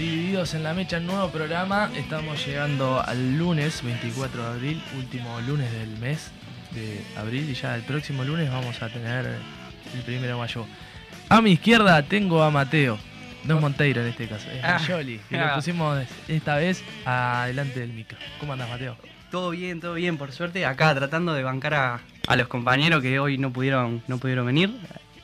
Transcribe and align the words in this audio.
Divididos 0.00 0.54
en 0.54 0.62
la 0.62 0.72
Mecha, 0.72 0.98
nuevo 0.98 1.28
programa. 1.28 1.90
Estamos 1.94 2.46
llegando 2.46 3.02
al 3.06 3.36
lunes 3.36 3.82
24 3.84 4.42
de 4.42 4.48
abril, 4.48 4.82
último 4.96 5.38
lunes 5.42 5.70
del 5.72 5.90
mes 5.98 6.30
de 6.70 7.04
abril. 7.18 7.50
Y 7.50 7.52
ya 7.52 7.74
el 7.74 7.82
próximo 7.82 8.24
lunes 8.24 8.50
vamos 8.50 8.80
a 8.82 8.88
tener 8.88 9.26
el 9.26 10.00
primero 10.06 10.28
de 10.36 10.40
mayo. 10.40 10.64
A 11.28 11.42
mi 11.42 11.52
izquierda 11.52 12.02
tengo 12.02 12.42
a 12.42 12.50
Mateo. 12.50 12.98
No 13.44 13.56
es 13.56 13.60
Monteiro 13.60 14.00
en 14.00 14.06
este 14.08 14.26
caso, 14.26 14.50
es 14.50 14.64
Ah. 14.64 14.78
Mayoli. 14.80 15.20
Que 15.28 15.36
lo 15.36 15.44
Ah. 15.44 15.54
pusimos 15.56 15.98
esta 16.28 16.56
vez 16.56 16.82
adelante 17.04 17.80
del 17.80 17.92
micro. 17.92 18.16
¿Cómo 18.38 18.54
andas, 18.54 18.70
Mateo? 18.70 18.96
Todo 19.30 19.50
bien, 19.50 19.80
todo 19.82 19.92
bien, 19.94 20.16
por 20.16 20.32
suerte. 20.32 20.64
Acá 20.64 20.94
tratando 20.94 21.34
de 21.34 21.42
bancar 21.42 21.74
a, 21.74 22.00
a 22.26 22.36
los 22.36 22.48
compañeros 22.48 23.02
que 23.02 23.18
hoy 23.18 23.36
no 23.36 23.52
pudieron, 23.52 24.02
no 24.08 24.16
pudieron 24.16 24.46
venir, 24.46 24.74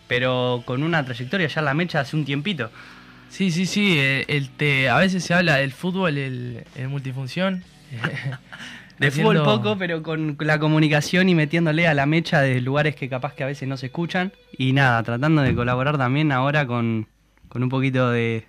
pero 0.07 0.63
con 0.67 0.83
una 0.83 1.03
trayectoria 1.03 1.47
ya 1.49 1.61
en 1.61 1.65
la 1.65 1.73
mecha 1.73 2.01
hace 2.01 2.15
un 2.15 2.27
tiempito. 2.27 2.71
Sí, 3.37 3.51
sí, 3.51 3.67
sí. 3.67 3.99
eh, 3.99 4.25
El 4.29 4.49
te, 4.49 4.89
a 4.89 4.97
veces 4.97 5.23
se 5.23 5.35
habla 5.35 5.57
del 5.57 5.71
fútbol, 5.71 6.17
el, 6.17 6.65
el 6.75 6.89
multifunción. 6.89 7.63
De 8.99 9.11
fútbol 9.11 9.43
poco, 9.43 9.77
pero 9.77 10.03
con 10.03 10.39
la 10.41 10.59
comunicación 10.59 11.29
y 11.29 11.35
metiéndole 11.35 11.87
a 11.87 11.93
la 11.93 12.07
mecha 12.07 12.41
de 12.41 12.63
lugares 12.63 12.97
que 12.97 13.11
capaz 13.11 13.35
que 13.35 13.43
a 13.45 13.47
veces 13.47 13.69
no 13.69 13.77
se 13.77 13.87
escuchan. 13.87 14.33
Y 14.57 14.73
nada, 14.73 15.03
tratando 15.03 15.43
de 15.43 15.55
colaborar 15.55 15.99
también 15.99 16.33
ahora 16.33 16.67
con, 16.67 17.07
con 17.51 17.63
un 17.63 17.69
poquito 17.69 18.09
de, 18.11 18.47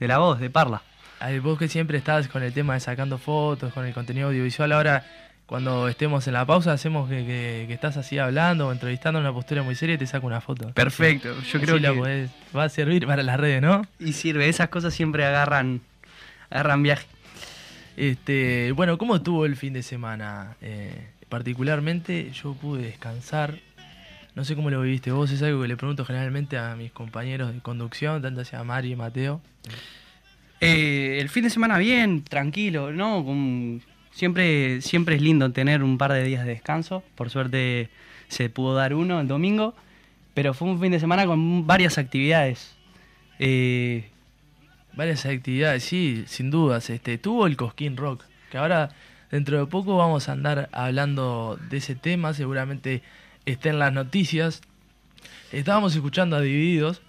de 0.00 0.08
la 0.08 0.18
voz, 0.18 0.40
de 0.40 0.50
Parla. 0.50 0.82
Ay, 1.20 1.38
vos 1.38 1.56
que 1.56 1.68
siempre 1.68 1.96
estás 1.96 2.26
con 2.26 2.42
el 2.42 2.52
tema 2.52 2.74
de 2.74 2.80
sacando 2.80 3.18
fotos, 3.18 3.72
con 3.72 3.86
el 3.86 3.94
contenido 3.94 4.26
audiovisual, 4.30 4.72
ahora 4.72 5.04
cuando 5.46 5.88
estemos 5.88 6.26
en 6.26 6.32
la 6.34 6.46
pausa 6.46 6.72
hacemos 6.72 7.08
que, 7.08 7.18
que- 7.26 7.64
que 7.68 7.74
estás 7.74 7.96
así 7.96 8.18
hablando 8.18 8.68
o 8.68 8.72
entrevistando 8.72 9.18
en 9.20 9.26
una 9.26 9.34
postura 9.34 9.62
muy 9.62 9.74
seria 9.74 9.94
y 9.96 9.98
te 9.98 10.06
saco 10.06 10.26
una 10.26 10.40
foto. 10.40 10.70
Perfecto, 10.72 11.34
yo 11.34 11.38
Así 11.40 11.58
creo 11.58 11.78
la 11.78 11.92
que... 11.92 11.98
podés- 11.98 12.30
va 12.56 12.64
a 12.64 12.68
servir 12.68 13.06
para 13.06 13.22
las 13.22 13.38
redes, 13.38 13.60
¿no? 13.62 13.86
Y 13.98 14.12
sirve, 14.14 14.48
esas 14.48 14.68
cosas 14.68 14.94
siempre 14.94 15.24
agarran, 15.24 15.80
agarran 16.50 16.82
viaje. 16.82 17.06
Este, 17.96 18.72
bueno, 18.72 18.98
¿cómo 18.98 19.16
estuvo 19.16 19.44
el 19.46 19.56
fin 19.56 19.72
de 19.72 19.82
semana? 19.82 20.56
Eh, 20.62 21.08
particularmente 21.28 22.30
yo 22.32 22.54
pude 22.54 22.82
descansar. 22.82 23.58
No 24.34 24.44
sé 24.44 24.56
cómo 24.56 24.68
lo 24.70 24.80
viviste 24.80 25.12
vos, 25.12 25.30
es 25.30 25.42
algo 25.42 25.62
que 25.62 25.68
le 25.68 25.76
pregunto 25.76 26.04
generalmente 26.04 26.58
a 26.58 26.74
mis 26.74 26.90
compañeros 26.90 27.54
de 27.54 27.60
conducción, 27.60 28.20
tanto 28.20 28.40
hacia 28.40 28.64
Mari 28.64 28.92
y 28.92 28.96
Mateo. 28.96 29.40
Eh, 30.60 31.18
el 31.20 31.28
fin 31.28 31.44
de 31.44 31.50
semana 31.50 31.78
bien, 31.78 32.24
tranquilo, 32.24 32.90
¿no? 32.92 33.24
Con- 33.24 33.80
siempre, 34.14 34.80
siempre 34.80 35.16
es 35.16 35.22
lindo 35.22 35.52
tener 35.52 35.82
un 35.82 35.98
par 35.98 36.12
de 36.12 36.24
días 36.24 36.44
de 36.46 36.52
descanso. 36.52 37.02
Por 37.14 37.30
suerte 37.30 37.90
se 38.28 38.48
pudo 38.48 38.74
dar 38.74 38.94
uno 38.94 39.20
el 39.20 39.28
domingo, 39.28 39.74
pero 40.32 40.54
fue 40.54 40.68
un 40.68 40.80
fin 40.80 40.92
de 40.92 41.00
semana 41.00 41.26
con 41.26 41.66
varias 41.66 41.98
actividades. 41.98 42.74
Eh, 43.38 44.08
Varias 44.96 45.26
actividades, 45.26 45.82
sí, 45.82 46.24
sin 46.28 46.50
dudas. 46.50 46.88
Este, 46.88 47.18
tuvo 47.18 47.46
el 47.46 47.56
Cosquín 47.56 47.96
Rock, 47.96 48.22
que 48.50 48.58
ahora 48.58 48.90
dentro 49.30 49.58
de 49.58 49.66
poco 49.66 49.96
vamos 49.96 50.28
a 50.28 50.32
andar 50.32 50.68
hablando 50.70 51.58
de 51.68 51.78
ese 51.78 51.96
tema, 51.96 52.32
seguramente 52.32 53.02
esté 53.44 53.70
en 53.70 53.80
las 53.80 53.92
noticias. 53.92 54.62
Estábamos 55.50 55.96
escuchando 55.96 56.36
a 56.36 56.40
Divididos 56.40 57.02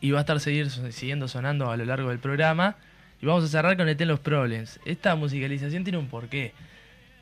y 0.00 0.12
va 0.12 0.18
a 0.18 0.20
estar 0.22 0.40
seguir, 0.40 0.70
siguiendo 0.70 1.28
sonando 1.28 1.70
a 1.70 1.76
lo 1.76 1.84
largo 1.84 2.08
del 2.08 2.18
programa. 2.20 2.76
Y 3.24 3.26
vamos 3.26 3.42
a 3.42 3.48
cerrar 3.48 3.78
con 3.78 3.88
ET 3.88 3.98
Los 4.02 4.20
Problems. 4.20 4.78
Esta 4.84 5.14
musicalización 5.14 5.82
tiene 5.82 5.96
un 5.96 6.08
porqué. 6.08 6.52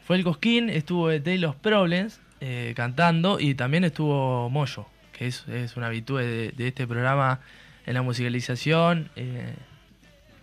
Fue 0.04 0.16
el 0.16 0.24
Cosquín, 0.24 0.68
estuvo 0.68 1.12
ET 1.12 1.24
Los 1.38 1.54
Problems 1.54 2.18
eh, 2.40 2.72
cantando 2.74 3.38
y 3.38 3.54
también 3.54 3.84
estuvo 3.84 4.50
Moyo, 4.50 4.86
que 5.12 5.28
es, 5.28 5.46
es 5.46 5.76
una 5.76 5.86
habitud 5.86 6.18
de, 6.18 6.50
de 6.56 6.66
este 6.66 6.88
programa 6.88 7.38
en 7.86 7.94
la 7.94 8.02
musicalización. 8.02 9.10
eh, 9.14 9.54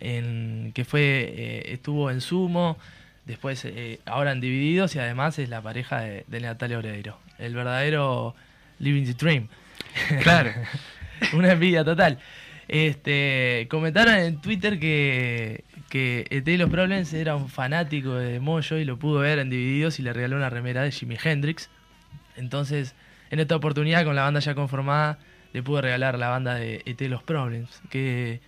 en, 0.00 0.72
que 0.74 0.86
fue 0.86 1.00
eh, 1.36 1.72
estuvo 1.74 2.10
en 2.10 2.22
Sumo, 2.22 2.78
después 3.26 3.68
ahora 4.06 4.32
en 4.32 4.40
Divididos 4.40 4.96
y 4.96 4.98
además 4.98 5.38
es 5.38 5.50
la 5.50 5.60
pareja 5.60 6.00
de, 6.00 6.24
de 6.26 6.40
Natalia 6.40 6.78
Oreiro. 6.78 7.18
El 7.38 7.54
verdadero 7.54 8.34
Living 8.78 9.04
the 9.04 9.12
Dream. 9.12 9.48
Claro. 10.22 10.52
Una 11.34 11.52
envidia 11.52 11.84
total. 11.84 12.18
Este, 12.72 13.66
comentaron 13.68 14.14
en 14.14 14.40
Twitter 14.40 14.78
que, 14.78 15.64
que 15.88 16.44
y 16.46 16.56
los 16.56 16.70
Problems 16.70 17.12
era 17.12 17.34
un 17.34 17.48
fanático 17.48 18.14
de 18.14 18.38
Moyo 18.38 18.78
y 18.78 18.84
lo 18.84 18.96
pudo 18.96 19.18
ver 19.18 19.40
en 19.40 19.50
Divididos 19.50 19.98
y 19.98 20.02
le 20.02 20.12
regaló 20.12 20.36
una 20.36 20.50
remera 20.50 20.82
de 20.82 20.92
Jimi 20.92 21.16
Hendrix. 21.20 21.68
Entonces, 22.36 22.94
en 23.30 23.40
esta 23.40 23.56
oportunidad, 23.56 24.04
con 24.04 24.14
la 24.14 24.22
banda 24.22 24.38
ya 24.38 24.54
conformada, 24.54 25.18
le 25.52 25.64
pude 25.64 25.82
regalar 25.82 26.16
la 26.16 26.28
banda 26.28 26.54
de 26.54 26.82
ET 26.86 27.00
y 27.00 27.08
los 27.08 27.24
Problems, 27.24 27.82
que 27.90 28.40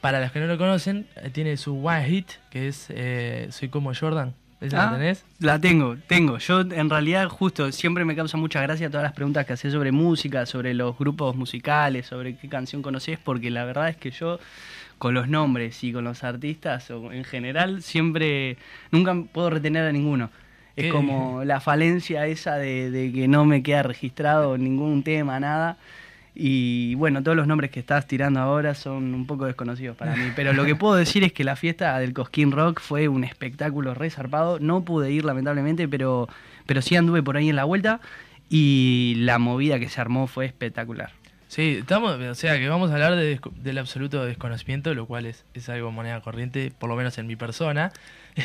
para 0.00 0.22
los 0.22 0.32
que 0.32 0.40
no 0.40 0.46
lo 0.46 0.56
conocen, 0.56 1.06
eh, 1.16 1.28
tiene 1.28 1.58
su 1.58 1.86
One 1.86 2.06
Hit, 2.06 2.30
que 2.50 2.68
es 2.68 2.86
eh, 2.88 3.48
Soy 3.50 3.68
como 3.68 3.92
Jordan. 3.94 4.34
¿Esa 4.60 4.78
la 4.78 4.88
Ah, 4.88 4.90
tenés? 4.90 5.24
La 5.38 5.60
tengo, 5.60 5.96
tengo. 6.06 6.38
Yo 6.38 6.60
en 6.62 6.90
realidad 6.90 7.28
justo 7.28 7.70
siempre 7.72 8.04
me 8.04 8.16
causa 8.16 8.36
mucha 8.36 8.60
gracia 8.60 8.90
todas 8.90 9.04
las 9.04 9.12
preguntas 9.12 9.46
que 9.46 9.52
haces 9.52 9.72
sobre 9.72 9.92
música, 9.92 10.46
sobre 10.46 10.74
los 10.74 10.98
grupos 10.98 11.36
musicales, 11.36 12.06
sobre 12.06 12.36
qué 12.36 12.48
canción 12.48 12.82
conoces, 12.82 13.18
porque 13.18 13.50
la 13.50 13.64
verdad 13.64 13.88
es 13.88 13.96
que 13.96 14.10
yo 14.10 14.38
con 14.98 15.14
los 15.14 15.28
nombres 15.28 15.82
y 15.84 15.92
con 15.92 16.04
los 16.04 16.24
artistas 16.24 16.90
o 16.90 17.12
en 17.12 17.24
general 17.24 17.82
siempre 17.82 18.56
nunca 18.90 19.14
puedo 19.32 19.50
retener 19.50 19.84
a 19.86 19.92
ninguno. 19.92 20.30
Es 20.74 20.86
¿Qué? 20.86 20.90
como 20.90 21.44
la 21.44 21.60
falencia 21.60 22.26
esa 22.26 22.56
de, 22.56 22.90
de 22.90 23.12
que 23.12 23.28
no 23.28 23.44
me 23.44 23.62
queda 23.62 23.82
registrado 23.84 24.58
ningún 24.58 25.02
tema, 25.04 25.38
nada. 25.40 25.76
Y 26.34 26.94
bueno, 26.94 27.22
todos 27.22 27.36
los 27.36 27.46
nombres 27.46 27.70
que 27.70 27.80
estás 27.80 28.06
tirando 28.06 28.40
ahora 28.40 28.74
son 28.74 29.14
un 29.14 29.26
poco 29.26 29.46
desconocidos 29.46 29.96
para 29.96 30.14
mí. 30.14 30.30
Pero 30.36 30.52
lo 30.52 30.64
que 30.64 30.76
puedo 30.76 30.94
decir 30.94 31.24
es 31.24 31.32
que 31.32 31.44
la 31.44 31.56
fiesta 31.56 31.98
del 31.98 32.12
Cosquín 32.12 32.52
Rock 32.52 32.80
fue 32.80 33.08
un 33.08 33.24
espectáculo 33.24 33.94
re 33.94 34.10
zarpado. 34.10 34.60
No 34.60 34.84
pude 34.84 35.10
ir 35.10 35.24
lamentablemente, 35.24 35.88
pero, 35.88 36.28
pero 36.66 36.82
sí 36.82 36.96
anduve 36.96 37.22
por 37.22 37.36
ahí 37.36 37.48
en 37.48 37.56
la 37.56 37.64
vuelta. 37.64 38.00
Y 38.48 39.14
la 39.18 39.38
movida 39.38 39.78
que 39.78 39.88
se 39.88 40.00
armó 40.00 40.26
fue 40.26 40.46
espectacular. 40.46 41.10
Sí, 41.48 41.78
estamos, 41.80 42.20
o 42.20 42.34
sea 42.34 42.58
que 42.58 42.68
vamos 42.68 42.90
a 42.90 42.94
hablar 42.94 43.16
del 43.16 43.78
absoluto 43.78 44.24
desconocimiento, 44.26 44.92
lo 44.94 45.06
cual 45.06 45.24
es, 45.24 45.46
es 45.54 45.70
algo 45.70 45.90
moneda 45.90 46.20
corriente, 46.20 46.70
por 46.78 46.90
lo 46.90 46.96
menos 46.96 47.16
en 47.18 47.26
mi 47.26 47.36
persona. 47.36 47.92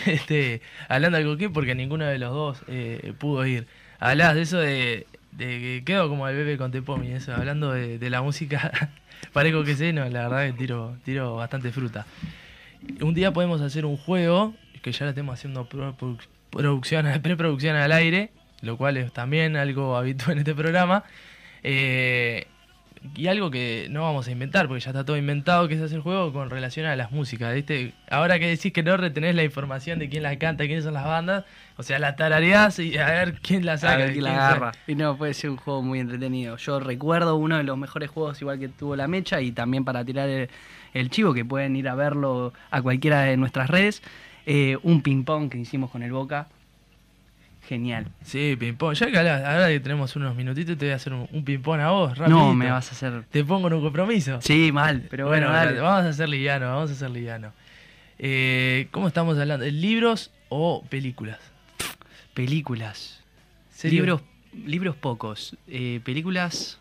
Este, 0.08 0.62
hablando 0.90 1.20
de 1.20 1.38
qué, 1.38 1.50
porque 1.52 1.76
ninguno 1.76 2.06
de 2.06 2.18
los 2.18 2.32
dos 2.34 2.64
eh, 2.68 3.14
pudo 3.20 3.46
ir. 3.46 3.68
Hablabas 4.00 4.34
de 4.36 4.42
eso 4.42 4.58
de, 4.58 5.06
de 5.38 5.46
que 5.60 5.84
quedo 5.86 6.10
como 6.10 6.28
el 6.28 6.36
bebé 6.36 6.58
con 6.58 6.72
Tepomi, 6.72 7.12
eso, 7.12 7.34
hablando 7.34 7.72
de, 7.72 7.98
de 8.00 8.10
la 8.10 8.22
música, 8.22 8.72
parezco 9.34 9.64
que 9.64 9.76
sé, 9.76 9.94
no, 9.94 10.08
la 10.10 10.28
verdad 10.28 10.46
que 10.48 10.54
tiro, 10.54 10.96
tiro 11.04 11.36
bastante 11.36 11.72
fruta. 11.72 12.06
Un 13.02 13.14
día 13.14 13.32
podemos 13.32 13.62
hacer 13.62 13.86
un 13.86 13.98
juego, 13.98 14.54
que 14.82 14.92
ya 14.92 15.06
lo 15.06 15.10
estamos 15.12 15.34
haciendo 15.34 15.66
pro- 15.70 15.96
produ- 15.98 16.28
producción, 16.50 17.06
preproducción 17.24 17.76
al 17.76 17.92
aire, 17.92 18.32
lo 18.62 18.78
cual 18.78 18.98
es 18.98 19.12
también 19.14 19.56
algo 19.56 19.96
habitual 19.98 20.34
en 20.34 20.38
este 20.40 20.54
programa. 20.56 21.04
Eh, 21.64 22.48
y 23.16 23.28
algo 23.28 23.52
que 23.52 23.88
no 23.90 24.04
vamos 24.04 24.28
a 24.30 24.32
inventar, 24.32 24.68
porque 24.70 24.80
ya 24.82 24.92
está 24.92 25.04
todo 25.04 25.18
inventado, 25.18 25.68
que 25.68 25.76
es 25.76 25.82
hacer 25.82 26.00
juego 26.00 26.32
con 26.32 26.50
relación 26.50 26.86
a 26.86 26.96
las 26.96 27.12
músicas. 27.12 27.54
Ahora 28.10 28.40
que 28.40 28.48
decís 28.48 28.72
que 28.72 28.82
no 28.82 28.96
retenés 28.96 29.36
la 29.36 29.44
información 29.44 30.00
de 30.00 30.08
quién 30.08 30.24
la 30.24 30.38
canta, 30.40 30.66
quiénes 30.66 30.86
son 30.86 30.94
las 30.94 31.04
bandas, 31.06 31.44
o 31.78 31.84
sea, 31.84 32.00
la 32.00 32.16
tarareás 32.16 32.80
y 32.80 32.98
a 32.98 33.06
ver 33.08 33.40
quién 33.42 33.66
la 33.66 33.78
saca. 33.78 33.94
A 33.94 33.98
ver 33.98 34.12
quién 34.12 34.24
la 34.24 34.32
agarra. 34.48 34.72
Y 34.88 34.96
no, 34.96 35.18
puede 35.18 35.34
ser 35.34 35.50
un 35.50 35.58
juego 35.58 35.82
muy 35.82 36.00
entretenido. 36.00 36.58
Yo 36.58 36.80
recuerdo 36.80 37.36
uno 37.36 37.58
de 37.58 37.64
los 37.64 37.78
mejores 37.78 38.10
juegos 38.10 38.42
igual 38.42 38.60
que 38.60 38.70
tuvo 38.70 38.96
la 38.96 39.08
mecha 39.08 39.42
y 39.42 39.52
también 39.52 39.84
para 39.84 40.06
tirar 40.06 40.30
el, 40.30 40.50
el 40.94 41.10
chivo, 41.10 41.34
que 41.34 41.44
pueden 41.46 41.76
ir 41.76 41.90
a 41.90 41.96
verlo 41.96 42.54
a 42.72 42.82
cualquiera 42.82 43.22
de 43.22 43.38
nuestras 43.38 43.70
redes. 43.70 44.02
eh, 44.46 44.78
un 44.84 45.02
ping-pong 45.02 45.50
que 45.50 45.58
hicimos 45.58 45.90
con 45.90 46.04
el 46.04 46.12
Boca. 46.12 46.48
Genial. 47.68 48.08
Sí, 48.24 48.58
ping-pong. 48.60 48.94
Ya 48.94 49.10
que 49.10 49.18
ahora 49.18 49.70
que 49.70 49.80
tenemos 49.80 50.16
unos 50.18 50.36
minutitos, 50.36 50.78
te 50.78 50.86
voy 50.86 50.92
a 50.92 50.96
hacer 50.98 51.14
un, 51.14 51.28
un 51.32 51.46
ping-pong 51.46 51.80
a 51.80 51.92
vos, 51.92 52.18
rápido. 52.18 52.38
No, 52.38 52.54
me 52.54 52.70
vas 52.70 52.90
a 52.90 52.92
hacer... 52.92 53.24
Te 53.32 53.44
pongo 53.46 53.68
en 53.68 53.74
un 53.76 53.82
compromiso. 53.82 54.42
Sí, 54.42 54.72
mal, 54.74 55.04
pero 55.10 55.28
bueno, 55.28 55.50
dale. 55.50 55.80
vamos 55.80 56.06
a 56.06 56.10
hacer 56.10 56.28
liviano, 56.28 56.66
vamos 56.68 56.90
a 56.90 56.94
hacer 56.94 57.10
liviano. 57.10 57.54
Eh, 58.20 58.88
¿Cómo 58.92 59.08
estamos 59.08 59.38
hablando? 59.38 59.66
¿Libros 59.66 60.32
o 60.50 60.84
películas? 60.90 61.40
Películas. 62.34 63.24
¿Serio? 63.70 64.02
Libros, 64.02 64.22
libros 64.66 64.96
pocos. 64.96 65.58
Eh, 65.68 66.00
películas. 66.04 66.80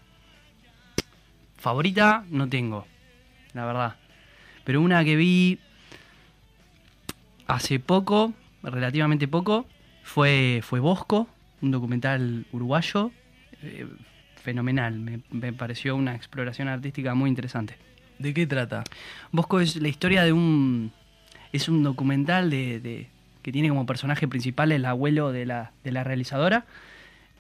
Favorita 1.58 2.24
no 2.30 2.48
tengo, 2.48 2.86
la 3.52 3.64
verdad. 3.64 3.96
Pero 4.64 4.80
una 4.80 5.04
que 5.04 5.16
vi 5.16 5.58
hace 7.46 7.78
poco, 7.78 8.32
relativamente 8.62 9.28
poco, 9.28 9.66
fue, 10.02 10.60
fue 10.62 10.80
Bosco, 10.80 11.28
un 11.60 11.70
documental 11.70 12.46
uruguayo. 12.52 13.10
eh, 13.62 13.86
fenomenal, 14.42 14.98
me, 14.98 15.20
me 15.30 15.52
pareció 15.52 15.94
una 15.94 16.16
exploración 16.16 16.66
artística 16.66 17.14
muy 17.14 17.30
interesante. 17.30 17.76
¿De 18.18 18.34
qué 18.34 18.44
trata? 18.46 18.82
Bosco 19.30 19.60
es 19.60 19.76
la 19.76 19.86
historia 19.88 20.24
de 20.24 20.32
un. 20.32 20.92
Es 21.52 21.68
un 21.68 21.82
documental 21.84 22.50
de, 22.50 22.80
de- 22.80 23.08
que 23.42 23.52
tiene 23.52 23.68
como 23.68 23.86
personaje 23.86 24.28
principal 24.28 24.72
el 24.72 24.84
abuelo 24.86 25.32
de 25.32 25.46
la, 25.46 25.72
de 25.84 25.92
la 25.92 26.04
realizadora. 26.04 26.66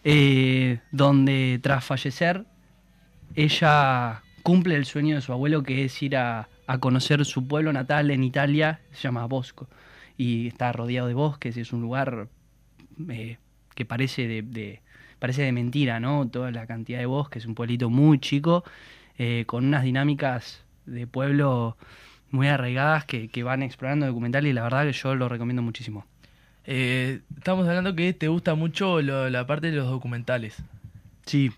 eh, 0.04 0.80
donde 0.92 1.60
tras 1.62 1.84
fallecer, 1.84 2.44
ella 3.34 4.22
cumple 4.42 4.76
el 4.76 4.84
sueño 4.86 5.16
de 5.16 5.22
su 5.22 5.32
abuelo 5.32 5.62
que 5.62 5.84
es 5.84 6.02
ir 6.02 6.16
a, 6.16 6.48
a 6.66 6.78
conocer 6.78 7.24
su 7.24 7.46
pueblo 7.46 7.72
natal 7.72 8.10
en 8.10 8.24
Italia, 8.24 8.80
se 8.92 9.02
llama 9.02 9.26
Bosco, 9.26 9.68
y 10.16 10.48
está 10.48 10.72
rodeado 10.72 11.08
de 11.08 11.14
bosques, 11.14 11.56
es 11.56 11.72
un 11.72 11.80
lugar 11.82 12.28
eh, 13.10 13.38
que 13.74 13.84
parece 13.84 14.26
de, 14.28 14.42
de- 14.42 14.82
parece 15.18 15.42
de 15.42 15.52
mentira, 15.52 16.00
¿no? 16.00 16.28
Toda 16.28 16.50
la 16.50 16.66
cantidad 16.66 16.98
de 16.98 17.06
bosques, 17.06 17.46
un 17.46 17.54
pueblito 17.54 17.90
muy 17.90 18.18
chico, 18.18 18.64
eh, 19.18 19.44
con 19.46 19.64
unas 19.66 19.84
dinámicas 19.84 20.64
de 20.86 21.06
pueblo 21.06 21.76
muy 22.32 22.48
arraigadas 22.48 23.04
que, 23.04 23.28
que 23.28 23.42
van 23.44 23.62
explorando 23.62 24.06
documental 24.06 24.46
y 24.46 24.52
la 24.52 24.62
verdad 24.64 24.84
que 24.84 24.92
yo 24.92 25.14
lo 25.14 25.28
recomiendo 25.28 25.62
muchísimo. 25.62 26.04
Eh, 26.64 27.20
estamos 27.36 27.66
hablando 27.68 27.94
que 27.94 28.12
te 28.12 28.28
gusta 28.28 28.54
mucho 28.54 29.00
lo- 29.02 29.30
la 29.30 29.46
parte 29.46 29.70
de 29.70 29.76
los 29.76 29.86
documentales. 29.88 30.56
Sí. 31.26 31.52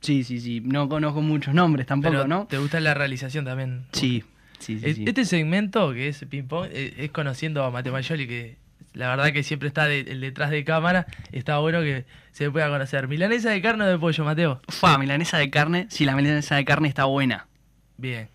Sí, 0.00 0.24
sí, 0.24 0.40
sí. 0.40 0.60
No 0.60 0.88
conozco 0.88 1.22
muchos 1.22 1.54
nombres 1.54 1.86
tampoco, 1.86 2.12
pero 2.12 2.26
¿no? 2.28 2.46
te 2.46 2.58
gusta 2.58 2.78
la 2.80 2.92
realización 2.94 3.44
también. 3.44 3.84
Sí, 3.92 4.22
sí, 4.58 4.78
sí. 4.78 4.86
Es- 4.86 4.96
sí. 4.96 5.04
Este 5.06 5.24
segmento 5.24 5.92
que 5.92 6.08
es 6.08 6.24
ping 6.28 6.44
pong 6.44 6.68
eh, 6.70 6.94
es 6.98 7.10
conociendo 7.10 7.64
a 7.64 7.70
Mateo 7.70 7.92
Mayoli 7.92 8.26
que 8.28 8.56
la 8.92 9.08
verdad 9.08 9.32
que 9.32 9.42
siempre 9.42 9.66
está 9.68 9.86
de- 9.86 10.00
el 10.00 10.20
detrás 10.20 10.50
de 10.50 10.62
cámara. 10.64 11.06
Está 11.32 11.58
bueno 11.58 11.80
que 11.80 12.04
se 12.32 12.50
pueda 12.50 12.68
conocer. 12.68 13.08
Milanesa 13.08 13.50
de 13.50 13.62
carne 13.62 13.84
o 13.84 13.86
de 13.88 13.98
pollo, 13.98 14.24
Mateo. 14.24 14.60
Fua, 14.68 14.98
milanesa 14.98 15.38
de 15.38 15.50
carne. 15.50 15.86
Sí, 15.88 16.04
la 16.04 16.14
milanesa 16.14 16.56
de 16.56 16.64
carne 16.66 16.88
está 16.88 17.06
buena. 17.06 17.46
Bien. 17.96 18.28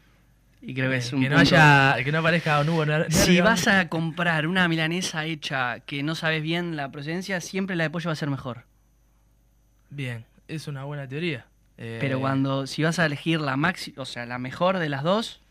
Y 0.61 0.73
creo 0.73 0.89
que 0.89 0.97
es 0.97 1.13
un 1.13 1.21
que 1.21 1.29
no 1.29 1.37
punto- 1.37 1.55
haya, 1.55 2.03
que 2.03 2.11
no 2.11 2.17
aparezca 2.19 2.59
un 2.59 2.69
Hugo 2.69 2.85
Si 3.09 3.39
vas 3.39 3.67
a 3.67 3.87
comprar 3.87 4.45
una 4.45 4.67
milanesa 4.67 5.25
hecha 5.25 5.79
que 5.81 6.03
no 6.03 6.15
sabes 6.15 6.43
bien 6.43 6.75
la 6.75 6.91
procedencia, 6.91 7.39
siempre 7.39 7.75
la 7.77 7.85
de 7.85 7.89
pollo 7.89 8.09
va 8.09 8.13
a 8.13 8.15
ser 8.17 8.29
mejor. 8.29 8.65
Bien, 9.89 10.25
es 10.47 10.67
una 10.67 10.83
buena 10.83 11.07
teoría. 11.07 11.45
Eh, 11.77 11.97
Pero 12.01 12.19
cuando, 12.19 12.67
si 12.67 12.83
vas 12.83 12.99
a 12.99 13.05
elegir 13.05 13.39
la 13.39 13.55
maxi, 13.55 13.93
o 13.97 14.05
sea, 14.05 14.25
la 14.25 14.37
mejor 14.37 14.79
de 14.79 14.89
las 14.89 15.03
dos, 15.03 15.41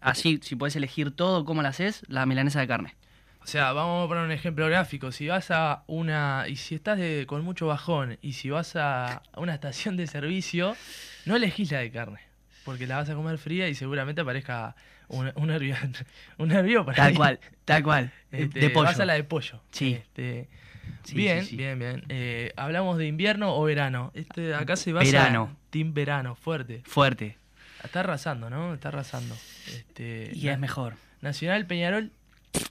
así, 0.00 0.40
si 0.42 0.56
puedes 0.56 0.74
elegir 0.76 1.12
todo, 1.14 1.44
¿cómo 1.44 1.62
la 1.62 1.68
haces? 1.68 2.02
La 2.08 2.26
milanesa 2.26 2.60
de 2.60 2.66
carne. 2.66 2.96
O 3.40 3.46
sea, 3.46 3.72
vamos 3.72 4.04
a 4.04 4.08
poner 4.08 4.24
un 4.24 4.32
ejemplo 4.32 4.66
gráfico. 4.66 5.12
Si 5.12 5.28
vas 5.28 5.52
a 5.52 5.84
una. 5.86 6.46
Y 6.48 6.56
si 6.56 6.74
estás 6.74 6.98
de- 6.98 7.26
con 7.28 7.44
mucho 7.44 7.68
bajón 7.68 8.18
y 8.20 8.32
si 8.32 8.50
vas 8.50 8.74
a 8.74 9.22
una 9.36 9.54
estación 9.54 9.96
de 9.96 10.08
servicio, 10.08 10.76
no 11.26 11.36
elegís 11.36 11.70
la 11.70 11.78
de 11.78 11.92
carne. 11.92 12.20
Porque 12.66 12.86
la 12.86 12.96
vas 12.96 13.08
a 13.08 13.14
comer 13.14 13.38
fría 13.38 13.68
y 13.68 13.74
seguramente 13.74 14.20
aparezca 14.20 14.76
un, 15.08 15.32
un 15.36 15.46
nervio. 15.46 15.74
Un 16.38 16.48
nervio 16.48 16.84
Tal 16.84 17.06
ahí. 17.08 17.14
cual, 17.14 17.40
tal 17.64 17.82
cual. 17.82 18.12
Este, 18.32 18.60
de 18.60 18.68
pollo. 18.70 18.84
Vas 18.88 19.00
a 19.00 19.06
la 19.06 19.14
de 19.14 19.24
pollo. 19.24 19.62
Sí. 19.70 19.94
Este, 19.94 20.48
Sí, 21.04 21.14
bien, 21.14 21.42
sí, 21.44 21.50
sí. 21.50 21.56
bien, 21.56 21.78
bien. 21.78 22.04
Eh, 22.08 22.52
¿Hablamos 22.56 22.98
de 22.98 23.06
invierno 23.06 23.54
o 23.56 23.62
verano? 23.64 24.10
Este, 24.14 24.54
acá 24.54 24.76
se 24.76 24.92
basa 24.92 25.10
Verano. 25.10 25.56
Team 25.70 25.94
verano, 25.94 26.34
fuerte. 26.34 26.82
Fuerte. 26.84 27.38
Está 27.84 28.00
arrasando, 28.00 28.50
¿no? 28.50 28.74
Está 28.74 28.88
arrasando. 28.88 29.34
Este, 29.68 30.30
Y 30.34 30.48
es 30.48 30.58
mejor. 30.58 30.94
Nacional 31.22 31.66
Peñarol 31.66 32.10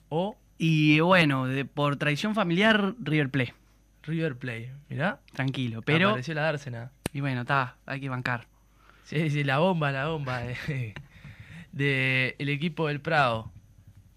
o 0.09 0.37
Y 0.57 0.99
bueno, 0.99 1.47
de- 1.47 1.63
por 1.65 1.95
tradición 1.97 2.35
familiar, 2.35 2.93
River 3.01 3.29
Plate. 3.29 3.53
River 4.03 4.35
Play. 4.35 4.71
Mirá. 4.89 5.19
Tranquilo. 5.33 5.81
Pero, 5.81 6.09
Apareció 6.09 6.33
la 6.35 6.41
dársena. 6.43 6.91
y 7.13 7.21
bueno, 7.21 7.41
está, 7.41 7.75
hay 7.85 7.99
que 8.01 8.09
bancar. 8.09 8.47
Sí, 9.05 9.29
sí, 9.29 9.43
la 9.43 9.59
bomba, 9.59 9.91
la 9.91 10.07
bomba 10.07 10.39
de, 10.39 10.95
de 11.71 12.35
el 12.39 12.49
equipo 12.49 12.87
del 12.87 12.99
Prado. 12.99 13.51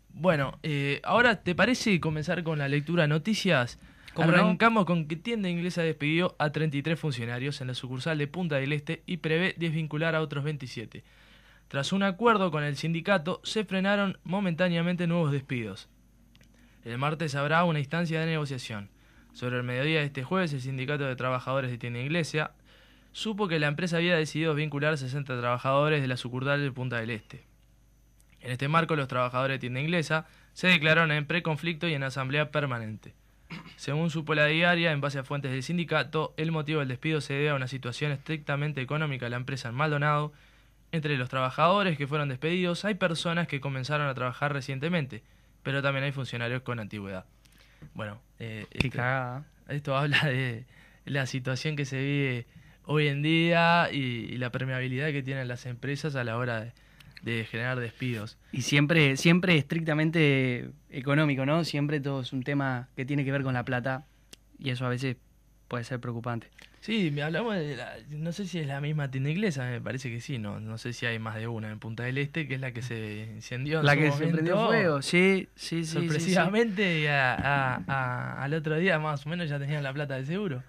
Bueno, 0.09 0.59
eh, 0.63 1.01
ahora 1.05 1.43
te 1.43 1.55
parece 1.55 2.01
comenzar 2.01 2.43
con 2.43 2.59
la 2.59 2.69
lectura 2.69 3.03
de 3.03 3.09
noticias. 3.09 3.79
Arrancamos 4.17 4.85
con 4.87 5.07
que 5.07 5.15
tienda 5.15 5.49
inglesa 5.49 5.83
despidió 5.83 6.35
a 6.39 6.51
33 6.51 6.99
funcionarios 6.99 7.61
en 7.61 7.69
la 7.69 7.75
sucursal 7.75 8.19
de 8.19 8.27
Punta 8.27 8.57
del 8.57 8.73
Este 8.73 9.05
y 9.07 9.19
prevé 9.19 9.55
desvincular 9.59 10.17
a 10.17 10.23
otros 10.23 10.43
27. 10.43 11.05
Tras 11.69 11.93
un 11.93 12.03
acuerdo 12.03 12.51
con 12.51 12.65
el 12.65 12.77
sindicato, 12.77 13.41
se 13.45 13.65
frenaron 13.65 14.19
momentáneamente 14.25 15.07
nuevos 15.07 15.31
despidos. 15.31 15.89
El 16.85 16.99
martes 16.99 17.35
habrá 17.35 17.63
una 17.65 17.79
instancia 17.79 18.19
de 18.19 18.27
negociación. 18.27 18.89
Sobre 19.35 19.59
el 19.59 19.63
mediodía 19.63 20.01
de 20.01 20.07
este 20.07 20.25
jueves, 20.25 20.53
el 20.53 20.63
Sindicato 20.63 21.05
de 21.05 21.15
Trabajadores 21.15 21.71
de 21.71 21.79
Tienda 21.79 22.01
Inglesa 22.01 22.55
supo 23.19 23.49
que 23.49 23.59
la 23.59 23.67
empresa 23.67 23.97
había 23.97 24.17
decidido 24.17 24.55
vincular 24.55 24.97
60 24.97 25.41
trabajadores 25.41 26.01
de 26.01 26.07
la 26.07 26.17
sucursal 26.17 26.63
de 26.63 26.71
Punta 26.71 26.99
del 26.99 27.11
Este. 27.11 27.43
En 28.41 28.53
este 28.53 28.69
marco, 28.69 28.95
los 28.95 29.09
trabajadores 29.09 29.57
de 29.57 29.59
tienda 29.59 29.81
inglesa 29.81 30.27
se 30.53 30.69
declararon 30.69 31.11
en 31.11 31.27
preconflicto 31.27 31.89
y 31.89 31.95
en 31.95 32.05
asamblea 32.05 32.53
permanente. 32.53 33.15
Según 33.77 34.11
supo 34.11 34.37
la 34.37 34.47
diaria, 34.47 34.93
en 34.93 35.01
base 35.01 35.19
a 35.19 35.25
fuentes 35.25 35.51
del 35.51 35.65
sindicato, 35.65 36.33
el 36.37 36.53
motivo 36.53 36.79
del 36.79 36.89
despido 36.89 37.21
se 37.21 37.35
debe 37.35 37.51
a 37.51 37.57
una 37.57 37.67
situación 37.67 38.13
estrictamente 38.13 38.81
económica 38.81 39.27
de 39.27 39.31
la 39.31 39.37
empresa 39.37 39.71
en 39.71 39.75
Maldonado. 39.75 40.33
Entre 40.93 41.17
los 41.17 41.29
trabajadores 41.29 41.99
que 41.99 42.07
fueron 42.07 42.29
despedidos 42.29 42.85
hay 42.85 42.95
personas 42.95 43.49
que 43.49 43.61
comenzaron 43.61 44.07
a 44.07 44.15
trabajar 44.15 44.53
recientemente, 44.53 45.25
pero 45.65 45.83
también 45.83 46.05
hay 46.05 46.13
funcionarios 46.13 46.63
con 46.63 46.79
antigüedad. 46.79 47.25
Bueno, 47.95 48.21
eh, 48.39 48.67
cagada. 48.93 49.45
esto 49.69 49.97
habla 49.97 50.25
de 50.25 50.67
la 51.05 51.27
situación 51.27 51.75
que 51.75 51.85
se 51.85 51.99
vive 51.99 52.47
hoy 52.91 53.07
en 53.09 53.23
día 53.23 53.89
y, 53.93 53.99
y 53.99 54.39
la 54.39 54.51
permeabilidad 54.51 55.13
que 55.13 55.23
tienen 55.23 55.47
las 55.47 55.67
empresas 55.67 56.17
a 56.17 56.25
la 56.25 56.37
hora 56.39 56.61
de, 56.63 56.73
de 57.23 57.45
generar 57.45 57.79
despidos. 57.79 58.39
Y 58.51 58.63
siempre, 58.63 59.17
siempre 59.17 59.57
estrictamente 59.59 60.71
económico, 60.91 61.45
¿no? 61.47 61.65
Siempre 61.65 62.01
todo 62.01 62.23
es 62.23 62.33
un 62.33 62.43
tema 62.43 62.89
que 62.97 63.05
tiene 63.05 63.25
que 63.25 63.33
ver 63.33 63.43
con 63.43 63.55
la 63.55 63.65
plata 63.65 64.07
y 64.59 64.71
eso 64.71 64.87
a 64.87 64.89
veces 64.89 65.17
puede 65.69 65.85
ser 65.85 66.01
preocupante. 66.01 66.49
Sí, 66.81 67.11
me 67.13 67.23
hablamos 67.23 67.57
de 67.57 67.77
la, 67.77 67.97
no 68.11 68.33
sé 68.33 68.47
si 68.47 68.59
es 68.61 68.67
la 68.67 68.81
misma 68.81 69.11
tienda 69.11 69.29
inglesa, 69.31 69.69
me 69.69 69.81
parece 69.81 70.09
que 70.11 70.21
sí, 70.21 70.39
no, 70.39 70.61
no 70.61 70.79
sé 70.79 70.93
si 70.95 71.05
hay 71.07 71.19
más 71.19 71.35
de 71.37 71.47
una 71.49 71.71
en 71.71 71.79
Punta 71.81 72.05
del 72.05 72.17
Este, 72.19 72.47
que 72.49 72.55
es 72.55 72.61
la 72.61 72.73
que 72.73 72.81
se 72.83 73.29
incendió 73.35 73.81
en 73.81 73.87
La 73.87 73.95
su 73.95 73.99
que 74.01 74.13
se 74.13 74.27
prendió 74.29 74.67
fuego, 74.67 75.03
sí, 75.03 75.49
sí, 75.57 75.85
sí, 75.85 75.85
sí, 75.85 75.85
sí. 75.85 75.93
sorpresivamente 75.93 77.01
y 77.01 77.07
a- 77.07 77.35
a- 77.35 77.83
a- 77.87 78.43
al 78.45 78.55
otro 78.55 78.77
día 78.79 78.99
más 78.99 79.27
o 79.27 79.29
menos 79.29 79.49
ya 79.51 79.59
tenían 79.59 79.83
la 79.83 79.93
plata 79.93 80.15
de 80.17 80.25
seguro. 80.25 80.63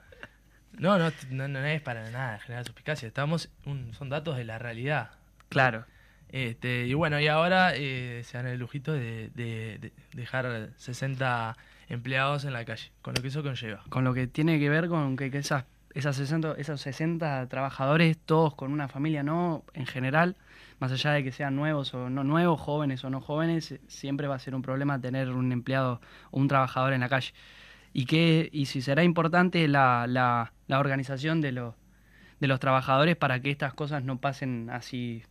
No, 0.79 0.97
no, 0.97 1.11
no, 1.31 1.47
no 1.47 1.59
es 1.59 1.81
para 1.81 2.09
nada 2.09 2.39
generar 2.39 2.65
suspicacia, 2.65 3.07
estamos, 3.07 3.49
un- 3.65 3.93
son 3.93 4.09
datos 4.09 4.37
de 4.37 4.45
la 4.45 4.57
realidad. 4.59 5.11
Claro. 5.49 5.85
Este, 6.31 6.85
y 6.87 6.93
bueno, 6.93 7.19
y 7.19 7.27
ahora 7.27 7.71
eh, 7.75 8.21
se 8.23 8.37
dan 8.37 8.47
el 8.47 8.59
lujito 8.59 8.93
de, 8.93 9.29
de- 9.35 9.77
de 9.79 9.91
dejar 10.13 10.69
60 10.77 11.57
empleados 11.89 12.45
en 12.45 12.53
la 12.53 12.65
calle, 12.65 12.91
con 13.01 13.13
lo 13.15 13.21
que 13.21 13.27
eso 13.29 13.43
conlleva. 13.43 13.83
Con 13.89 14.03
lo 14.03 14.13
que 14.13 14.27
tiene 14.27 14.59
que 14.59 14.69
ver 14.69 14.87
con 14.87 15.17
que, 15.17 15.31
que 15.31 15.39
esas, 15.39 15.65
esas 15.95 16.15
60, 16.15 16.53
esos 16.57 16.79
60 16.81 17.47
trabajadores, 17.49 18.17
todos 18.17 18.53
con 18.55 18.71
una 18.71 18.87
familia, 18.87 19.23
¿no? 19.23 19.65
En 19.73 19.87
general, 19.87 20.35
más 20.79 20.91
allá 20.91 21.11
de 21.11 21.23
que 21.23 21.31
sean 21.31 21.55
nuevos 21.55 21.93
o 21.95 22.09
no 22.11 22.23
nuevos, 22.23 22.61
jóvenes 22.61 23.03
o 23.03 23.09
no 23.09 23.21
jóvenes, 23.21 23.79
siempre 23.87 24.27
va 24.27 24.35
a 24.35 24.39
ser 24.39 24.53
un 24.55 24.61
problema 24.61 25.01
tener 25.01 25.29
un 25.31 25.51
empleado 25.51 25.99
o 26.31 26.39
un 26.39 26.47
trabajador 26.47 26.93
en 26.93 27.01
la 27.01 27.09
calle. 27.09 27.33
Y, 27.91 28.05
que, 28.05 28.49
y 28.53 28.67
si 28.67 28.83
será 28.83 29.03
importante 29.03 29.67
la, 29.67 30.05
la, 30.07 30.53
la 30.69 30.79
organización 30.79 31.41
de, 31.41 31.51
los 31.51 31.73
de 32.39 32.47
los 32.47 32.59
trabajadores 32.61 33.17
para 33.17 33.41
que 33.41 33.51
estas 33.51 33.73
cosas 33.73 34.03
no 34.03 34.19
pasen 34.21 34.69
así 34.69 35.23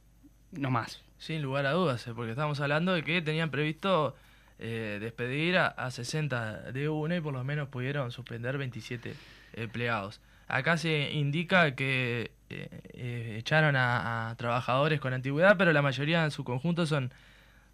nomás. 0.52 1.02
Sin 1.16 1.42
lugar 1.42 1.64
a 1.64 1.72
dudas, 1.72 2.06
eh, 2.06 2.12
porque 2.14 2.32
estamos 2.32 2.60
hablando 2.60 2.92
de 2.92 3.02
que 3.02 3.22
tenían 3.22 3.50
previsto 3.50 4.14
eh, 4.58 4.98
despedir 5.00 5.56
a, 5.56 5.68
a 5.68 5.90
60 5.90 6.72
de 6.72 6.88
una 6.88 7.16
y 7.16 7.20
por 7.20 7.32
lo 7.32 7.42
menos 7.44 7.68
pudieron 7.68 8.10
suspender 8.10 8.58
27 8.58 9.14
empleados. 9.54 10.20
Acá 10.48 10.76
se 10.76 11.12
indica 11.12 11.74
que 11.74 12.32
eh, 12.50 13.36
echaron 13.38 13.76
a, 13.76 14.30
a 14.30 14.36
trabajadores 14.36 15.00
con 15.00 15.12
antigüedad, 15.12 15.56
pero 15.56 15.72
la 15.72 15.82
mayoría 15.82 16.24
en 16.24 16.32
su 16.32 16.42
conjunto 16.42 16.84
son, 16.84 17.12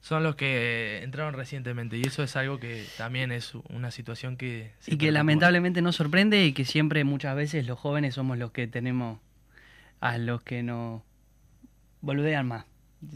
son 0.05 0.23
los 0.23 0.37
que 0.37 1.01
entraron 1.03 1.33
recientemente 1.33 1.97
y 1.97 2.03
eso 2.03 2.23
es 2.23 2.37
algo 2.37 2.61
que 2.61 2.85
también 2.99 3.33
es 3.33 3.55
una 3.71 3.91
situación 3.91 4.37
que... 4.37 4.71
se 4.81 4.93
Y 4.93 4.99
que 4.99 5.11
lamentablemente 5.11 5.81
no 5.81 5.93
sorprende 5.93 6.45
y 6.45 6.53
que 6.53 6.67
siempre 6.67 7.05
muchas 7.05 7.35
veces 7.35 7.67
los 7.67 7.79
jóvenes 7.79 8.15
somos 8.15 8.37
los 8.37 8.51
que 8.51 8.67
tenemos 8.67 9.19
a 10.01 10.19
los 10.19 10.43
que 10.43 10.63
nos 10.63 11.01
boludean 12.03 12.47
más. 12.47 12.67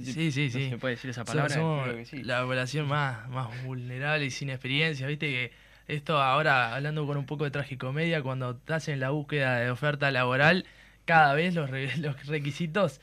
Sí, 0.03 0.33
sí, 0.33 0.47
No 0.47 0.51
sí. 0.59 0.71
se 0.71 0.79
puede 0.79 0.95
decir 0.95 1.11
esa 1.11 1.27
palabra. 1.27 1.55
somos 1.55 1.89
sí. 2.09 2.23
la 2.23 2.43
población 2.43 2.89
más, 2.89 3.29
más 3.29 3.49
vulnerable 3.65 4.25
y 4.25 4.31
sin 4.31 4.49
experiencia. 4.49 5.07
Viste 5.07 5.27
que 5.27 5.53
esto 5.89 6.17
ahora, 6.23 6.75
hablando 6.75 7.07
con 7.07 7.19
un 7.19 7.27
poco 7.27 7.45
de 7.45 7.51
tragicomedia, 7.51 8.23
cuando 8.23 8.53
estás 8.53 8.89
en 8.89 9.01
la 9.01 9.11
búsqueda 9.11 9.59
de 9.61 9.71
oferta 9.71 10.11
laboral, 10.11 10.65
cada 11.05 11.35
vez 11.35 11.55
los, 11.55 11.69
re- 11.69 11.97
los 11.99 12.25
requisitos 12.27 13.03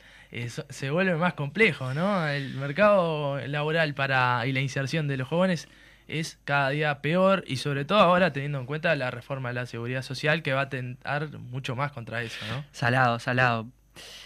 se 0.68 0.90
vuelven 0.90 1.18
más 1.18 1.34
complejos, 1.34 1.94
¿no? 1.94 2.26
El 2.28 2.54
mercado 2.54 3.38
laboral 3.46 3.94
para 3.94 4.46
y 4.46 4.52
la 4.52 4.60
inserción 4.60 5.08
de 5.08 5.16
los 5.16 5.28
jóvenes 5.28 5.68
es 6.08 6.38
cada 6.44 6.70
día 6.70 7.00
peor 7.02 7.42
y 7.46 7.56
sobre 7.56 7.84
todo 7.84 7.98
ahora 7.98 8.32
teniendo 8.32 8.60
en 8.60 8.66
cuenta 8.66 8.94
la 8.96 9.10
reforma 9.10 9.48
de 9.48 9.54
la 9.54 9.66
seguridad 9.66 10.02
social 10.02 10.42
que 10.42 10.52
va 10.52 10.62
a 10.62 10.68
tentar 10.68 11.30
mucho 11.38 11.74
más 11.74 11.90
contra 11.92 12.22
eso, 12.22 12.38
¿no? 12.50 12.64
Salado, 12.72 13.18
salado. 13.18 13.66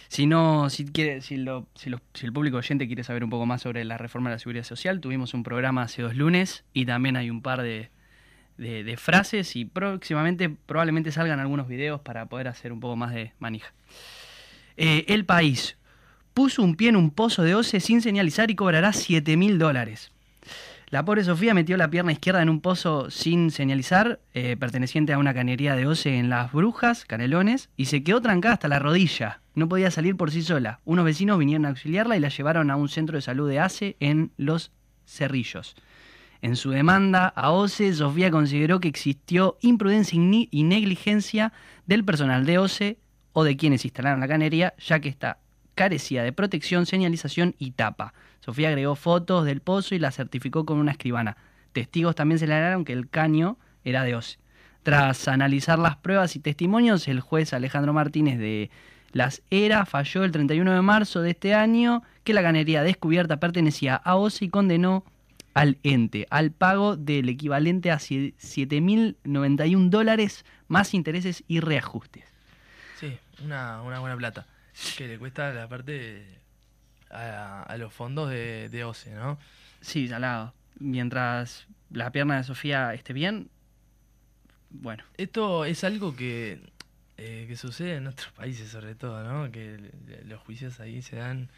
Si 0.08 0.26
no, 0.26 0.68
si 0.68 0.84
quiere, 0.84 1.20
si 1.20 1.36
lo, 1.36 1.68
si, 1.76 1.90
el 2.24 2.32
público 2.32 2.56
oyente 2.56 2.86
quiere 2.88 3.04
saber 3.04 3.22
un 3.22 3.30
poco 3.30 3.46
más 3.46 3.62
sobre 3.62 3.84
la 3.84 3.96
reforma 3.96 4.28
de 4.30 4.34
la 4.34 4.38
seguridad 4.40 4.64
social, 4.64 5.00
tuvimos 5.00 5.32
un 5.32 5.44
programa 5.44 5.82
hace 5.82 6.02
dos 6.02 6.16
lunes 6.16 6.64
y 6.72 6.84
también 6.86 7.16
hay 7.16 7.30
un 7.30 7.40
par 7.40 7.62
de, 7.62 7.90
de- 8.58 8.82
de 8.82 8.96
frases 8.96 9.54
y 9.54 9.64
próximamente 9.64 10.50
probablemente 10.50 11.12
salgan 11.12 11.38
algunos 11.38 11.68
videos 11.68 12.00
para 12.00 12.26
poder 12.26 12.48
hacer 12.48 12.72
un 12.72 12.80
poco 12.80 12.96
más 12.96 13.14
de 13.14 13.32
manija. 13.38 13.72
Eh, 14.76 15.04
el 15.08 15.24
país. 15.24 15.76
Puso 16.40 16.62
un 16.62 16.74
pie 16.74 16.88
en 16.88 16.96
un 16.96 17.10
pozo 17.10 17.42
de 17.42 17.54
OCE 17.54 17.80
sin 17.80 18.00
señalizar 18.00 18.50
y 18.50 18.54
cobrará 18.54 18.94
7 18.94 19.36
mil 19.36 19.58
dólares. 19.58 20.10
La 20.88 21.04
pobre 21.04 21.22
Sofía 21.22 21.52
metió 21.52 21.76
la 21.76 21.90
pierna 21.90 22.12
izquierda 22.12 22.40
en 22.40 22.48
un 22.48 22.62
pozo 22.62 23.10
sin 23.10 23.50
señalizar, 23.50 24.20
eh, 24.32 24.56
perteneciente 24.58 25.12
a 25.12 25.18
una 25.18 25.34
canería 25.34 25.76
de 25.76 25.86
OCE 25.86 26.16
en 26.16 26.30
Las 26.30 26.50
Brujas, 26.50 27.04
Canelones, 27.04 27.68
y 27.76 27.84
se 27.84 28.02
quedó 28.02 28.22
trancada 28.22 28.54
hasta 28.54 28.68
la 28.68 28.78
rodilla. 28.78 29.42
No 29.54 29.68
podía 29.68 29.90
salir 29.90 30.16
por 30.16 30.30
sí 30.30 30.40
sola. 30.40 30.80
Unos 30.86 31.04
vecinos 31.04 31.38
vinieron 31.38 31.66
a 31.66 31.68
auxiliarla 31.68 32.16
y 32.16 32.20
la 32.20 32.30
llevaron 32.30 32.70
a 32.70 32.76
un 32.76 32.88
centro 32.88 33.18
de 33.18 33.22
salud 33.22 33.46
de 33.46 33.60
ACE 33.60 33.98
en 34.00 34.32
Los 34.38 34.72
Cerrillos. 35.04 35.76
En 36.40 36.56
su 36.56 36.70
demanda 36.70 37.26
a 37.36 37.50
OCE, 37.50 37.92
Sofía 37.92 38.30
consideró 38.30 38.80
que 38.80 38.88
existió 38.88 39.58
imprudencia 39.60 40.18
y 40.50 40.62
negligencia 40.62 41.52
del 41.84 42.02
personal 42.02 42.46
de 42.46 42.56
OCE 42.56 42.98
o 43.34 43.44
de 43.44 43.58
quienes 43.58 43.84
instalaron 43.84 44.20
la 44.20 44.28
canería, 44.28 44.72
ya 44.78 45.00
que 45.00 45.10
está 45.10 45.36
carecía 45.80 46.22
de 46.22 46.34
protección, 46.34 46.84
señalización 46.84 47.54
y 47.58 47.70
tapa. 47.70 48.12
Sofía 48.40 48.68
agregó 48.68 48.96
fotos 48.96 49.46
del 49.46 49.62
pozo 49.62 49.94
y 49.94 49.98
la 49.98 50.10
certificó 50.10 50.66
con 50.66 50.76
una 50.76 50.92
escribana. 50.92 51.38
Testigos 51.72 52.14
también 52.14 52.38
señalaron 52.38 52.84
que 52.84 52.92
el 52.92 53.08
caño 53.08 53.56
era 53.82 54.04
de 54.04 54.14
OCE. 54.14 54.36
Tras 54.82 55.26
analizar 55.26 55.78
las 55.78 55.96
pruebas 55.96 56.36
y 56.36 56.40
testimonios, 56.40 57.08
el 57.08 57.20
juez 57.20 57.54
Alejandro 57.54 57.94
Martínez 57.94 58.38
de 58.38 58.70
Las 59.12 59.40
Eras 59.50 59.88
falló 59.88 60.22
el 60.22 60.32
31 60.32 60.70
de 60.70 60.82
marzo 60.82 61.22
de 61.22 61.30
este 61.30 61.54
año 61.54 62.02
que 62.24 62.34
la 62.34 62.42
canería 62.42 62.82
descubierta 62.82 63.40
pertenecía 63.40 63.94
a 63.96 64.16
OCE 64.16 64.44
y 64.44 64.48
condenó 64.50 65.02
al 65.54 65.78
ente 65.82 66.26
al 66.28 66.50
pago 66.50 66.98
del 66.98 67.30
equivalente 67.30 67.90
a 67.90 67.96
7.091 67.96 69.88
dólares 69.88 70.44
más 70.68 70.92
intereses 70.92 71.42
y 71.48 71.60
reajustes. 71.60 72.24
Sí, 72.98 73.18
una 73.42 73.80
buena 73.80 74.14
plata. 74.18 74.46
Que 74.96 75.08
le 75.08 75.18
cuesta 75.18 75.52
la 75.52 75.68
parte 75.68 76.24
a, 77.10 77.74
los 77.78 77.92
fondos 77.92 78.30
de, 78.30 78.68
de 78.68 78.84
OCE, 78.84 79.14
¿no? 79.14 79.38
Sí, 79.80 80.08
salado. 80.08 80.54
Mientras 80.78 81.66
la 81.90 82.12
pierna 82.12 82.36
de 82.36 82.44
Sofía 82.44 82.94
esté 82.94 83.12
bien, 83.12 83.50
bueno. 84.70 85.04
Esto 85.16 85.64
es 85.64 85.84
algo 85.84 86.14
que, 86.14 86.60
eh, 87.18 87.44
que 87.48 87.56
sucede 87.56 87.96
en 87.96 88.06
otros 88.06 88.32
países 88.32 88.70
sobre 88.70 88.94
todo, 88.94 89.22
¿no? 89.24 89.50
Que 89.50 89.78
los 90.24 90.40
juicios 90.40 90.80
ahí 90.80 91.02
se 91.02 91.16
dan 91.16 91.50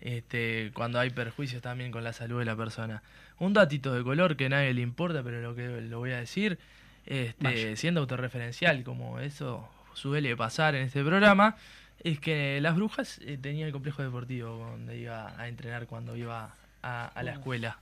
este, 0.00 0.70
cuando 0.74 1.00
hay 1.00 1.10
perjuicios 1.10 1.62
también 1.62 1.90
con 1.90 2.04
la 2.04 2.12
salud 2.12 2.38
de 2.38 2.44
la 2.44 2.56
persona. 2.56 3.02
Un 3.38 3.52
datito 3.52 3.94
de 3.94 4.04
color 4.04 4.36
que 4.36 4.46
a 4.46 4.48
nadie 4.50 4.74
le 4.74 4.82
importa, 4.82 5.22
pero 5.22 5.40
lo 5.40 5.54
que 5.54 5.80
lo 5.80 5.98
voy 5.98 6.12
a 6.12 6.18
decir, 6.18 6.58
este, 7.06 7.76
siendo 7.76 8.00
autorreferencial, 8.00 8.84
como 8.84 9.18
eso 9.18 9.68
suele 9.94 10.36
pasar 10.36 10.74
en 10.74 10.82
este 10.82 11.02
programa, 11.02 11.56
es 12.00 12.20
que 12.20 12.60
Las 12.60 12.76
Brujas 12.76 13.20
eh, 13.24 13.38
tenía 13.40 13.66
el 13.66 13.72
complejo 13.72 14.02
deportivo 14.02 14.50
donde 14.56 14.98
iba 14.98 15.38
a 15.38 15.48
entrenar 15.48 15.86
cuando 15.86 16.16
iba 16.16 16.54
a, 16.82 17.22
la 17.22 17.32
escuela. 17.32 17.78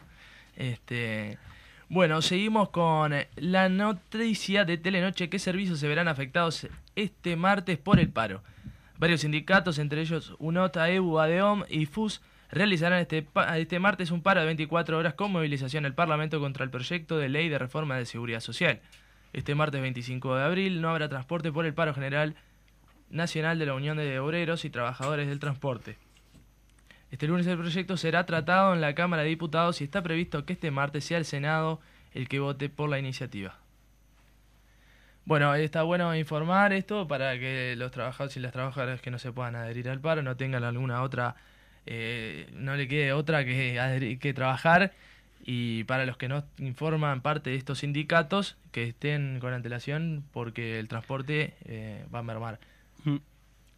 Este, 0.57 1.39
bueno, 1.89 2.23
seguimos 2.23 2.71
con 2.71 3.15
la 3.37 3.69
noticia 3.69 4.65
de 4.65 4.79
Telenoche. 4.79 5.29
¿Qué 5.29 5.39
servicios 5.39 5.79
se 5.79 5.89
verán 5.89 6.09
afectados 6.09 6.67
este 6.97 7.37
martes 7.37 7.79
por 7.79 8.01
el 8.01 8.09
paro? 8.09 8.43
Varios 8.99 9.21
sindicatos, 9.21 9.79
entre 9.79 10.01
ellos 10.01 10.35
UNOTA, 10.39 10.89
EBU, 10.89 11.19
ADEOM 11.19 11.65
y 11.69 11.85
FUS, 11.85 12.23
realizarán 12.51 13.01
este, 13.01 13.27
este 13.57 13.79
martes 13.79 14.11
un 14.11 14.23
paro 14.23 14.41
de 14.41 14.47
24 14.47 14.99
horas 14.99 15.15
con 15.15 15.31
movilización 15.31 15.85
al 15.85 15.95
Parlamento 15.95 16.41
contra 16.41 16.65
el 16.65 16.71
proyecto 16.71 17.19
de 17.19 17.29
ley 17.29 17.51
de 17.51 17.59
reforma 17.59 17.99
de 17.99 18.07
seguridad 18.07 18.41
social. 18.41 18.81
Este 19.35 19.55
martes 19.55 19.83
25 19.83 20.37
de 20.37 20.45
abril 20.45 20.81
no 20.81 20.89
habrá 20.89 21.11
transporte 21.11 21.53
por 21.53 21.67
el 21.67 21.75
paro 21.75 21.93
general 21.93 22.37
Nacional 23.11 23.59
de 23.59 23.67
la 23.67 23.75
Unión 23.75 23.97
de 23.97 24.19
Obreros 24.19 24.65
y 24.65 24.71
Trabajadores 24.71 25.29
del 25.29 25.41
Transporte. 25.41 25.97
Este 27.11 27.29
lunes 27.29 27.47
el 27.47 27.59
proyecto 27.59 27.97
será 27.97 28.27
tratado 28.27 28.75
en 28.75 28.81
la 28.81 28.95
Cámara 28.95 29.23
de 29.23 29.29
Diputados 29.29 29.81
y 29.81 29.85
está 29.85 30.03
previsto 30.03 30.45
que 30.45 30.55
este 30.55 30.71
martes 30.71 31.05
sea 31.05 31.19
el 31.19 31.25
Senado 31.25 31.81
el 32.15 32.29
que 32.29 32.41
vote 32.41 32.69
por 32.69 32.89
la 32.89 32.99
iniciativa. 32.99 33.59
Bueno, 35.25 35.55
está 35.55 35.83
bueno 35.83 36.15
informar 36.15 36.73
esto 36.73 37.09
para 37.09 37.39
que 37.39 37.75
los 37.77 37.91
trabajadores 37.91 38.37
y 38.37 38.41
las 38.41 38.53
trabajadoras 38.53 39.01
que 39.01 39.11
no 39.11 39.19
se 39.19 39.33
puedan 39.33 39.57
adherir 39.57 39.89
al 39.89 40.01
paro 40.01 40.23
no 40.23 40.37
tengan 40.37 40.63
alguna 40.63 41.03
otra, 41.03 41.35
eh, 41.85 42.49
no 42.53 42.77
le 42.77 42.87
quede 42.87 43.13
otra 43.13 43.45
que, 43.45 44.19
que 44.21 44.35
trabajar 44.35 44.93
y 45.45 45.85
para 45.85 46.07
los 46.07 46.17
que 46.17 46.29
no 46.29 46.45
informan 46.59 47.23
parte 47.23 47.51
de 47.51 47.57
estos 47.57 47.81
sindicatos 47.81 48.57
que 48.73 48.85
estén 48.85 49.39
con 49.41 49.53
antelación 49.53 50.25
porque 50.33 50.79
el 50.79 50.89
transporte 50.89 51.55
eh, 51.65 52.05
va 52.15 52.21
a 52.21 52.23
mermar. 52.23 52.59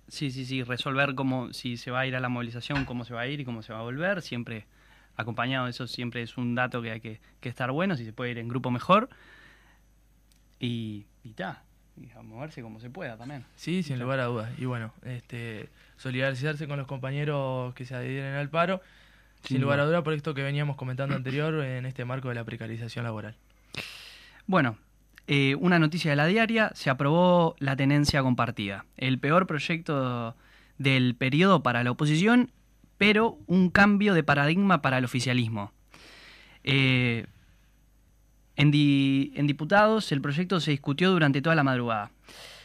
Sí, 0.09 0.31
sí, 0.31 0.47
sí, 0.47 0.63
resolver 0.63 1.15
cómo, 1.15 1.53
si 1.53 1.77
se 1.77 1.91
va 1.91 2.01
a 2.01 2.07
ir 2.07 2.17
a 2.17 2.21
la 2.21 2.31
movilización, 2.31 2.87
cómo 2.87 3.05
se 3.05 3.13
va 3.13 3.23
a 3.23 3.27
ir 3.27 3.41
y 3.41 3.45
cómo 3.45 3.63
se 3.63 3.75
va 3.75 3.81
a 3.81 3.83
volver, 3.83 4.23
siempre 4.23 4.67
acompañado 5.19 5.65
de 5.65 5.73
eso 5.73 5.87
siempre 5.87 6.23
es 6.23 6.39
un 6.39 6.55
dato 6.55 6.81
que 6.81 6.93
hay 6.93 7.01
que, 7.01 7.21
estar 7.43 7.71
bueno, 7.73 7.97
si 7.97 8.05
se 8.05 8.13
puede 8.13 8.31
ir 8.31 8.39
en 8.39 8.49
grupo 8.49 8.71
mejor. 8.71 9.11
Y, 10.61 11.07
y 11.25 11.35
ta, 11.35 11.65
y 11.97 12.11
a 12.13 12.23
moverse 12.23 12.63
como 12.63 12.81
se 12.81 12.89
pueda 12.89 13.17
también. 13.17 13.45
Sí, 13.57 13.83
sin 13.83 13.99
lugar 13.99 14.21
a 14.21 14.27
dudas. 14.27 14.51
Y 14.59 14.65
bueno, 14.65 14.95
este 15.03 15.69
solidarizarse 15.97 16.69
con 16.69 16.79
los 16.79 16.87
compañeros 16.87 17.75
que 17.75 17.85
se 17.85 17.97
adhieren 17.97 18.35
al 18.35 18.49
paro, 18.49 18.81
sin, 19.43 19.61
lugar 19.61 19.81
a 19.81 19.87
dudas 19.87 20.03
por 20.03 20.15
esto 20.15 20.35
que 20.35 20.43
veníamos 20.43 20.77
comentando 20.77 21.17
anterior 21.17 21.65
en 21.65 21.85
este 21.85 22.05
marco 22.05 22.29
de 22.29 22.37
la 22.37 22.45
precarización 22.45 23.05
laboral. 23.05 23.37
Bueno, 24.47 24.79
eh, 25.31 25.57
una 25.57 25.79
noticia 25.79 26.11
de 26.11 26.17
la 26.17 26.25
diaria, 26.25 26.73
se 26.75 26.89
aprobó 26.89 27.55
la 27.59 27.77
tenencia 27.77 28.23
compartida. 28.23 28.87
El 28.97 29.19
peor 29.19 29.47
proyecto 29.47 30.35
del 30.79 31.15
periodo 31.15 31.63
para 31.63 31.85
la 31.85 31.91
oposición, 31.91 32.51
pero 32.97 33.37
un 33.47 33.69
cambio 33.69 34.15
de 34.15 34.23
paradigma 34.23 34.81
para 34.81 34.97
el 34.97 35.05
oficialismo. 35.05 35.71
Eh, 36.65 37.27
en, 38.57 38.73
en 38.73 39.47
diputados, 39.47 40.13
el 40.13 40.23
proyecto 40.23 40.61
se 40.61 40.71
discutió 40.71 41.11
durante 41.11 41.43
toda 41.43 41.55
la 41.55 41.63
madrugada. 41.63 42.11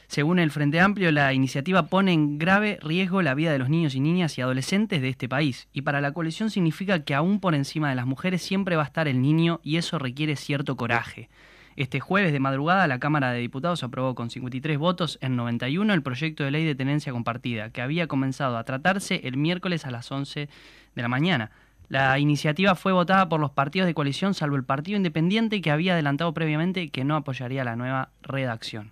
Según 0.08 0.40
el 0.40 0.50
Frente 0.50 0.80
Amplio, 0.80 1.12
la 1.12 1.34
iniciativa 1.34 1.88
pone 1.88 2.14
en 2.14 2.38
grave 2.38 2.80
riesgo 2.82 3.22
la 3.22 3.34
vida 3.34 3.52
de 3.52 3.60
los 3.60 3.70
niños 3.70 3.94
y 3.94 4.00
niñas 4.00 4.38
y 4.38 4.42
adolescentes 4.42 5.02
de 5.02 5.10
este 5.10 5.28
país. 5.28 5.68
Y 5.74 5.82
para 5.82 6.00
la 6.00 6.14
coalición 6.14 6.50
significa 6.50 7.04
que 7.04 7.14
aún 7.14 7.42
por 7.42 7.56
encima 7.56 7.90
de 7.90 7.96
las 7.96 8.06
mujeres 8.06 8.42
siempre 8.42 8.78
va 8.78 8.84
a 8.84 8.86
estar 8.86 9.10
el 9.10 9.22
niño 9.22 9.60
y 9.64 9.76
eso 9.76 10.00
requiere 10.00 10.38
cierto 10.38 10.78
coraje. 10.78 11.30
Este 11.76 12.00
jueves 12.00 12.32
de 12.32 12.40
madrugada 12.40 12.88
la 12.88 13.00
Cámara 13.00 13.32
de 13.32 13.40
Diputados 13.40 13.84
aprobó 13.84 14.16
con 14.16 14.30
53 14.30 14.78
votos 14.78 15.18
en 15.22 15.36
91 15.36 15.94
el 15.94 16.04
proyecto 16.04 16.44
de 16.44 16.52
ley 16.52 16.66
de 16.66 16.76
tenencia 16.76 17.12
compartida, 17.12 17.72
que 17.72 17.82
había 17.82 18.08
comenzado 18.08 18.58
a 18.58 18.64
tratarse 18.64 19.22
el 19.24 19.38
miércoles 19.38 19.86
a 19.86 19.92
las 19.92 20.12
11 20.12 20.50
de 20.96 21.02
la 21.02 21.08
mañana. 21.08 21.52
La 21.90 22.18
iniciativa 22.20 22.76
fue 22.76 22.92
votada 22.92 23.30
por 23.30 23.40
los 23.40 23.52
partidos 23.52 23.88
de 23.88 23.94
coalición, 23.94 24.34
salvo 24.34 24.56
el 24.56 24.64
Partido 24.64 24.98
Independiente, 24.98 25.62
que 25.62 25.72
había 25.72 25.94
adelantado 25.94 26.34
previamente 26.34 26.90
que 26.90 27.04
no 27.04 27.16
apoyaría 27.16 27.64
la 27.64 27.76
nueva 27.76 28.10
redacción. 28.22 28.92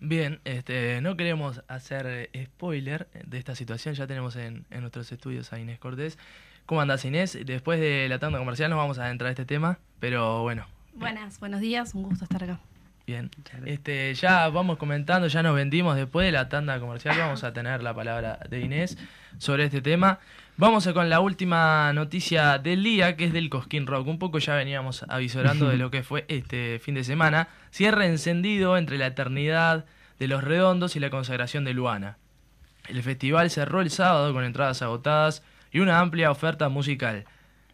Bien, 0.00 0.40
este, 0.44 1.00
no 1.00 1.16
queremos 1.16 1.62
hacer 1.66 2.30
spoiler 2.44 3.08
de 3.26 3.38
esta 3.38 3.54
situación, 3.54 3.94
ya 3.94 4.06
tenemos 4.06 4.36
en, 4.36 4.64
nuestros 4.70 5.10
estudios 5.10 5.52
a 5.52 5.58
Inés 5.58 5.78
Cortés. 5.78 6.18
¿Cómo 6.66 6.80
andas 6.80 7.04
Inés? 7.04 7.38
Después 7.44 7.80
de 7.80 8.08
la 8.08 8.18
tanda 8.18 8.38
comercial 8.38 8.70
nos 8.70 8.76
vamos 8.76 8.98
a 8.98 9.06
adentrar 9.06 9.28
a 9.28 9.30
este 9.30 9.44
tema, 9.44 9.78
pero 9.98 10.42
bueno, 10.42 10.66
Buenas, 10.98 11.38
buenos 11.38 11.60
días, 11.60 11.94
un 11.94 12.02
gusto 12.02 12.24
estar 12.24 12.42
acá. 12.42 12.58
Bien, 13.06 13.30
este, 13.66 14.12
ya 14.14 14.48
vamos 14.48 14.78
comentando, 14.78 15.28
ya 15.28 15.44
nos 15.44 15.54
vendimos 15.54 15.94
después 15.94 16.26
de 16.26 16.32
la 16.32 16.48
tanda 16.48 16.80
comercial, 16.80 17.16
vamos 17.20 17.44
a 17.44 17.52
tener 17.52 17.84
la 17.84 17.94
palabra 17.94 18.40
de 18.50 18.60
Inés 18.60 18.98
sobre 19.38 19.64
este 19.64 19.80
tema. 19.80 20.18
Vamos 20.56 20.88
a 20.88 20.92
con 20.92 21.08
la 21.08 21.20
última 21.20 21.92
noticia 21.92 22.58
del 22.58 22.82
día, 22.82 23.16
que 23.16 23.26
es 23.26 23.32
del 23.32 23.48
Cosquín 23.48 23.86
Rock. 23.86 24.08
Un 24.08 24.18
poco 24.18 24.40
ya 24.40 24.56
veníamos 24.56 25.04
avisorando 25.08 25.68
de 25.68 25.76
lo 25.78 25.92
que 25.92 26.02
fue 26.02 26.24
este 26.26 26.80
fin 26.80 26.96
de 26.96 27.04
semana. 27.04 27.48
Cierre 27.70 28.06
encendido 28.06 28.76
entre 28.76 28.98
la 28.98 29.06
eternidad 29.06 29.84
de 30.18 30.26
los 30.26 30.42
redondos 30.42 30.96
y 30.96 31.00
la 31.00 31.10
consagración 31.10 31.64
de 31.64 31.74
Luana. 31.74 32.18
El 32.88 33.04
festival 33.04 33.50
cerró 33.50 33.82
el 33.82 33.90
sábado 33.90 34.32
con 34.32 34.42
entradas 34.42 34.82
agotadas 34.82 35.44
y 35.70 35.78
una 35.78 36.00
amplia 36.00 36.32
oferta 36.32 36.68
musical. 36.68 37.24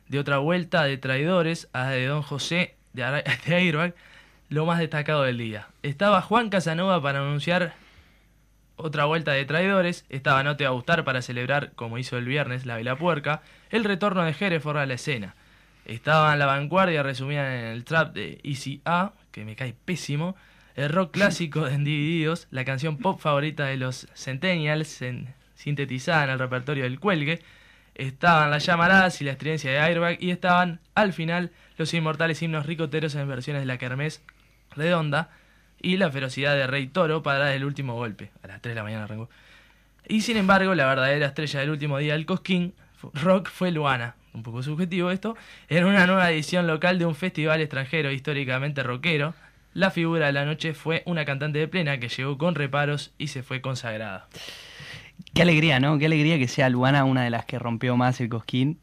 De 0.08 0.18
otra 0.18 0.38
vuelta 0.38 0.84
de 0.84 0.98
traidores 0.98 1.70
a 1.72 1.88
de 1.88 2.04
Don 2.06 2.20
José 2.20 2.76
de, 2.94 3.24
Airbag, 3.54 3.94
lo 4.48 4.66
más 4.66 4.78
destacado 4.78 5.24
del 5.24 5.38
día. 5.38 5.68
Estaba 5.82 6.22
Juan 6.22 6.48
Casanova 6.48 7.02
para 7.02 7.20
anunciar 7.20 7.74
otra 8.76 9.04
vuelta 9.04 9.32
de 9.32 9.44
traidores, 9.44 10.04
estaba 10.08 10.42
No 10.42 10.56
Te 10.56 10.64
Va 10.64 10.70
a 10.70 10.72
Gustar 10.72 11.04
para 11.04 11.22
celebrar, 11.22 11.72
como 11.74 11.98
hizo 11.98 12.16
el 12.16 12.24
viernes, 12.24 12.66
la 12.66 12.76
Vela 12.76 12.96
Puerca, 12.96 13.42
el 13.70 13.84
retorno 13.84 14.24
de 14.24 14.34
Hereford 14.38 14.78
a 14.78 14.86
la 14.86 14.94
escena. 14.94 15.34
Estaba 15.84 16.32
en 16.32 16.38
la 16.38 16.46
vanguardia 16.46 17.02
resumida 17.02 17.58
en 17.58 17.66
el 17.66 17.84
trap 17.84 18.14
de 18.14 18.40
Easy 18.42 18.80
A, 18.84 19.12
que 19.30 19.44
me 19.44 19.54
cae 19.54 19.74
pésimo, 19.84 20.34
el 20.76 20.88
rock 20.88 21.12
clásico 21.12 21.66
de 21.66 21.76
Divididos, 21.78 22.48
la 22.50 22.64
canción 22.64 22.96
pop 22.96 23.20
favorita 23.20 23.66
de 23.66 23.76
los 23.76 24.08
Centennials, 24.14 25.04
sintetizada 25.54 26.24
en 26.24 26.30
el 26.30 26.38
repertorio 26.38 26.84
del 26.84 26.98
Cuelgue, 26.98 27.42
estaban 27.94 28.50
las 28.50 28.66
llamaradas 28.66 29.20
y 29.20 29.24
la 29.24 29.32
experiencia 29.32 29.70
de 29.70 29.78
Airbag 29.78 30.18
y 30.20 30.30
estaban, 30.30 30.80
al 30.94 31.12
final, 31.12 31.50
los 31.76 31.92
inmortales 31.94 32.42
himnos 32.42 32.66
ricoteros 32.66 33.14
en 33.14 33.28
versiones 33.28 33.62
de 33.62 33.66
la 33.66 33.78
Kermés 33.78 34.22
redonda 34.74 35.30
y 35.80 35.96
la 35.96 36.10
ferocidad 36.10 36.54
de 36.54 36.66
Rey 36.66 36.86
Toro 36.86 37.22
para 37.22 37.54
el 37.54 37.64
último 37.64 37.94
golpe. 37.94 38.30
A 38.42 38.48
las 38.48 38.60
3 38.60 38.72
de 38.72 38.76
la 38.76 38.84
mañana 38.84 39.04
arrancó. 39.04 39.28
Y 40.08 40.22
sin 40.22 40.36
embargo, 40.36 40.74
la 40.74 40.86
verdadera 40.86 41.26
estrella 41.26 41.60
del 41.60 41.70
último 41.70 41.98
día 41.98 42.14
del 42.14 42.26
Cosquín 42.26 42.74
Rock 43.12 43.50
fue 43.50 43.70
Luana, 43.70 44.16
un 44.32 44.42
poco 44.42 44.62
subjetivo 44.62 45.10
esto, 45.10 45.36
en 45.68 45.84
una 45.84 46.06
nueva 46.06 46.30
edición 46.30 46.66
local 46.66 46.98
de 46.98 47.06
un 47.06 47.14
festival 47.14 47.60
extranjero 47.60 48.10
históricamente 48.10 48.82
rockero. 48.82 49.34
La 49.72 49.90
figura 49.90 50.26
de 50.26 50.32
la 50.32 50.44
noche 50.44 50.72
fue 50.72 51.02
una 51.04 51.24
cantante 51.24 51.58
de 51.58 51.68
plena 51.68 51.98
que 51.98 52.08
llegó 52.08 52.38
con 52.38 52.54
reparos 52.54 53.12
y 53.18 53.28
se 53.28 53.42
fue 53.42 53.60
consagrada. 53.60 54.28
Qué 55.34 55.42
alegría, 55.42 55.80
¿no? 55.80 55.98
Qué 55.98 56.06
alegría 56.06 56.38
que 56.38 56.48
sea 56.48 56.68
Luana 56.68 57.04
una 57.04 57.22
de 57.24 57.30
las 57.30 57.44
que 57.44 57.58
rompió 57.58 57.96
más 57.96 58.20
el 58.20 58.28
cosquín. 58.28 58.78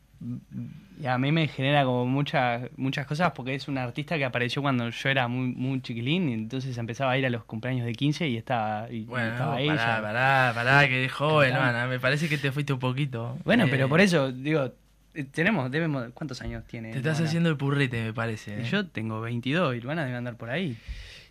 Y 1.01 1.07
a 1.07 1.17
mí 1.17 1.31
me 1.31 1.47
genera 1.47 1.83
como 1.83 2.05
muchas 2.05 2.69
muchas 2.77 3.07
cosas 3.07 3.31
porque 3.31 3.55
es 3.55 3.67
una 3.67 3.83
artista 3.83 4.17
que 4.17 4.25
apareció 4.25 4.61
cuando 4.61 4.87
yo 4.89 5.09
era 5.09 5.27
muy 5.27 5.47
muy 5.47 5.81
chiquilín 5.81 6.29
y 6.29 6.33
entonces 6.33 6.77
empezaba 6.77 7.11
a 7.13 7.17
ir 7.17 7.25
a 7.25 7.29
los 7.31 7.43
cumpleaños 7.43 7.85
de 7.87 7.93
15 7.93 8.27
y 8.29 8.37
estaba, 8.37 8.87
y, 8.91 9.05
Bueno, 9.05 9.31
estaba 9.31 9.51
pará, 9.53 9.61
ella. 9.61 10.01
pará, 10.01 10.51
pará, 10.53 10.87
que 10.87 11.09
joven. 11.09 11.55
Luana, 11.55 11.87
me 11.87 11.99
parece 11.99 12.29
que 12.29 12.37
te 12.37 12.51
fuiste 12.51 12.73
un 12.73 12.79
poquito. 12.79 13.37
Bueno, 13.45 13.65
Eh, 13.65 13.67
pero 13.71 13.89
por 13.89 13.99
eso, 13.99 14.31
digo, 14.31 14.71
eh, 15.15 15.23
tenemos, 15.23 15.71
debemos, 15.71 16.05
¿cuántos 16.13 16.39
años 16.41 16.65
tiene? 16.67 16.91
Te 16.91 16.97
estás 16.99 17.17
Luana? 17.17 17.27
haciendo 17.29 17.49
el 17.49 17.57
purrete, 17.57 18.03
me 18.03 18.13
parece. 18.13 18.61
Eh. 18.61 18.63
Yo 18.69 18.85
tengo 18.85 19.21
22 19.21 19.75
y 19.77 19.81
Luana 19.81 20.05
debe 20.05 20.17
andar 20.17 20.35
por 20.35 20.51
ahí. 20.51 20.77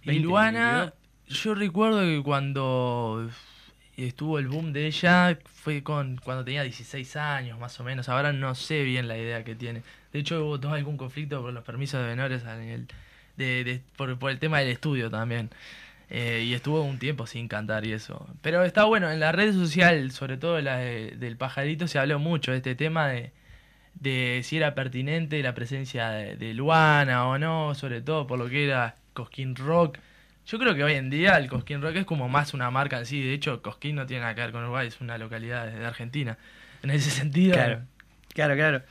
Y 0.03 0.07
20, 0.09 0.25
Luana, 0.25 0.95
yo 1.29 1.55
recuerdo 1.55 2.01
que 2.01 2.21
cuando 2.25 3.31
estuvo 4.05 4.39
el 4.39 4.49
boom 4.49 4.73
de 4.73 4.87
ella 4.87 5.39
fue 5.53 5.83
con 5.83 6.17
cuando 6.25 6.45
tenía 6.45 6.63
16 6.63 7.17
años 7.17 7.59
más 7.59 7.79
o 7.81 7.85
menos. 7.85 8.09
Ahora 8.09 8.33
no 8.33 8.55
sé 8.55 8.83
bien 8.85 9.09
la 9.09 9.17
idea 9.19 9.45
que 9.45 9.55
tiene. 9.55 9.83
De 10.13 10.19
hecho 10.21 10.45
hubo 10.45 10.59
todo 10.61 10.73
algún 10.73 10.97
conflicto 10.97 11.41
por 11.43 11.53
los 11.53 11.65
permisos 11.65 12.01
de 12.03 12.09
menores 12.09 12.43
de, 13.37 13.81
por 13.97 14.31
el 14.31 14.39
tema 14.39 14.59
del 14.61 14.69
estudio 14.69 15.11
también. 15.11 15.51
Eh, 16.11 16.43
y 16.47 16.55
estuvo 16.55 16.83
un 16.83 16.99
tiempo 16.99 17.27
sin 17.27 17.47
cantar 17.49 17.87
y 17.87 17.93
eso. 17.93 18.27
Pero 18.43 18.65
está 18.65 18.85
bueno, 18.85 19.11
en 19.11 19.21
la 19.21 19.31
red 19.33 19.53
social, 19.55 20.11
sobre 20.11 20.37
todo 20.37 20.61
la 20.61 20.79
de- 20.79 21.13
del 21.13 21.37
pajarito, 21.37 21.87
se 21.87 21.99
habló 22.01 22.19
mucho 22.19 22.51
de 22.51 22.57
este 22.59 22.75
tema 22.75 23.07
de, 23.09 23.31
de 23.95 24.41
si 24.45 24.57
era 24.57 24.75
pertinente 24.75 25.43
la 25.43 25.55
presencia 25.55 26.11
de, 26.11 26.37
de 26.37 26.55
Luana 26.55 27.27
o 27.29 27.39
no, 27.39 27.75
sobre 27.77 28.03
todo 28.03 28.27
por 28.27 28.39
lo 28.41 28.49
que 28.49 28.65
era 28.67 28.97
Cosquín 29.13 29.55
Rock. 29.55 29.99
Yo 30.51 30.59
creo 30.59 30.75
que 30.75 30.83
hoy 30.83 30.95
en 30.95 31.11
día 31.11 31.37
el 31.37 31.49
Cosquín 31.49 31.81
Rock 31.81 31.95
es 31.95 32.05
como 32.05 32.29
más 32.29 32.55
una 32.55 32.73
marca 32.73 32.99
en 32.99 33.07
sí. 33.07 33.23
De 33.23 33.33
hecho, 33.33 33.63
Cosquín 33.63 33.95
no 33.95 34.07
tiene 34.07 34.23
nada 34.23 34.35
que 34.35 34.41
ver 34.41 34.51
con 34.51 34.65
Uruguay, 34.65 34.89
es 34.89 35.01
una 35.01 35.17
localidad 35.17 35.71
de, 35.71 35.87
Argentina. 35.87 36.39
En 36.83 36.91
ese 36.91 37.09
sentido, 37.09 37.55
Claro, 37.55 37.83
claro, 38.35 38.57
claro. 38.57 38.83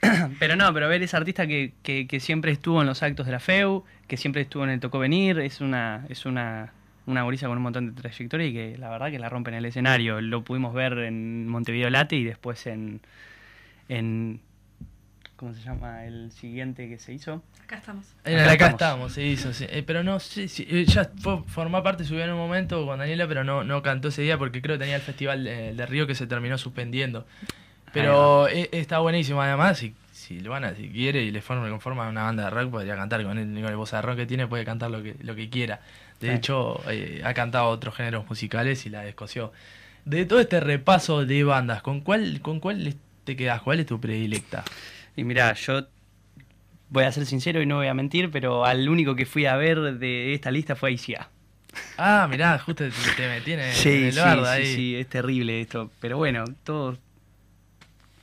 pero 0.38 0.56
no, 0.56 0.72
pero 0.72 0.88
ver 0.88 1.02
esa 1.02 1.18
artista 1.18 1.46
que, 1.46 1.74
que, 1.82 2.18
siempre 2.18 2.50
estuvo 2.50 2.80
en 2.80 2.86
los 2.86 3.02
actos 3.02 3.26
de 3.26 3.32
la 3.32 3.40
FEU, 3.40 3.84
que 4.08 4.16
siempre 4.16 4.40
estuvo 4.40 4.64
en 4.64 4.70
el 4.70 4.80
Tocó 4.80 4.98
Venir, 4.98 5.38
es 5.40 5.60
una, 5.60 6.06
es 6.08 6.24
una, 6.24 6.72
una 7.04 7.22
con 7.22 7.58
un 7.58 7.62
montón 7.62 7.94
de 7.94 8.00
trayectoria 8.00 8.46
y 8.46 8.54
que 8.54 8.78
la 8.78 8.88
verdad 8.88 9.10
que 9.10 9.18
la 9.18 9.28
rompe 9.28 9.50
en 9.50 9.56
el 9.56 9.66
escenario. 9.66 10.18
Lo 10.22 10.44
pudimos 10.44 10.72
ver 10.72 10.96
en 10.96 11.46
Montevideo 11.46 11.90
Late 11.90 12.16
y 12.16 12.24
después 12.24 12.66
en, 12.66 13.02
en 13.90 14.40
¿cómo 15.42 15.54
se 15.54 15.60
llama? 15.62 16.04
El 16.04 16.30
siguiente 16.30 16.88
que 16.88 16.98
se 17.00 17.12
hizo. 17.12 17.42
Acá 17.64 17.76
estamos. 17.78 18.06
En 18.24 18.34
Acá 18.34 18.42
el 18.44 18.48
acá 18.50 18.52
estamos. 18.68 18.72
estamos, 18.74 19.12
se 19.12 19.26
hizo, 19.26 19.52
sí. 19.52 19.66
Eh, 19.68 19.82
pero 19.84 20.04
no 20.04 20.20
sé 20.20 20.46
si. 20.46 20.62
eh, 20.70 20.84
ya 20.86 21.10
fue, 21.20 21.42
formó 21.48 21.82
parte, 21.82 22.04
subió 22.04 22.22
en 22.24 22.30
un 22.30 22.36
momento 22.38 22.86
con 22.86 23.00
Daniela, 23.00 23.26
pero 23.26 23.42
no, 23.42 23.64
no 23.64 23.82
cantó 23.82 24.08
ese 24.08 24.22
día 24.22 24.38
porque 24.38 24.62
creo 24.62 24.76
que 24.76 24.80
tenía 24.84 24.94
el 24.96 25.02
festival 25.02 25.42
de, 25.42 25.74
de 25.74 25.86
Río 25.86 26.06
que 26.06 26.14
se 26.14 26.28
terminó 26.28 26.56
suspendiendo. 26.58 27.26
Pero 27.92 28.46
eh, 28.48 28.68
está 28.72 29.00
buenísimo, 29.00 29.42
además, 29.42 29.78
si, 29.78 29.94
si 30.12 30.40
Luana, 30.40 30.74
si 30.74 30.88
quiere 30.88 31.22
y 31.24 31.30
le 31.30 31.42
forma, 31.42 31.68
conforma 31.68 32.08
una 32.08 32.22
banda 32.22 32.44
de 32.44 32.50
rock, 32.50 32.70
podría 32.70 32.96
cantar 32.96 33.22
con 33.24 33.36
él, 33.36 33.52
con 33.60 33.66
el 33.70 33.76
vozarrón 33.76 34.16
que 34.16 34.26
tiene, 34.26 34.46
puede 34.46 34.64
cantar 34.64 34.90
lo 34.90 35.02
que, 35.02 35.16
lo 35.22 35.34
que 35.34 35.50
quiera. 35.50 35.80
De 36.20 36.28
Sí. 36.28 36.34
hecho, 36.34 36.80
eh, 36.88 37.20
ha 37.24 37.34
cantado 37.34 37.68
otros 37.68 37.94
géneros 37.96 38.26
musicales 38.28 38.86
y 38.86 38.90
la 38.90 39.02
descoció. 39.02 39.52
De 40.04 40.24
todo 40.24 40.40
este 40.40 40.60
repaso 40.60 41.26
de 41.26 41.44
bandas, 41.44 41.82
¿con 41.82 42.00
cuál, 42.00 42.40
con 42.40 42.60
cuál 42.60 42.94
te 43.24 43.36
quedas? 43.36 43.60
¿Cuál 43.60 43.80
es 43.80 43.86
tu 43.86 44.00
predilecta? 44.00 44.64
Y 45.16 45.24
mira, 45.24 45.52
yo 45.54 45.86
voy 46.88 47.04
a 47.04 47.12
ser 47.12 47.26
sincero 47.26 47.62
y 47.62 47.66
no 47.66 47.76
voy 47.76 47.86
a 47.88 47.94
mentir, 47.94 48.30
pero 48.30 48.64
al 48.64 48.88
único 48.88 49.14
que 49.16 49.26
fui 49.26 49.46
a 49.46 49.56
ver 49.56 49.80
de 49.98 50.34
esta 50.34 50.50
lista 50.50 50.76
fue 50.76 50.90
a 50.90 50.92
ICA. 50.92 51.28
Ah, 51.96 52.26
mirá, 52.30 52.58
justo 52.58 52.84
te, 53.16 53.28
metí 53.28 53.52
en 53.52 53.60
el, 53.60 53.66
en 53.68 53.72
Sí, 53.74 54.04
el 54.04 54.12
sí, 54.12 54.18
bardo 54.20 54.44
sí, 54.44 54.50
ahí. 54.50 54.66
sí, 54.74 54.96
es 54.96 55.06
terrible 55.08 55.60
esto. 55.60 55.90
Pero 56.00 56.18
bueno, 56.18 56.44
todos 56.64 56.98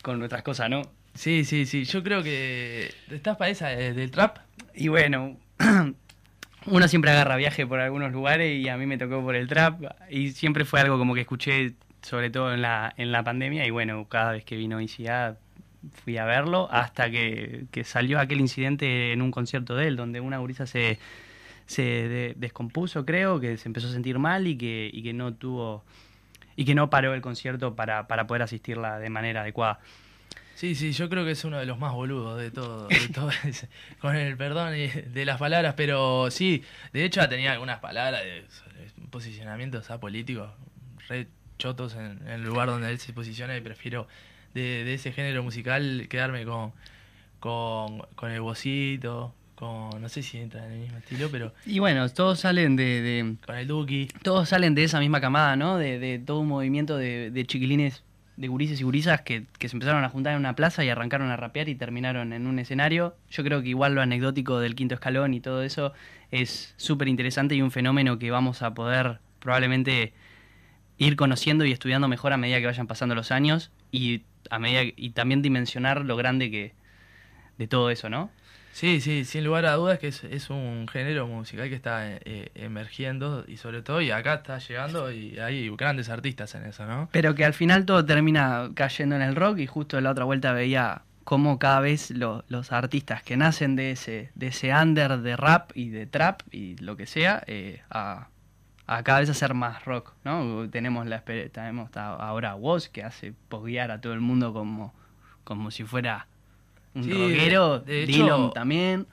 con 0.02 0.20
nuestras 0.20 0.44
cosas, 0.44 0.70
¿no? 0.70 0.84
Sí, 1.16 1.44
sí, 1.44 1.66
sí. 1.66 1.84
Yo 1.86 2.04
creo 2.04 2.22
que 2.24 2.94
estás 3.10 3.38
para 3.38 3.50
esa 3.50 3.74
eh, 3.74 3.94
del 3.94 4.12
trap. 4.12 4.38
Y 4.76 4.88
bueno, 4.88 5.38
uno 6.68 6.88
siempre 6.88 7.12
agarra 7.12 7.36
viaje 7.38 7.66
por 7.66 7.80
algunos 7.80 8.12
lugares 8.12 8.60
y 8.60 8.70
a 8.70 8.78
mí 8.78 8.86
me 8.86 8.98
tocó 8.98 9.22
por 9.24 9.36
el 9.36 9.48
trap 9.48 9.82
y 10.10 10.32
siempre 10.32 10.64
fue 10.66 10.80
algo 10.82 10.98
como 10.98 11.16
que 11.16 11.22
escuché 11.22 11.74
sobre 12.02 12.30
todo 12.30 12.54
en 12.54 12.62
la, 12.62 12.94
en 12.98 13.12
la 13.12 13.24
pandemia 13.24 13.66
y 13.66 13.72
bueno, 13.72 14.08
cada 14.08 14.32
vez 14.34 14.46
que 14.46 14.56
vino 14.56 14.80
ICA 14.80 15.38
fui 16.04 16.18
a 16.18 16.26
verlo 16.26 16.68
hasta 16.72 17.10
que, 17.10 17.66
que 17.72 17.84
salió 17.84 18.20
aquel 18.20 18.40
incidente 18.40 19.14
en 19.14 19.22
un 19.22 19.32
concierto 19.32 19.76
de 19.76 19.88
él 19.88 19.96
donde 19.96 20.20
una 20.20 20.38
gurisa 20.40 20.66
se, 20.68 21.00
se 21.66 21.82
de- 21.84 22.34
descompuso 22.38 23.06
creo, 23.06 23.40
que 23.40 23.58
se 23.58 23.70
empezó 23.70 23.88
a 23.88 23.92
sentir 23.92 24.20
mal 24.20 24.48
y 24.48 24.58
que, 24.58 24.90
y 24.92 25.04
que 25.04 25.14
no 25.14 25.34
tuvo 25.34 25.84
y 26.56 26.66
que 26.66 26.76
no 26.76 26.90
paró 26.90 27.14
el 27.14 27.22
concierto 27.22 27.76
para, 27.76 28.08
para 28.08 28.28
poder 28.28 28.42
asistirla 28.44 29.00
de 29.00 29.10
manera 29.10 29.42
adecuada. 29.42 29.80
Sí, 30.56 30.76
sí, 30.76 30.92
yo 30.92 31.08
creo 31.08 31.24
que 31.24 31.32
es 31.32 31.46
uno 31.46 31.58
de 31.58 31.66
los 31.66 31.80
más 31.80 31.94
boludos 31.94 32.38
de 32.38 32.52
todo, 32.52 32.90
de 32.90 33.08
todo 33.08 33.30
ese- 33.46 33.70
con 34.02 34.14
el 34.18 34.36
perdón 34.36 34.72
de 34.74 35.24
las 35.26 35.38
palabras, 35.40 35.76
pero 35.78 36.30
sí, 36.32 36.64
de 36.92 37.06
hecho 37.06 37.28
tenía 37.30 37.54
algunas 37.54 37.80
palabras 37.80 38.22
de, 38.26 38.42
de 38.42 39.08
posicionamientos 39.10 39.90
apolíticos 39.90 40.50
re 41.08 41.28
chotos 41.58 41.96
en, 41.96 42.20
en 42.24 42.28
el 42.28 42.44
lugar 42.44 42.68
donde 42.68 42.90
él 42.90 43.00
se 43.00 43.14
posiciona 43.14 43.56
y 43.56 43.62
prefiero 43.62 44.08
de, 44.54 44.84
de 44.84 44.94
ese 44.94 45.12
género 45.12 45.44
musical 45.44 46.08
quedarme 46.10 46.46
con, 46.46 46.72
con, 47.40 48.02
con 48.16 48.32
el 48.32 48.42
bocito, 48.42 49.34
con, 49.56 50.02
no 50.02 50.10
sé 50.10 50.24
si 50.24 50.38
entra 50.38 50.66
en 50.66 50.72
el 50.74 50.80
mismo 50.80 50.98
estilo, 50.98 51.30
pero 51.32 51.54
Y 51.66 51.80
bueno, 51.80 52.08
todos 52.10 52.40
salen 52.40 52.76
de- 52.76 53.02
de, 53.02 53.36
con 53.46 53.56
el 53.58 53.68
Duki. 53.68 54.08
todos 54.24 54.50
salen 54.50 54.76
de 54.76 54.84
esa 54.84 55.00
misma 55.00 55.22
camada, 55.22 55.56
¿no? 55.56 55.78
De, 55.78 56.00
de 56.00 56.20
todo 56.20 56.40
un 56.40 56.48
movimiento 56.48 56.98
de, 56.98 57.30
de 57.32 57.46
chiquilines, 57.46 58.04
de 58.38 58.48
gurises 58.48 58.80
y 58.80 58.84
gurisas 58.84 59.22
que, 59.22 59.46
que 59.58 59.68
se 59.68 59.76
empezaron 59.76 60.04
a 60.06 60.10
juntar 60.10 60.34
en 60.34 60.40
una 60.40 60.56
plaza 60.56 60.84
y 60.86 60.90
arrancaron 60.90 61.30
a 61.30 61.36
rapear 61.36 61.68
y 61.68 61.76
terminaron 61.76 62.32
en 62.32 62.48
un 62.48 62.58
escenario. 62.60 63.16
Yo 63.30 63.44
creo 63.44 63.62
que 63.62 63.68
igual 63.70 63.96
lo 63.96 64.02
anecdótico 64.02 64.60
del 64.60 64.76
quinto 64.76 64.96
escalón 64.96 65.34
y 65.34 65.42
todo 65.42 65.62
eso 65.62 65.92
es 66.32 66.74
súper 66.78 67.10
interesante 67.10 67.56
y 67.56 67.62
un 67.62 67.72
fenómeno 67.72 68.18
que 68.18 68.32
vamos 68.32 68.62
a 68.62 68.74
poder 68.74 69.20
probablemente 69.40 70.14
ir 70.98 71.16
conociendo 71.16 71.66
y 71.66 71.72
estudiando 71.74 72.08
mejor 72.08 72.32
a 72.34 72.38
medida 72.38 72.60
que 72.60 72.66
vayan 72.66 72.88
pasando 72.88 73.16
los 73.16 73.32
años 73.32 73.72
y 73.92 74.24
a 74.50 74.60
medida 74.60 74.82
y 74.96 75.10
también 75.12 75.42
dimensionar 75.42 76.06
lo 76.06 76.16
grande 76.18 76.50
que 76.52 76.74
de 77.58 77.68
todo 77.68 77.90
eso, 77.90 78.10
¿no? 78.10 78.30
Sí, 78.72 79.02
sí, 79.02 79.26
sin 79.26 79.44
lugar 79.44 79.66
a 79.66 79.74
dudas 79.74 80.00
que 80.00 80.08
es, 80.08 80.24
es 80.24 80.50
un 80.50 80.88
género 80.88 81.28
musical 81.28 81.68
que 81.70 81.76
está 81.76 82.06
eh, 82.08 82.52
emergiendo 82.56 83.44
y 83.48 83.58
sobre 83.58 83.82
todo 83.82 84.00
y 84.02 84.12
acá 84.12 84.36
está 84.36 84.60
llegando 84.60 85.12
y 85.12 85.38
hay 85.40 85.70
grandes 85.76 86.08
artistas 86.10 86.54
en 86.56 86.64
eso, 86.66 86.86
¿no? 86.86 87.10
Pero 87.12 87.36
que 87.36 87.44
al 87.44 87.54
final 87.54 87.86
todo 87.86 88.06
termina 88.06 88.70
cayendo 88.76 89.16
en 89.16 89.22
el 89.24 89.36
rock 89.36 89.58
y 89.60 89.68
justo 89.68 89.98
en 89.98 90.06
la 90.06 90.12
otra 90.12 90.24
vuelta 90.24 90.54
veía 90.54 91.02
cómo 91.26 91.60
cada 91.60 91.80
vez 91.82 92.12
lo- 92.12 92.46
los 92.48 92.72
artistas 92.72 93.22
que 93.24 93.36
nacen 93.38 93.76
de 93.76 93.92
ese, 93.92 94.30
de 94.36 94.48
ese 94.48 94.74
under 94.74 95.18
de 95.18 95.36
rap 95.36 95.72
y 95.76 95.90
de 95.90 96.06
trap 96.06 96.42
y 96.52 96.78
lo 96.78 96.96
que 96.96 97.06
sea, 97.08 97.44
eh, 97.48 97.82
a, 97.90 98.30
a 98.92 99.04
cada 99.04 99.20
vez 99.20 99.30
hacer 99.30 99.54
más 99.54 99.86
rock, 99.86 100.14
¿no? 100.24 100.68
Tenemos, 100.70 101.06
la, 101.06 101.22
tenemos 101.22 101.96
ahora 101.96 102.52
a 102.52 102.56
Woz 102.56 102.90
que 102.90 103.04
hace 103.04 103.34
posguear 103.48 103.92
a 103.92 104.02
todo 104.02 104.14
el 104.14 104.20
mundo 104.22 104.52
como, 104.54 104.94
como 105.44 105.70
si 105.72 105.84
fuera 105.84 106.26
un 106.96 107.04
Sí, 107.04 107.12
rockero, 107.12 107.80
de- 107.80 108.04
hecho- 108.04 108.12
Dylan 108.24 108.52
también. 108.54 109.06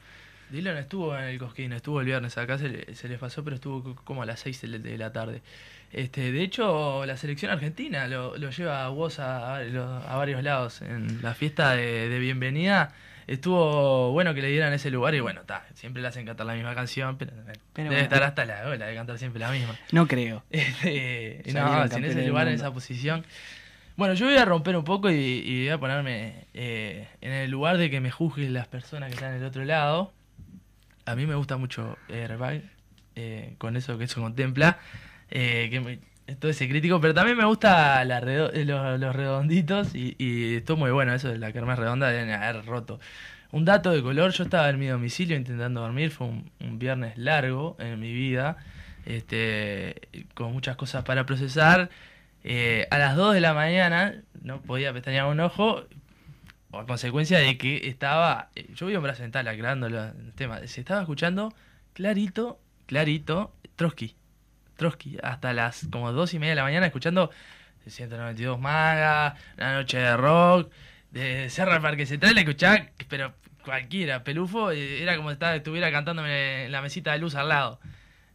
Dylan 0.50 0.76
estuvo 0.78 1.16
en 1.18 1.24
el 1.24 1.38
Cosquín, 1.38 1.72
estuvo 1.72 2.00
el 2.00 2.06
viernes 2.06 2.38
acá, 2.38 2.56
se, 2.56 2.68
le- 2.68 2.94
se 2.94 3.08
les 3.08 3.18
pasó, 3.18 3.42
pero 3.44 3.56
estuvo 3.56 3.82
co- 3.82 3.96
como 4.04 4.22
a 4.22 4.26
las 4.26 4.40
6 4.40 4.60
de 4.62 4.68
la- 4.68 4.78
de 4.78 4.96
la 4.96 5.12
tarde. 5.12 5.42
Este, 5.92 6.32
de 6.32 6.42
hecho, 6.42 7.04
la 7.04 7.16
selección 7.16 7.50
argentina 7.52 8.06
lo, 8.08 8.36
lo 8.38 8.50
lleva 8.50 8.84
a 8.84 8.88
vos 8.88 9.18
a, 9.18 9.56
a 9.56 10.16
varios 10.16 10.42
lados. 10.42 10.80
En 10.82 11.20
la 11.22 11.34
fiesta 11.34 11.72
de, 11.72 12.08
de 12.08 12.18
bienvenida 12.18 12.92
estuvo 13.26 14.12
bueno 14.12 14.34
que 14.34 14.42
le 14.42 14.48
dieran 14.48 14.72
ese 14.72 14.90
lugar 14.90 15.14
y 15.14 15.20
bueno, 15.20 15.40
está, 15.42 15.66
siempre 15.74 16.02
le 16.02 16.08
hacen 16.08 16.26
cantar 16.26 16.46
la 16.46 16.54
misma 16.54 16.74
canción, 16.74 17.16
pero, 17.18 17.32
Pero 17.34 17.44
debe 17.74 17.86
bueno. 17.88 17.98
estar 18.02 18.22
hasta 18.22 18.44
la 18.44 18.66
ola 18.68 18.86
de 18.86 18.94
cantar 18.94 19.18
siempre 19.18 19.40
la 19.40 19.50
misma. 19.50 19.74
No 19.92 20.06
creo. 20.06 20.44
Este, 20.50 21.42
no, 21.52 21.88
si 21.88 21.96
en 21.96 22.04
ese 22.04 22.14
del 22.20 22.28
lugar, 22.28 22.48
en 22.48 22.54
esa 22.54 22.72
posición. 22.72 23.24
Bueno, 23.96 24.14
yo 24.14 24.26
voy 24.26 24.36
a 24.36 24.44
romper 24.44 24.76
un 24.76 24.84
poco 24.84 25.10
y, 25.10 25.14
y 25.14 25.60
voy 25.64 25.68
a 25.70 25.78
ponerme 25.78 26.44
eh, 26.54 27.08
en 27.22 27.32
el 27.32 27.50
lugar 27.50 27.78
de 27.78 27.90
que 27.90 28.00
me 28.00 28.10
juzguen 28.10 28.52
las 28.52 28.68
personas 28.68 29.08
que 29.08 29.14
están 29.14 29.32
en 29.34 29.40
el 29.40 29.44
otro 29.44 29.64
lado. 29.64 30.12
A 31.06 31.14
mí 31.16 31.24
me 31.26 31.34
gusta 31.34 31.56
mucho 31.56 31.96
Airbag, 32.10 32.62
eh, 33.14 33.54
con 33.58 33.76
eso 33.76 33.96
que 33.96 34.04
eso 34.04 34.20
contempla, 34.20 34.78
eh, 35.30 35.68
que 35.70 35.80
me- 35.80 35.98
todo 36.34 36.50
ese 36.50 36.68
crítico, 36.68 37.00
pero 37.00 37.14
también 37.14 37.36
me 37.36 37.44
gusta 37.44 38.02
eh, 38.02 38.64
los, 38.64 39.16
redonditos 39.16 39.94
y, 39.94 40.16
y 40.18 40.56
esto 40.56 40.76
muy 40.76 40.90
bueno, 40.90 41.14
eso 41.14 41.28
de 41.28 41.38
la 41.38 41.52
kermés 41.52 41.78
redonda 41.78 42.08
deben 42.08 42.30
haber 42.30 42.64
roto. 42.66 42.98
Un 43.52 43.64
dato 43.64 43.92
de 43.92 44.02
color, 44.02 44.32
yo 44.32 44.44
estaba 44.44 44.68
en 44.68 44.78
mi 44.78 44.86
domicilio 44.86 45.36
intentando 45.36 45.80
dormir, 45.80 46.10
fue 46.10 46.26
un, 46.26 46.78
viernes 46.78 47.16
largo 47.16 47.76
en 47.78 47.98
mi 48.00 48.12
vida, 48.12 48.56
este, 49.04 50.26
con 50.34 50.52
muchas 50.52 50.76
cosas 50.76 51.04
para 51.04 51.24
procesar. 51.26 51.90
Eh, 52.42 52.86
a 52.90 52.98
las 52.98 53.16
2 53.16 53.34
de 53.34 53.40
la 53.40 53.54
mañana 53.54 54.22
no 54.42 54.60
podía 54.62 54.92
pestañear 54.92 55.26
un 55.26 55.40
ojo 55.40 55.84
a 56.72 56.84
consecuencia 56.86 57.38
de 57.38 57.56
que 57.56 57.88
estaba, 57.88 58.50
eh, 58.56 58.68
yo 58.74 58.86
vi 58.86 58.96
un 58.96 59.02
brazo 59.02 59.22
dental 59.22 59.46
el 59.48 60.32
tema, 60.34 60.58
se 60.66 60.80
estaba 60.80 61.00
escuchando 61.00 61.54
clarito, 61.92 62.60
clarito, 62.86 63.54
Trotsky, 63.76 64.16
Trotsky, 64.76 65.18
hasta 65.22 65.52
las 65.52 65.88
como 65.90 66.12
2 66.12 66.34
y 66.34 66.38
media 66.38 66.52
de 66.52 66.56
la 66.56 66.62
mañana 66.62 66.86
escuchando 66.86 67.30
192 67.86 68.58
Maga, 68.58 69.36
La 69.56 69.74
Noche 69.74 69.98
de 69.98 70.16
Rock, 70.16 70.70
de 71.10 71.48
Serra 71.50 71.80
Parque 71.80 72.06
Central, 72.06 72.36
escuchaba, 72.36 72.86
pero 73.08 73.34
cualquiera, 73.64 74.24
Pelufo, 74.24 74.70
eh, 74.70 75.02
era 75.02 75.16
como 75.16 75.30
si 75.30 75.38
estuviera 75.40 75.90
cantándome 75.90 76.66
en 76.66 76.72
la 76.72 76.82
mesita 76.82 77.12
de 77.12 77.18
luz 77.18 77.34
al 77.34 77.48
lado. 77.48 77.80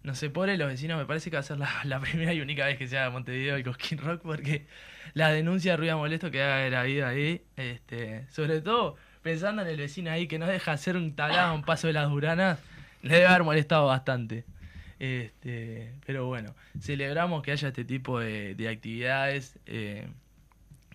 No 0.04 0.16
sé, 0.16 0.30
pobre 0.30 0.58
los 0.58 0.68
vecinos, 0.68 0.98
me 0.98 1.06
parece 1.06 1.30
que 1.30 1.36
va 1.36 1.42
a 1.42 1.44
ser 1.44 1.58
la, 1.58 2.00
primera 2.02 2.34
y 2.34 2.42
única 2.42 2.66
vez 2.66 2.78
que 2.78 2.88
se 2.88 2.98
haga 2.98 3.10
Montevideo 3.10 3.56
el 3.56 3.64
Cosquín 3.64 3.98
Rock, 4.00 4.22
porque 4.24 4.68
la 5.14 5.30
denuncia 5.30 5.74
de 5.74 5.78
ruido 5.78 5.98
molesto 5.98 6.32
que 6.32 6.42
haga 6.42 6.70
la 6.70 6.84
vida 6.84 7.10
ahí, 7.10 7.44
este, 7.56 8.26
sobre 8.30 8.62
todo 8.62 8.96
pensando 9.22 9.62
en 9.62 9.68
el 9.68 9.78
vecino 9.78 10.10
ahí 10.10 10.28
que 10.28 10.40
no 10.40 10.48
deja 10.48 10.72
hacer 10.72 10.98
un 10.98 11.16
tablado 11.16 11.54
un 11.54 11.62
paso 11.62 11.88
de 11.88 11.94
las 11.94 12.10
duranas, 12.10 12.60
le 13.04 13.16
debe 13.16 13.28
haber 13.28 13.44
molestado 13.44 13.86
bastante. 13.88 14.46
Este, 15.02 15.96
pero 16.06 16.28
bueno, 16.28 16.54
celebramos 16.80 17.42
que 17.42 17.52
haya 17.52 17.70
este 17.70 17.84
tipo 17.84 18.20
de, 18.20 18.54
de 18.54 18.70
actividades 18.70 19.58
eh, 19.66 20.08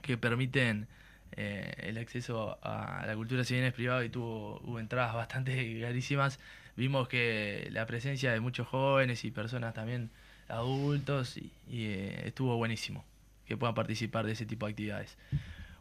que 0.00 0.16
permiten 0.16 0.86
eh, 1.32 1.74
el 1.78 1.98
acceso 1.98 2.56
a 2.62 3.02
la 3.04 3.16
cultura, 3.16 3.42
si 3.42 3.54
bien 3.54 3.66
es 3.66 3.72
privado 3.72 4.04
y 4.04 4.08
tuvo, 4.08 4.60
hubo 4.60 4.78
entradas 4.78 5.12
bastante 5.12 5.74
clarísimas, 5.80 6.38
vimos 6.76 7.08
que 7.08 7.66
la 7.72 7.84
presencia 7.86 8.30
de 8.30 8.38
muchos 8.38 8.68
jóvenes 8.68 9.24
y 9.24 9.32
personas 9.32 9.74
también 9.74 10.10
adultos 10.46 11.36
y, 11.36 11.50
y, 11.68 11.86
eh, 11.86 12.28
estuvo 12.28 12.56
buenísimo 12.56 13.04
que 13.44 13.56
puedan 13.56 13.74
participar 13.74 14.24
de 14.24 14.34
ese 14.34 14.46
tipo 14.46 14.66
de 14.66 14.70
actividades. 14.70 15.18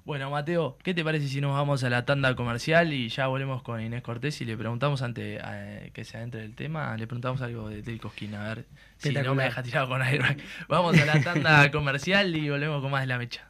Bueno, 0.05 0.29
Mateo, 0.29 0.77
¿qué 0.83 0.93
te 0.93 1.03
parece 1.03 1.27
si 1.27 1.41
nos 1.41 1.53
vamos 1.53 1.83
a 1.83 1.89
la 1.89 2.05
tanda 2.05 2.35
comercial 2.35 2.93
y 2.93 3.09
ya 3.09 3.25
volvemos 3.25 3.63
con 3.63 3.81
Inés 3.81 4.03
Cortés 4.03 4.39
y 4.39 4.45
le 4.45 4.55
preguntamos 4.55 5.01
antes 5.01 5.41
eh, 5.43 5.89
que 5.95 6.05
se 6.05 6.17
adentre 6.17 6.43
el 6.43 6.53
tema, 6.53 6.95
le 6.95 7.07
preguntamos 7.07 7.41
algo 7.41 7.69
de, 7.69 7.81
del 7.81 7.99
Cosquín, 7.99 8.35
a 8.35 8.43
ver 8.43 8.65
si 8.97 9.11
no 9.11 9.33
me 9.33 9.45
deja 9.45 9.63
tirado 9.63 9.89
con 9.89 10.03
aire. 10.03 10.37
Vamos 10.69 10.95
a 10.99 11.05
la 11.07 11.19
tanda 11.23 11.71
comercial 11.73 12.35
y 12.35 12.47
volvemos 12.51 12.83
con 12.83 12.91
más 12.91 13.01
de 13.01 13.07
la 13.07 13.17
mecha. 13.17 13.49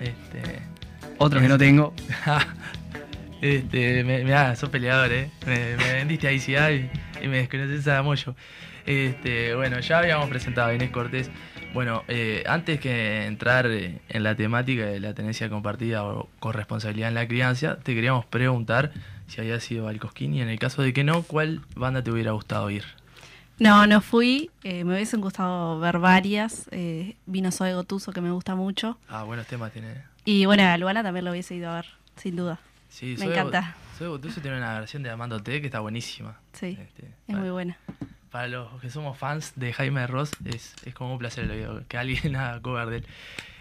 Este, 0.00 0.62
Otro 1.18 1.40
que 1.40 1.48
no 1.48 1.58
tengo. 1.58 1.94
este, 3.40 4.04
me, 4.04 4.24
mirá, 4.24 4.54
sos 4.56 4.70
peleador, 4.70 5.12
eh. 5.12 5.30
Me, 5.46 5.76
me 5.76 5.92
vendiste 5.94 6.28
a 6.28 6.32
ICA 6.32 6.72
y, 6.72 6.90
y 7.22 7.28
me 7.28 7.38
desconoces 7.38 7.86
a 7.88 8.02
Mollo. 8.02 8.34
Este, 8.86 9.54
bueno, 9.54 9.80
ya 9.80 9.98
habíamos 9.98 10.28
presentado 10.28 10.68
a 10.68 10.74
Inés 10.74 10.90
Cortés. 10.90 11.30
Bueno, 11.74 12.04
eh, 12.08 12.44
antes 12.46 12.80
que 12.80 13.26
entrar 13.26 13.66
en 13.66 14.22
la 14.22 14.34
temática 14.34 14.86
de 14.86 15.00
la 15.00 15.12
tenencia 15.12 15.50
compartida 15.50 16.04
o 16.04 16.28
corresponsabilidad 16.38 17.08
en 17.08 17.14
la 17.14 17.28
crianza, 17.28 17.78
te 17.82 17.94
queríamos 17.94 18.24
preguntar 18.24 18.92
si 19.26 19.40
había 19.40 19.60
sido 19.60 19.88
al 19.88 19.98
Cosquín 19.98 20.34
y 20.34 20.40
en 20.40 20.48
el 20.48 20.58
caso 20.58 20.82
de 20.82 20.92
que 20.92 21.04
no, 21.04 21.22
¿cuál 21.22 21.62
banda 21.74 22.02
te 22.02 22.10
hubiera 22.10 22.30
gustado 22.32 22.70
ir? 22.70 22.84
No, 23.58 23.86
no 23.86 24.00
fui. 24.00 24.50
eh, 24.64 24.84
me 24.84 24.94
hubiesen 24.94 25.20
gustado 25.20 25.78
ver 25.80 25.98
varias. 25.98 26.68
eh, 26.72 27.16
vino 27.26 27.50
Zoe 27.50 27.74
Gotuso, 27.74 28.12
que 28.12 28.20
me 28.20 28.30
gusta 28.30 28.54
mucho. 28.54 28.98
Ah, 29.08 29.22
buenos 29.22 29.46
temas 29.46 29.72
tiene. 29.72 30.02
Y 30.24 30.44
bueno, 30.46 30.64
a 30.64 30.76
Luana 30.76 31.02
también 31.02 31.24
lo 31.24 31.30
hubiese 31.30 31.54
ido 31.54 31.70
a 31.70 31.76
ver, 31.76 31.86
sin 32.16 32.36
duda. 32.36 32.58
Sí, 32.88 33.16
Me 33.18 33.26
Zoe- 33.26 33.32
encanta. 33.32 33.76
Soy 33.98 34.08
Botuso 34.08 34.40
tiene 34.42 34.58
una 34.58 34.78
versión 34.78 35.02
de 35.02 35.10
Amándote 35.10 35.60
que 35.60 35.66
está 35.66 35.80
buenísima. 35.80 36.38
Sí, 36.52 36.76
Este, 36.80 37.06
es 37.06 37.12
para, 37.28 37.38
muy 37.38 37.50
buena. 37.50 37.78
para 38.30 38.48
los 38.48 38.78
que 38.80 38.90
somos 38.90 39.16
fans 39.16 39.52
de 39.56 39.72
Jaime 39.72 40.06
Ross, 40.06 40.32
es, 40.44 40.74
es 40.84 40.94
como 40.94 41.12
un 41.12 41.18
placer 41.18 41.44
el 41.44 41.50
oído, 41.52 41.82
que 41.88 41.96
alguien 41.96 42.36
haga 42.36 42.60
cover 42.60 42.88
de 42.90 42.96
él. 42.98 43.06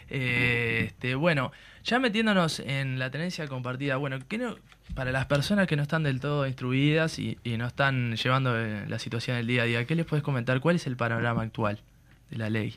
Eh, 0.09 0.83
este, 0.87 1.15
bueno, 1.15 1.51
ya 1.83 1.99
metiéndonos 1.99 2.59
en 2.59 2.99
la 2.99 3.09
tenencia 3.11 3.47
compartida, 3.47 3.95
bueno, 3.95 4.17
¿qué 4.27 4.37
no- 4.37 4.55
para 4.93 5.11
las 5.11 5.25
personas 5.25 5.67
que 5.67 5.75
no 5.75 5.83
están 5.83 6.03
del 6.03 6.19
todo 6.19 6.45
instruidas 6.47 7.19
y, 7.19 7.37
y 7.43 7.57
no 7.57 7.65
están 7.67 8.15
llevando 8.15 8.57
eh, 8.57 8.85
la 8.87 8.99
situación 8.99 9.37
del 9.37 9.47
día 9.47 9.63
a 9.63 9.65
día, 9.65 9.85
¿qué 9.85 9.95
les 9.95 10.05
puedes 10.05 10.23
comentar? 10.23 10.59
¿Cuál 10.61 10.77
es 10.77 10.87
el 10.87 10.95
panorama 10.95 11.41
actual 11.41 11.79
de 12.29 12.37
la 12.37 12.49
ley? 12.49 12.75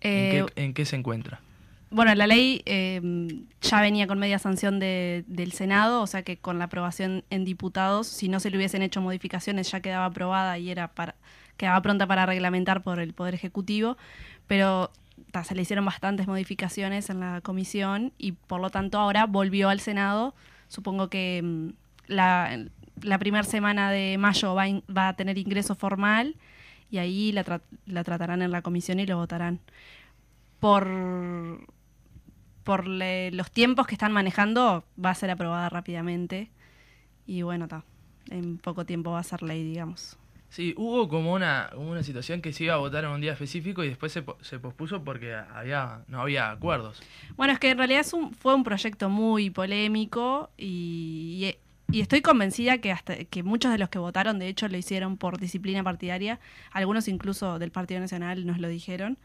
Eh, 0.00 0.38
¿En, 0.38 0.46
qué, 0.46 0.62
en 0.64 0.74
qué 0.74 0.84
se 0.84 0.96
encuentra? 0.96 1.40
Bueno, 1.90 2.12
la 2.16 2.26
ley 2.26 2.62
eh, 2.66 3.00
ya 3.60 3.80
venía 3.80 4.06
con 4.08 4.18
media 4.18 4.38
sanción 4.40 4.80
de- 4.80 5.24
del 5.28 5.52
Senado, 5.52 6.02
o 6.02 6.06
sea 6.08 6.22
que 6.22 6.36
con 6.36 6.58
la 6.58 6.64
aprobación 6.64 7.22
en 7.30 7.44
diputados, 7.44 8.08
si 8.08 8.28
no 8.28 8.40
se 8.40 8.50
le 8.50 8.56
hubiesen 8.56 8.82
hecho 8.82 9.00
modificaciones, 9.00 9.70
ya 9.70 9.80
quedaba 9.80 10.06
aprobada 10.06 10.58
y 10.58 10.70
era 10.70 10.88
para, 10.88 11.14
quedaba 11.56 11.80
pronta 11.82 12.06
para 12.08 12.26
reglamentar 12.26 12.82
por 12.82 12.98
el 12.98 13.12
Poder 13.14 13.34
Ejecutivo, 13.34 13.96
pero 14.48 14.90
ta, 15.30 15.44
se 15.44 15.54
le 15.54 15.62
hicieron 15.62 15.84
bastantes 15.84 16.26
modificaciones 16.26 17.08
en 17.08 17.20
la 17.20 17.40
comisión 17.40 18.12
y 18.18 18.32
por 18.32 18.60
lo 18.60 18.70
tanto 18.70 18.98
ahora 18.98 19.26
volvió 19.26 19.68
al 19.68 19.78
Senado. 19.78 20.34
Supongo 20.68 21.08
que 21.08 21.40
mm, 21.42 21.68
la, 22.08 22.58
primera 23.18 23.44
semana 23.44 23.90
de 23.90 24.16
mayo 24.18 24.54
va, 24.54 24.62
a 24.62 24.68
in- 24.68 24.82
va 24.94 25.08
a 25.08 25.16
tener 25.16 25.38
ingreso 25.38 25.74
formal 25.74 26.34
y 26.90 26.98
ahí 26.98 27.32
la, 27.32 27.44
tra- 27.44 27.60
la 27.86 28.04
tratarán 28.04 28.42
en 28.42 28.50
la 28.50 28.62
comisión 28.62 29.00
y 29.00 29.06
lo 29.06 29.16
votarán. 29.16 29.60
Por, 30.60 30.86
por 32.64 32.86
le- 32.86 33.30
los 33.32 33.50
tiempos 33.50 33.86
que 33.86 33.94
están 33.94 34.12
manejando, 34.12 34.84
va 35.02 35.10
a 35.10 35.14
ser 35.14 35.30
aprobada 35.30 35.68
rápidamente. 35.68 36.50
Y 37.26 37.42
bueno, 37.42 37.68
ta, 37.68 37.84
en 38.30 38.58
poco 38.58 38.84
tiempo 38.84 39.10
va 39.12 39.20
a 39.20 39.24
ser 39.24 39.42
ley, 39.42 39.62
digamos. 39.64 40.16
Sí, 40.48 40.74
hubo 40.76 41.08
como 41.08 41.32
una, 41.32 41.70
una 41.76 42.02
situación 42.02 42.40
que 42.40 42.52
se 42.52 42.64
iba 42.64 42.74
a 42.74 42.78
votar 42.78 43.04
en 43.04 43.10
un 43.10 43.20
día 43.20 43.32
específico 43.32 43.82
y 43.84 43.88
después 43.88 44.12
se, 44.12 44.24
se 44.42 44.58
pospuso 44.58 45.02
porque 45.04 45.34
había 45.34 46.02
no 46.08 46.20
había 46.20 46.50
acuerdos. 46.50 47.02
Bueno, 47.36 47.52
es 47.52 47.58
que 47.58 47.70
en 47.70 47.78
realidad 47.78 48.00
es 48.00 48.12
un- 48.12 48.32
fue 48.32 48.54
un 48.54 48.62
proyecto 48.64 49.08
muy 49.10 49.50
polémico 49.50 50.50
y, 50.56 51.54
y- 51.90 51.94
y 51.96 52.00
estoy 52.00 52.20
convencida 52.22 52.78
que 52.78 52.90
hasta 52.92 53.16
que 53.24 53.42
muchos 53.42 53.70
de 53.70 53.78
los 53.78 53.88
que 53.88 53.98
votaron, 53.98 54.38
de 54.38 54.48
hecho, 54.48 54.66
lo 54.68 54.76
hicieron 54.76 55.16
por 55.18 55.38
disciplina 55.38 55.84
partidaria. 55.84 56.40
Algunos 56.72 57.06
incluso 57.08 57.58
del 57.58 57.70
Partido 57.70 58.00
Nacional 58.00 58.46
nos 58.46 58.58
lo 58.58 58.68
dijeron. 58.68 59.18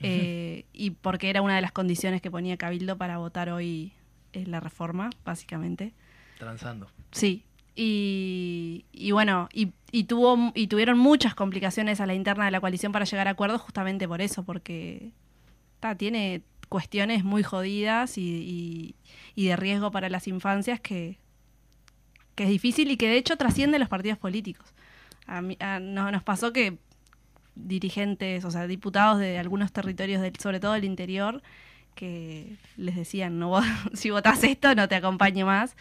eh, 0.00 0.64
y 0.72 0.90
porque 0.90 1.28
era 1.28 1.42
una 1.42 1.56
de 1.56 1.60
las 1.60 1.72
condiciones 1.72 2.22
que 2.22 2.30
ponía 2.30 2.56
Cabildo 2.56 2.96
para 2.96 3.18
votar 3.18 3.50
hoy 3.50 3.92
eh, 4.32 4.44
la 4.46 4.60
reforma, 4.60 5.10
básicamente. 5.24 5.92
Transando. 6.38 6.86
Sí. 7.10 7.42
Y, 7.80 8.84
bueno, 9.12 9.48
y, 9.52 9.72
y 9.92 10.04
tuvo 10.04 10.50
y 10.52 10.66
tuvieron 10.66 10.98
muchas 10.98 11.36
complicaciones 11.36 12.00
a 12.00 12.06
la 12.06 12.14
interna 12.14 12.44
de 12.46 12.50
la 12.50 12.60
coalición 12.60 12.90
para 12.90 13.04
llegar 13.04 13.28
a 13.28 13.30
acuerdos 13.30 13.60
justamente 13.60 14.08
por 14.08 14.20
eso, 14.20 14.42
porque 14.42 15.12
tiene 15.96 16.42
cuestiones 16.68 17.22
muy 17.22 17.44
jodidas 17.44 18.18
y, 18.18 18.96
de 19.36 19.54
riesgo 19.56 19.92
para 19.92 20.08
las 20.08 20.26
infancias 20.26 20.80
que, 20.80 21.18
es 22.36 22.48
difícil 22.48 22.90
y 22.90 22.96
que 22.96 23.08
de 23.08 23.16
hecho 23.16 23.36
trasciende 23.36 23.78
los 23.78 23.88
partidos 23.88 24.18
políticos. 24.18 24.66
A 25.28 25.40
mí- 25.40 25.56
a- 25.60 25.78
no- 25.78 26.10
nos 26.10 26.24
pasó 26.24 26.52
que 26.52 26.78
dirigentes, 27.54 28.44
o 28.44 28.50
sea, 28.50 28.66
diputados 28.66 29.20
de 29.20 29.38
algunos 29.38 29.72
territorios, 29.72 30.20
del, 30.20 30.34
sobre 30.36 30.58
todo 30.60 30.72
del 30.72 30.84
interior, 30.84 31.42
que 31.94 32.56
les 32.76 32.96
decían, 32.96 33.38
no, 33.38 33.52
vo- 33.52 33.62
si 33.94 34.10
votás 34.10 34.42
esto 34.44 34.74
no 34.74 34.88
te 34.88 34.96
acompañe 34.96 35.44
más. 35.44 35.76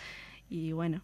Y 0.50 0.74
bueno, 0.74 1.02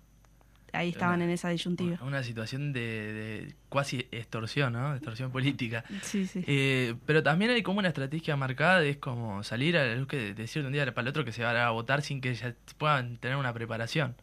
ahí 0.73 0.89
estaban 0.89 1.21
en 1.21 1.29
esa 1.29 1.49
disyuntiva. 1.49 1.97
Una 2.01 2.23
situación 2.23 2.73
de, 2.73 2.79
de 3.13 3.55
cuasi 3.69 4.07
extorsión, 4.11 4.73
¿no? 4.73 4.93
Extorsión 4.93 5.31
política. 5.31 5.83
Sí, 6.01 6.27
sí. 6.27 6.43
Eh, 6.45 6.95
pero 7.05 7.23
también 7.23 7.51
hay 7.51 7.63
como 7.63 7.79
una 7.79 7.87
estrategia 7.87 8.35
marcada 8.35 8.79
de 8.79 8.89
es 8.91 8.97
como 8.97 9.43
salir 9.43 9.77
a 9.77 9.85
la 9.85 9.95
luz 9.95 10.07
que 10.07 10.33
decir 10.33 10.61
de 10.63 10.67
un 10.67 10.73
día 10.73 10.85
para 10.93 11.03
el 11.03 11.07
otro 11.07 11.23
que 11.23 11.31
se 11.31 11.43
va 11.43 11.65
a 11.65 11.69
votar 11.71 12.01
sin 12.01 12.19
que 12.19 12.33
ya 12.35 12.53
puedan 12.77 13.17
tener 13.17 13.37
una 13.37 13.53
preparación. 13.53 14.15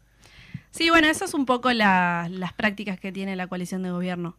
Sí, 0.71 0.91
bueno, 0.91 1.09
eso 1.09 1.25
es 1.25 1.35
un 1.35 1.47
poco 1.47 1.73
la- 1.73 2.29
las 2.31 2.53
prácticas 2.53 3.01
que 3.01 3.11
tiene 3.11 3.35
la 3.37 3.47
coalición 3.47 3.83
de 3.83 3.91
gobierno. 3.91 4.37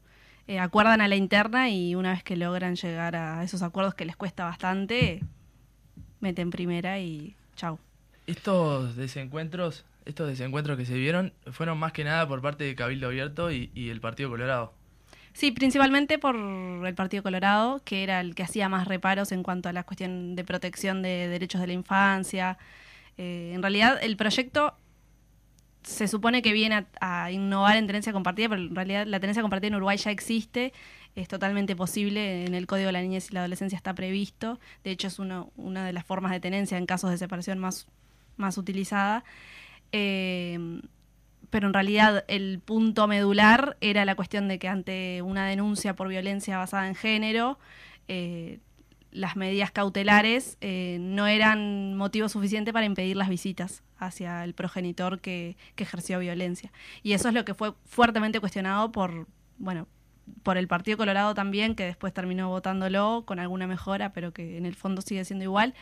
Eh, 0.48 0.60
acuerdan 0.60 1.02
a 1.02 1.08
la 1.08 1.16
interna 1.16 1.70
y 1.70 1.96
una 1.96 2.12
vez 2.12 2.24
que 2.24 2.36
logran 2.36 2.76
llegar 2.76 3.16
a 3.16 3.44
esos 3.44 3.62
acuerdos 3.62 3.96
que 3.96 4.06
les 4.06 4.16
cuesta 4.16 4.46
bastante, 4.46 5.24
meten 6.20 6.50
primera 6.50 7.00
y 7.00 7.36
chau. 7.56 7.80
Estos 8.28 8.96
desencuentros, 8.96 9.84
estos 10.06 10.28
desencuentros 10.28 10.78
que 10.78 10.86
se 10.86 10.96
vieron 10.96 11.34
fueron 11.52 11.78
más 11.78 11.92
que 11.92 12.04
nada 12.04 12.28
por 12.28 12.42
parte 12.42 12.64
de 12.64 12.76
Cabildo 12.76 13.08
Abierto 13.08 13.52
y, 13.52 13.72
el 13.76 14.02
Partido 14.02 14.30
Colorado. 14.30 14.74
Sí, 15.34 15.52
principalmente 15.52 16.20
por 16.20 16.36
el 16.36 16.94
Partido 16.96 17.24
Colorado, 17.24 17.82
que 17.86 18.04
era 18.04 18.20
el 18.20 18.36
que 18.36 18.44
hacía 18.44 18.68
más 18.68 18.88
reparos 18.88 19.32
en 19.32 19.44
cuanto 19.44 19.70
a 19.70 19.74
la 19.74 19.84
cuestión 19.84 20.36
de 20.36 20.44
protección 20.44 21.02
de 21.02 21.28
derechos 21.30 21.62
de 21.62 21.68
la 21.68 21.74
infancia. 21.74 22.58
Eh, 23.18 23.52
en 23.54 23.62
realidad, 23.62 23.98
el 24.02 24.18
proyecto 24.18 24.76
se 25.84 26.08
supone 26.08 26.42
que 26.42 26.54
viene 26.54 26.86
a, 27.00 27.32
innovar 27.32 27.78
en 27.78 27.88
tenencia 27.88 28.14
compartida, 28.14 28.50
pero 28.50 28.62
en 28.62 28.76
realidad 28.76 29.08
la 29.08 29.20
tenencia 29.20 29.42
compartida 29.42 29.70
en 29.70 29.76
Uruguay 29.76 29.98
ya 29.98 30.12
existe, 30.12 30.74
es 31.16 31.28
totalmente 31.28 31.76
posible, 31.76 32.46
en 32.46 32.54
el 32.54 32.68
Código 32.68 32.88
de 32.88 32.94
la 32.94 33.02
Niñez 33.02 33.32
y 33.32 33.34
la 33.34 33.42
Adolescencia 33.42 33.76
está 33.76 33.94
previsto, 33.94 34.60
de 34.84 34.92
hecho 34.92 35.08
es 35.08 35.18
una 35.20 35.86
de 35.86 35.94
las 35.94 36.06
formas 36.06 36.32
de 36.32 36.40
tenencia 36.40 36.78
en 36.78 36.86
casos 36.86 37.10
de 37.10 37.18
separación 37.18 37.58
más, 37.58 37.88
más 38.38 38.58
utilizada. 38.58 39.24
Eh, 39.92 40.82
pero 41.52 41.68
en 41.68 41.74
realidad 41.74 42.24
el 42.28 42.60
punto 42.60 43.08
medular 43.08 43.78
era 43.82 44.06
la 44.06 44.16
cuestión 44.16 44.48
de 44.48 44.58
que 44.58 44.70
ante 44.70 45.22
una 45.22 45.46
denuncia 45.46 45.96
por 45.96 46.08
violencia 46.08 46.58
basada 46.58 46.88
en 46.88 46.96
género, 46.96 47.60
eh, 48.08 48.60
las 49.12 49.36
medidas 49.36 49.70
cautelares 49.72 50.58
eh, 50.62 50.98
no 51.02 51.28
eran 51.28 51.96
motivo 51.96 52.30
suficiente 52.30 52.72
para 52.72 52.86
impedir 52.86 53.18
las 53.18 53.28
visitas 53.28 53.84
hacia 53.98 54.46
el 54.46 54.54
progenitor 54.54 55.20
que, 55.20 55.58
que 55.76 55.84
ejerció 55.84 56.20
violencia. 56.20 56.72
Y 57.04 57.12
eso 57.12 57.28
es 57.28 57.34
lo 57.34 57.44
que 57.44 57.54
fue 57.54 57.74
fuertemente 57.86 58.40
cuestionado 58.40 58.94
por, 58.94 59.28
bueno, 59.58 59.88
por 60.44 60.58
el 60.58 60.70
Partido 60.70 60.98
Colorado 60.98 61.34
también, 61.34 61.76
que 61.76 61.84
después 61.84 62.14
terminó 62.14 62.48
votándolo 62.48 63.24
con 63.26 63.40
alguna 63.40 63.68
mejora, 63.68 64.14
pero 64.14 64.32
que 64.32 64.58
en 64.58 64.66
el 64.66 64.76
fondo 64.76 65.02
sigue 65.02 65.26
siendo 65.26 65.44
igual. 65.44 65.74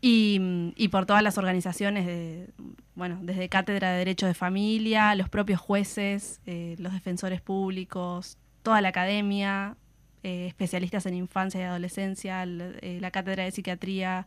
Y, 0.00 0.88
por 0.92 1.04
todas 1.06 1.22
las 1.22 1.36
organizaciones, 1.38 2.06
de, 2.06 2.50
bueno, 2.94 3.18
desde 3.22 3.48
Cátedra 3.48 3.90
de 3.92 3.98
Derecho 3.98 4.26
de 4.26 4.34
Familia, 4.34 5.14
los 5.16 5.28
propios 5.28 5.60
jueces, 5.60 6.40
eh, 6.46 6.76
los 6.78 6.92
defensores 6.92 7.40
públicos, 7.40 8.38
toda 8.62 8.80
la 8.80 8.88
academia, 8.88 9.76
eh, 10.22 10.46
especialistas 10.46 11.06
en 11.06 11.14
infancia 11.14 11.60
y 11.60 11.64
adolescencia, 11.64 12.44
eh, 12.44 12.98
la 13.00 13.10
Cátedra 13.10 13.44
de 13.44 13.50
Psiquiatría. 13.50 14.26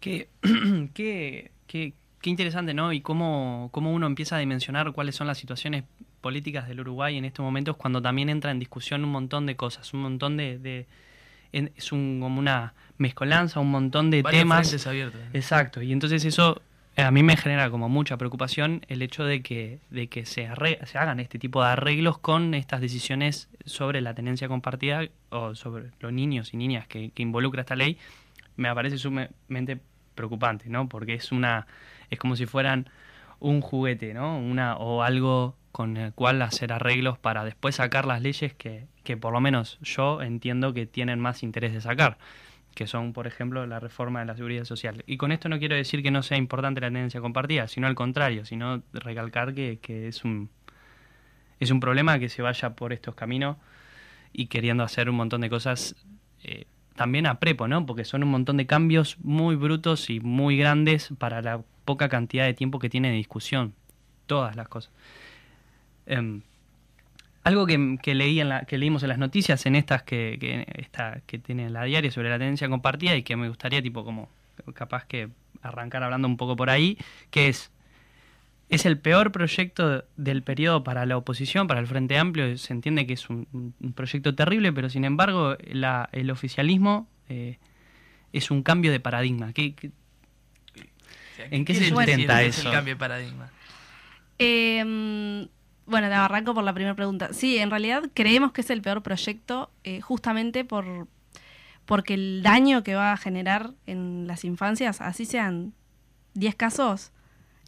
Qué, 0.00 0.28
qué, 0.94 1.50
qué, 1.66 1.94
qué 2.20 2.30
interesante, 2.30 2.72
¿no? 2.72 2.92
Y 2.92 3.00
cómo, 3.00 3.68
cómo 3.72 3.92
uno 3.92 4.06
empieza 4.06 4.36
a 4.36 4.38
dimensionar 4.38 4.92
cuáles 4.92 5.16
son 5.16 5.26
las 5.26 5.38
situaciones 5.38 5.84
políticas 6.20 6.68
del 6.68 6.80
Uruguay 6.80 7.16
en 7.16 7.24
estos 7.24 7.42
momentos 7.42 7.76
cuando 7.76 8.00
también 8.00 8.28
entra 8.28 8.50
en 8.50 8.58
discusión 8.58 9.02
un 9.04 9.10
montón 9.10 9.46
de 9.46 9.56
cosas, 9.56 9.92
un 9.94 10.02
montón 10.02 10.36
de... 10.36 10.58
de- 10.58 10.86
es 11.52 11.90
un, 11.90 12.20
como 12.20 12.38
una 12.38 12.74
mezcolanza, 13.00 13.60
un 13.60 13.70
montón 13.70 14.10
de 14.10 14.22
Varios 14.22 14.42
temas. 14.42 14.86
abiertos. 14.86 15.20
Exacto, 15.32 15.82
y 15.82 15.92
entonces 15.92 16.24
eso 16.24 16.60
eh, 16.96 17.02
a 17.02 17.10
mí 17.10 17.22
me 17.22 17.36
genera 17.36 17.70
como 17.70 17.88
mucha 17.88 18.16
preocupación 18.16 18.82
el 18.88 19.00
hecho 19.02 19.24
de 19.24 19.42
que, 19.42 19.78
de 19.90 20.08
que 20.08 20.26
se, 20.26 20.46
arre- 20.48 20.84
se 20.86 20.98
hagan 20.98 21.18
este 21.18 21.38
tipo 21.38 21.62
de 21.62 21.70
arreglos 21.70 22.18
con 22.18 22.54
estas 22.54 22.80
decisiones 22.80 23.48
sobre 23.64 24.00
la 24.00 24.14
tenencia 24.14 24.48
compartida 24.48 25.08
o 25.30 25.54
sobre 25.54 25.90
los 26.00 26.12
niños 26.12 26.52
y 26.52 26.56
niñas 26.58 26.86
que, 26.86 27.10
que 27.10 27.22
involucra 27.22 27.62
esta 27.62 27.74
ley, 27.74 27.96
me 28.56 28.72
parece 28.74 28.98
sumamente 28.98 29.78
preocupante, 30.14 30.68
¿no? 30.68 30.88
Porque 30.88 31.14
es 31.14 31.32
una, 31.32 31.66
es 32.10 32.18
como 32.18 32.36
si 32.36 32.44
fueran 32.44 32.90
un 33.38 33.62
juguete, 33.62 34.12
¿no? 34.12 34.38
Una, 34.38 34.76
o 34.76 35.02
algo 35.02 35.56
con 35.72 35.96
el 35.96 36.12
cual 36.12 36.42
hacer 36.42 36.72
arreglos 36.72 37.16
para 37.18 37.44
después 37.44 37.76
sacar 37.76 38.04
las 38.04 38.20
leyes 38.20 38.52
que, 38.52 38.86
que 39.04 39.16
por 39.16 39.32
lo 39.32 39.40
menos 39.40 39.78
yo 39.80 40.20
entiendo 40.20 40.74
que 40.74 40.84
tienen 40.84 41.20
más 41.20 41.42
interés 41.42 41.72
de 41.72 41.80
sacar 41.80 42.18
que 42.74 42.86
son, 42.86 43.12
por 43.12 43.26
ejemplo, 43.26 43.66
la 43.66 43.80
reforma 43.80 44.20
de 44.20 44.26
la 44.26 44.36
seguridad 44.36 44.64
social. 44.64 45.02
Y 45.06 45.16
con 45.16 45.32
esto 45.32 45.48
no 45.48 45.58
quiero 45.58 45.76
decir 45.76 46.02
que 46.02 46.10
no 46.10 46.22
sea 46.22 46.38
importante 46.38 46.80
la 46.80 46.88
tendencia 46.88 47.20
compartida, 47.20 47.68
sino 47.68 47.86
al 47.86 47.94
contrario, 47.94 48.44
sino 48.44 48.82
recalcar 48.92 49.54
que, 49.54 49.78
que 49.80 50.08
es 50.08 50.24
un 50.24 50.50
es 51.60 51.70
un 51.70 51.78
problema 51.78 52.18
que 52.18 52.28
se 52.28 52.42
vaya 52.42 52.70
por 52.70 52.92
estos 52.92 53.14
caminos 53.14 53.58
y 54.32 54.46
queriendo 54.46 54.82
hacer 54.82 55.10
un 55.10 55.16
montón 55.16 55.42
de 55.42 55.50
cosas 55.50 55.94
eh, 56.42 56.64
también 56.96 57.26
a 57.26 57.38
prepo, 57.38 57.68
¿no? 57.68 57.84
Porque 57.86 58.04
son 58.04 58.22
un 58.22 58.30
montón 58.30 58.56
de 58.56 58.66
cambios 58.66 59.18
muy 59.20 59.56
brutos 59.56 60.10
y 60.10 60.20
muy 60.20 60.56
grandes 60.56 61.10
para 61.18 61.42
la 61.42 61.62
poca 61.84 62.08
cantidad 62.08 62.46
de 62.46 62.54
tiempo 62.54 62.78
que 62.78 62.88
tiene 62.88 63.10
de 63.10 63.16
discusión. 63.16 63.74
Todas 64.26 64.56
las 64.56 64.68
cosas. 64.68 64.92
Em, 66.06 66.42
algo 67.42 67.66
que, 67.66 67.96
que 68.02 68.14
leí 68.14 68.40
en 68.40 68.48
la, 68.50 68.64
que 68.64 68.76
leímos 68.78 69.02
en 69.02 69.08
las 69.08 69.18
noticias, 69.18 69.64
en 69.66 69.74
estas 69.76 70.02
que, 70.02 70.36
que, 70.40 70.66
esta, 70.76 71.20
que 71.26 71.38
tiene 71.38 71.70
la 71.70 71.84
diaria 71.84 72.10
sobre 72.10 72.28
la 72.30 72.38
tendencia 72.38 72.68
compartida 72.68 73.16
y 73.16 73.22
que 73.22 73.36
me 73.36 73.48
gustaría 73.48 73.82
tipo 73.82 74.04
como 74.04 74.28
capaz 74.74 75.04
que 75.06 75.28
arrancar 75.62 76.02
hablando 76.02 76.28
un 76.28 76.36
poco 76.36 76.54
por 76.56 76.70
ahí, 76.70 76.96
que 77.30 77.48
es 77.48 77.70
Es 78.68 78.86
el 78.86 78.98
peor 78.98 79.32
proyecto 79.32 80.04
del 80.16 80.42
periodo 80.42 80.84
para 80.84 81.04
la 81.04 81.16
oposición, 81.16 81.66
para 81.66 81.80
el 81.80 81.86
Frente 81.88 82.16
Amplio. 82.18 82.56
Se 82.56 82.72
entiende 82.72 83.04
que 83.04 83.14
es 83.14 83.28
un, 83.28 83.48
un 83.80 83.92
proyecto 83.94 84.34
terrible, 84.36 84.72
pero 84.72 84.88
sin 84.88 85.04
embargo 85.04 85.56
la- 85.72 86.08
el 86.12 86.30
oficialismo 86.30 87.08
eh, 87.28 87.58
es 88.32 88.50
un 88.52 88.62
cambio 88.62 88.92
de 88.92 89.00
paradigma. 89.00 89.52
¿Qué, 89.52 89.74
qué- 89.74 89.90
¿En 91.50 91.64
qué 91.64 91.74
se 91.74 91.80
es 91.80 92.58
eso? 92.58 92.68
el 92.68 92.74
cambio 92.74 92.94
de 92.94 92.98
paradigma? 92.98 93.50
Eh, 94.38 95.46
bueno, 95.90 96.08
te 96.08 96.14
arranco 96.14 96.54
por 96.54 96.64
la 96.64 96.72
primera 96.72 96.94
pregunta. 96.94 97.32
Sí, 97.32 97.58
en 97.58 97.70
realidad 97.70 98.04
creemos 98.14 98.52
que 98.52 98.60
es 98.60 98.70
el 98.70 98.80
peor 98.80 99.02
proyecto 99.02 99.70
eh, 99.84 100.00
justamente 100.00 100.64
por 100.64 101.08
porque 101.84 102.14
el 102.14 102.42
daño 102.44 102.84
que 102.84 102.94
va 102.94 103.12
a 103.12 103.16
generar 103.16 103.72
en 103.86 104.28
las 104.28 104.44
infancias, 104.44 105.00
así 105.00 105.24
sean 105.24 105.74
10 106.34 106.54
casos, 106.54 107.10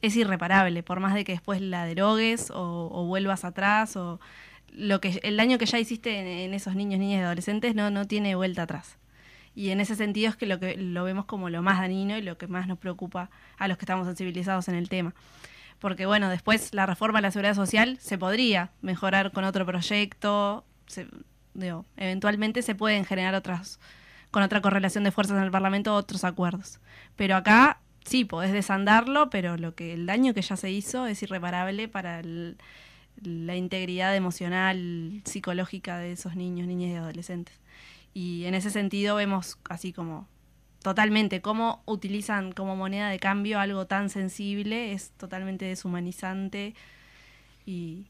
es 0.00 0.14
irreparable, 0.14 0.84
por 0.84 1.00
más 1.00 1.14
de 1.14 1.24
que 1.24 1.32
después 1.32 1.60
la 1.60 1.84
derogues 1.86 2.52
o, 2.54 3.04
vuelvas 3.06 3.44
atrás 3.44 3.96
o 3.96 4.20
lo 4.72 5.00
que 5.00 5.18
el 5.24 5.36
daño 5.36 5.58
que 5.58 5.66
ya 5.66 5.80
hiciste 5.80 6.20
en, 6.20 6.26
en 6.26 6.54
esos 6.54 6.76
niños, 6.76 7.00
niñas 7.00 7.20
y 7.20 7.24
adolescentes 7.24 7.74
no, 7.74 7.90
no 7.90 8.06
tiene 8.06 8.36
vuelta 8.36 8.62
atrás. 8.62 8.96
Y 9.56 9.70
en 9.70 9.80
ese 9.80 9.96
sentido 9.96 10.30
es 10.30 10.36
que 10.36 10.46
lo 10.46 10.60
que 10.60 10.76
lo 10.76 11.02
vemos 11.02 11.24
como 11.24 11.50
lo 11.50 11.60
más 11.62 11.80
dañino 11.80 12.16
y 12.16 12.22
lo 12.22 12.38
que 12.38 12.46
más 12.46 12.68
nos 12.68 12.78
preocupa 12.78 13.28
a 13.58 13.66
los 13.66 13.76
que 13.76 13.84
estamos 13.84 14.06
sensibilizados 14.06 14.68
en 14.68 14.76
el 14.76 14.88
tema 14.88 15.14
porque 15.82 16.06
bueno, 16.06 16.30
después 16.30 16.72
la 16.72 16.86
reforma 16.86 17.18
de 17.18 17.22
la 17.22 17.30
seguridad 17.32 17.54
social 17.56 17.98
se 18.00 18.16
podría 18.16 18.70
mejorar 18.82 19.32
con 19.32 19.42
otro 19.44 19.66
proyecto, 19.66 20.64
se- 20.86 21.08
digo, 21.54 21.84
eventualmente 21.96 22.62
se 22.62 22.76
pueden 22.76 23.04
generar 23.04 23.34
otras, 23.34 23.80
con 24.30 24.44
otra 24.44 24.62
correlación 24.62 25.02
de 25.04 25.10
fuerzas 25.10 25.36
en 25.36 25.42
el 25.42 25.50
Parlamento, 25.50 25.94
otros 25.96 26.22
acuerdos. 26.22 26.78
Pero 27.16 27.34
acá 27.34 27.80
sí, 28.04 28.24
podés 28.24 28.52
desandarlo, 28.52 29.28
pero 29.28 29.56
lo 29.56 29.74
que 29.74 29.92
el 29.92 30.06
daño 30.06 30.34
que 30.34 30.42
ya 30.42 30.56
se 30.56 30.70
hizo 30.70 31.06
es 31.06 31.20
irreparable 31.24 31.88
para 31.88 32.22
la 32.22 33.56
integridad 33.56 34.14
emocional, 34.16 35.20
psicológica 35.24 35.98
de 35.98 36.12
esos 36.12 36.36
niños, 36.36 36.68
niñas 36.68 36.92
y 36.92 36.94
adolescentes. 36.94 37.60
Y 38.14 38.44
en 38.44 38.54
ese 38.54 38.70
sentido 38.70 39.16
vemos 39.16 39.58
así 39.68 39.92
como 39.92 40.28
totalmente 40.82 41.40
cómo 41.40 41.82
utilizan 41.86 42.52
como 42.52 42.76
moneda 42.76 43.08
de 43.08 43.18
cambio 43.18 43.58
algo 43.58 43.86
tan 43.86 44.10
sensible, 44.10 44.92
es 44.92 45.10
totalmente 45.12 45.64
deshumanizante 45.64 46.74
y, 47.66 48.06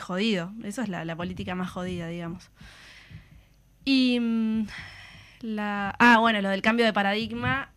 jodido. 0.00 0.52
Eso 0.64 0.82
es 0.82 0.88
la, 0.88 1.16
política 1.16 1.54
más 1.54 1.70
jodida, 1.70 2.08
digamos. 2.08 2.50
Y 3.84 4.18
mm, 4.20 4.66
la... 5.40 5.94
Ah, 5.98 6.18
bueno, 6.18 6.40
lo 6.40 6.48
del 6.50 6.62
cambio 6.62 6.84
de 6.84 6.92
paradigma. 6.92 7.70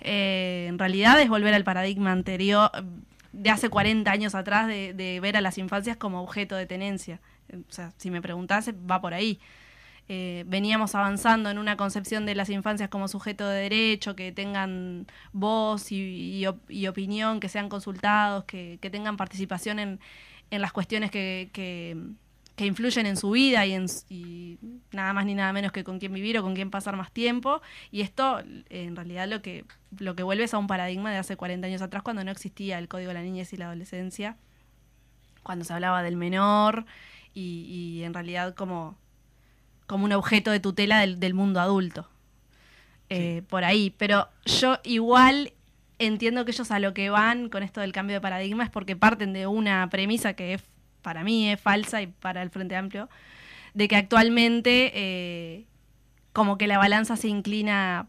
eh, 0.00 0.66
en 0.68 0.78
realidad 0.78 1.20
es 1.20 1.28
volver 1.28 1.54
al 1.54 1.64
paradigma 1.64 2.12
anterior, 2.12 2.70
de 3.32 3.50
hace 3.50 3.68
40 3.68 4.10
años 4.10 4.34
atrás, 4.34 4.66
de, 4.66 4.94
de 4.94 5.20
ver 5.20 5.36
a 5.36 5.40
las 5.40 5.58
infancias 5.58 5.96
como 5.96 6.22
objeto 6.22 6.56
de 6.56 6.66
tenencia. 6.66 7.20
O 7.52 7.72
sea, 7.72 7.92
si 7.96 8.10
me 8.10 8.22
preguntase, 8.22 8.72
va 8.72 9.00
por 9.00 9.14
ahí. 9.14 9.38
Eh, 10.14 10.44
veníamos 10.46 10.94
avanzando 10.94 11.48
en 11.50 11.56
una 11.58 11.76
concepción 11.78 12.26
de 12.26 12.34
las 12.34 12.50
infancias 12.50 12.90
como 12.90 13.08
sujeto 13.08 13.48
de 13.48 13.62
derecho, 13.62 14.14
que 14.16 14.30
tengan 14.32 15.06
voz 15.32 15.90
y, 15.92 16.38
y 16.40 16.46
op- 16.46 16.70
y 16.70 16.86
opinión, 16.86 17.40
que 17.40 17.48
sean 17.48 17.68
consultados, 17.70 18.44
que, 18.44 18.78
tengan 18.90 19.16
participación 19.16 19.78
en, 19.78 20.00
en 20.50 20.60
las 20.60 20.72
cuestiones 20.72 21.10
que, 21.10 21.48
que- 21.52 21.96
influyen 22.66 23.06
en 23.06 23.16
su 23.16 23.30
vida 23.30 23.64
y, 23.66 23.72
en, 23.72 23.86
nada 24.92 25.12
más 25.14 25.24
ni 25.26 25.34
nada 25.34 25.52
menos 25.52 25.72
que 25.72 25.82
con 25.84 25.98
quién 25.98 26.12
vivir 26.12 26.38
o 26.38 26.42
con 26.42 26.54
quién 26.54 26.70
pasar 26.70 26.96
más 26.96 27.10
tiempo. 27.12 27.62
Y 27.90 28.02
esto, 28.02 28.40
en 28.68 28.94
realidad, 28.96 29.28
lo 29.28 29.40
que, 29.42 29.64
lo 29.98 30.14
que 30.14 30.22
vuelve 30.22 30.44
es 30.44 30.54
a 30.54 30.58
un 30.58 30.66
paradigma 30.66 31.10
de 31.10 31.18
hace 31.18 31.36
40 31.36 31.66
años 31.66 31.82
atrás, 31.82 32.02
cuando 32.02 32.22
no 32.24 32.30
existía 32.30 32.78
el 32.78 32.88
Código 32.88 33.08
de 33.08 33.14
la 33.14 33.22
Niñez 33.22 33.52
y 33.52 33.56
la 33.56 33.66
Adolescencia, 33.66 34.36
cuando 35.42 35.64
se 35.64 35.72
hablaba 35.72 36.02
del 36.02 36.16
menor 36.16 36.84
y, 37.34 37.64
y 37.98 38.04
en 38.04 38.14
realidad 38.14 38.54
como 38.54 38.96
como 39.86 40.04
un 40.04 40.12
objeto 40.12 40.50
de 40.50 40.60
tutela 40.60 41.00
del, 41.00 41.20
del 41.20 41.34
mundo 41.34 41.60
adulto. 41.60 42.08
Eh, 43.08 43.42
Por 43.48 43.64
ahí. 43.64 43.94
Pero 43.98 44.28
yo 44.46 44.78
igual 44.84 45.52
entiendo 45.98 46.44
que 46.44 46.52
ellos 46.52 46.70
a 46.70 46.78
lo 46.78 46.94
que 46.94 47.10
van 47.10 47.48
con 47.48 47.62
esto 47.62 47.80
del 47.80 47.92
cambio 47.92 48.14
de 48.14 48.20
paradigma 48.20 48.64
es 48.64 48.70
porque 48.70 48.96
parten 48.96 49.32
de 49.32 49.46
una 49.46 49.88
premisa 49.90 50.34
que 50.34 50.54
es, 50.54 50.62
para 51.02 51.22
mí 51.22 51.50
es 51.50 51.60
falsa 51.60 52.02
y 52.02 52.06
para 52.06 52.42
el 52.42 52.50
Frente 52.50 52.76
Amplio, 52.76 53.08
de 53.74 53.88
que 53.88 53.96
actualmente 53.96 54.92
eh, 54.94 55.66
como 56.32 56.56
que 56.58 56.66
la 56.66 56.78
balanza 56.78 57.16
se 57.16 57.28
inclina 57.28 58.06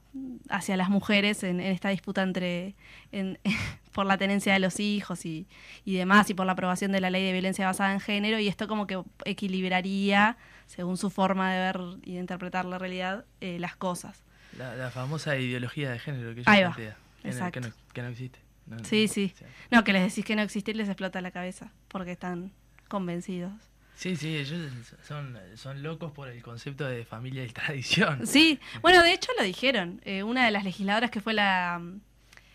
hacia 0.50 0.78
las 0.78 0.90
mujeres 0.90 1.44
en, 1.44 1.60
en 1.60 1.72
esta 1.72 1.90
disputa 1.90 2.22
entre 2.24 2.76
en- 3.12 3.38
por 3.92 4.06
la 4.06 4.18
tenencia 4.18 4.54
de 4.54 4.60
los 4.60 4.80
hijos 4.80 5.26
y, 5.26 5.46
y 5.86 5.96
demás 5.96 6.30
y 6.30 6.34
por 6.34 6.46
la 6.46 6.54
aprobación 6.54 6.92
de 6.92 7.02
la 7.02 7.10
ley 7.10 7.24
de 7.26 7.32
violencia 7.34 7.66
basada 7.66 7.94
en 7.94 8.00
género 8.00 8.40
y 8.40 8.48
esto 8.48 8.68
como 8.68 8.88
que 8.88 9.00
equilibraría 9.26 10.38
según 10.68 10.98
su 10.98 11.10
forma 11.10 11.54
de 11.54 11.60
ver 11.60 11.80
y 12.04 12.14
de 12.14 12.20
interpretar 12.20 12.66
la 12.66 12.78
realidad 12.80 13.26
eh, 13.42 13.60
las 13.60 13.76
cosas 13.76 14.24
La, 14.58 14.76
la 14.76 14.90
famosa 14.90 15.38
ideología 15.38 15.92
de 15.92 16.00
género 16.00 16.34
que 16.34 16.42
ella 16.42 16.52
plantea. 16.74 16.98
el. 17.24 17.52
Que, 17.52 17.60
no, 17.62 17.68
que 17.94 18.02
no 18.02 18.08
existe. 18.08 18.40
No- 18.66 18.84
Sí, 18.86 19.08
sí. 19.10 19.32
o 19.34 19.38
sea, 19.38 19.48
no 19.72 19.84
que 19.84 19.92
les 19.94 20.04
decís 20.10 20.24
que 20.26 20.36
no 20.36 20.42
existe 20.42 20.72
y 20.72 20.74
les 20.76 20.88
explota 20.88 21.20
la 21.22 21.32
cabeza 21.32 21.72
porque 21.90 22.12
están 22.14 22.52
convencidos 22.88 23.52
Sí, 23.96 24.16
sí, 24.16 24.36
ellos 24.38 24.60
son, 25.08 25.38
son 25.56 25.84
locos 25.84 26.12
por 26.12 26.28
el 26.28 26.42
concepto 26.42 26.86
de 26.86 27.06
familia 27.06 27.44
y 27.44 27.50
tradición. 27.54 28.26
Sí, 28.26 28.60
bueno, 28.82 29.02
de 29.04 29.14
hecho 29.14 29.32
lo 29.38 29.44
dijeron. 29.44 30.02
Eh, 30.04 30.24
una 30.24 30.46
de 30.46 30.52
las 30.52 30.64
legisladoras 30.64 31.12
que 31.12 31.22
fue 31.22 31.34
la, 31.34 31.82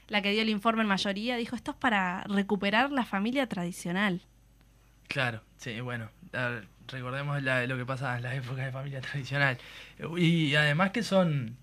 la 0.08 0.22
que 0.22 0.32
dio 0.32 0.42
el 0.42 0.48
informe 0.48 0.82
en 0.82 0.88
mayoría 0.88 1.36
dijo, 1.36 1.56
esto 1.56 1.70
es 1.72 1.76
para 1.76 2.24
recuperar 2.24 2.90
la 2.90 3.04
familia 3.04 3.46
tradicional. 3.48 4.20
Claro, 5.06 5.42
sí, 5.56 5.80
bueno, 5.80 6.10
ver, 6.32 6.66
recordemos 6.88 7.42
la- 7.42 7.66
lo 7.66 7.76
que 7.78 7.86
pasaba 7.86 8.16
en 8.16 8.22
las 8.24 8.34
épocas 8.34 8.66
de 8.66 8.72
familia 8.72 9.00
tradicional. 9.00 9.56
Y 10.18 10.54
además 10.54 10.90
que 10.90 11.02
son 11.02 11.56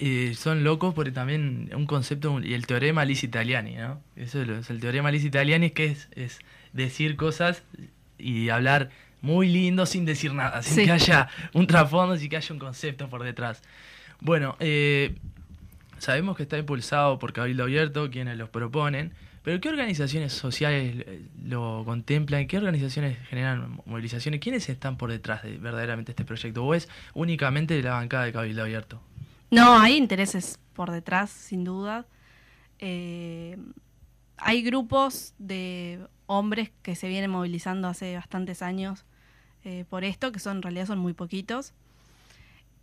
eh, 0.00 0.34
son 0.36 0.62
locos 0.64 0.94
porque 0.94 1.10
también 1.10 1.70
un 1.74 1.86
concepto, 1.86 2.38
y 2.40 2.54
el 2.54 2.66
teorema 2.66 3.04
Lis 3.04 3.24
Italiani, 3.24 3.74
¿no? 3.74 4.00
Eso 4.16 4.40
es, 4.42 4.70
el 4.70 4.80
teorema 4.80 5.10
Lis 5.10 5.24
Italiani, 5.24 5.70
que 5.70 5.86
es, 5.86 6.08
es 6.12 6.38
decir 6.72 7.16
cosas 7.16 7.64
y 8.16 8.48
hablar 8.50 8.90
muy 9.22 9.48
lindo 9.48 9.86
sin 9.86 10.04
decir 10.04 10.32
nada, 10.34 10.62
sin 10.62 10.74
Sí. 10.76 10.84
que 10.84 10.92
haya 10.92 11.28
un 11.54 11.66
trasfondo, 11.66 12.16
sin 12.16 12.28
que 12.28 12.36
haya 12.36 12.52
un 12.52 12.58
concepto 12.58 13.08
por 13.08 13.22
detrás. 13.24 13.62
Bueno, 14.20 14.56
eh, 14.60 15.14
sabemos 15.98 16.36
que 16.36 16.44
está 16.44 16.58
impulsado 16.58 17.18
por 17.18 17.32
Cabildo 17.32 17.64
Abierto, 17.64 18.10
quienes 18.10 18.36
los 18.36 18.48
proponen, 18.48 19.12
pero 19.42 19.60
¿qué 19.60 19.68
organizaciones 19.68 20.32
sociales 20.32 21.04
eh, 21.06 21.22
lo 21.44 21.82
contemplan? 21.84 22.46
¿Qué 22.46 22.58
organizaciones 22.58 23.16
generan 23.28 23.80
movilizaciones? 23.86 24.40
¿Quiénes 24.40 24.68
están 24.68 24.96
por 24.98 25.10
detrás 25.10 25.42
de 25.42 25.56
verdaderamente 25.58 26.12
este 26.12 26.24
proyecto? 26.24 26.64
¿O 26.64 26.74
es 26.74 26.88
únicamente 27.14 27.80
la 27.82 27.92
bancada 27.92 28.24
de 28.24 28.32
Cabildo 28.32 28.62
Abierto? 28.62 29.00
No, 29.50 29.78
hay 29.78 29.96
intereses 29.96 30.58
por 30.74 30.90
detrás, 30.90 31.30
sin 31.30 31.64
duda. 31.64 32.04
Eh, 32.80 33.56
hay 34.38 34.62
grupos 34.62 35.34
de 35.38 36.06
hombres 36.26 36.70
que 36.82 36.94
se 36.94 37.08
vienen 37.08 37.30
movilizando 37.30 37.88
hace 37.88 38.16
bastantes 38.16 38.62
años 38.62 39.04
eh, 39.64 39.84
por 39.88 40.04
esto, 40.04 40.32
que 40.32 40.38
son 40.38 40.58
en 40.58 40.62
realidad 40.62 40.86
son 40.86 40.98
muy 40.98 41.12
poquitos. 41.12 41.74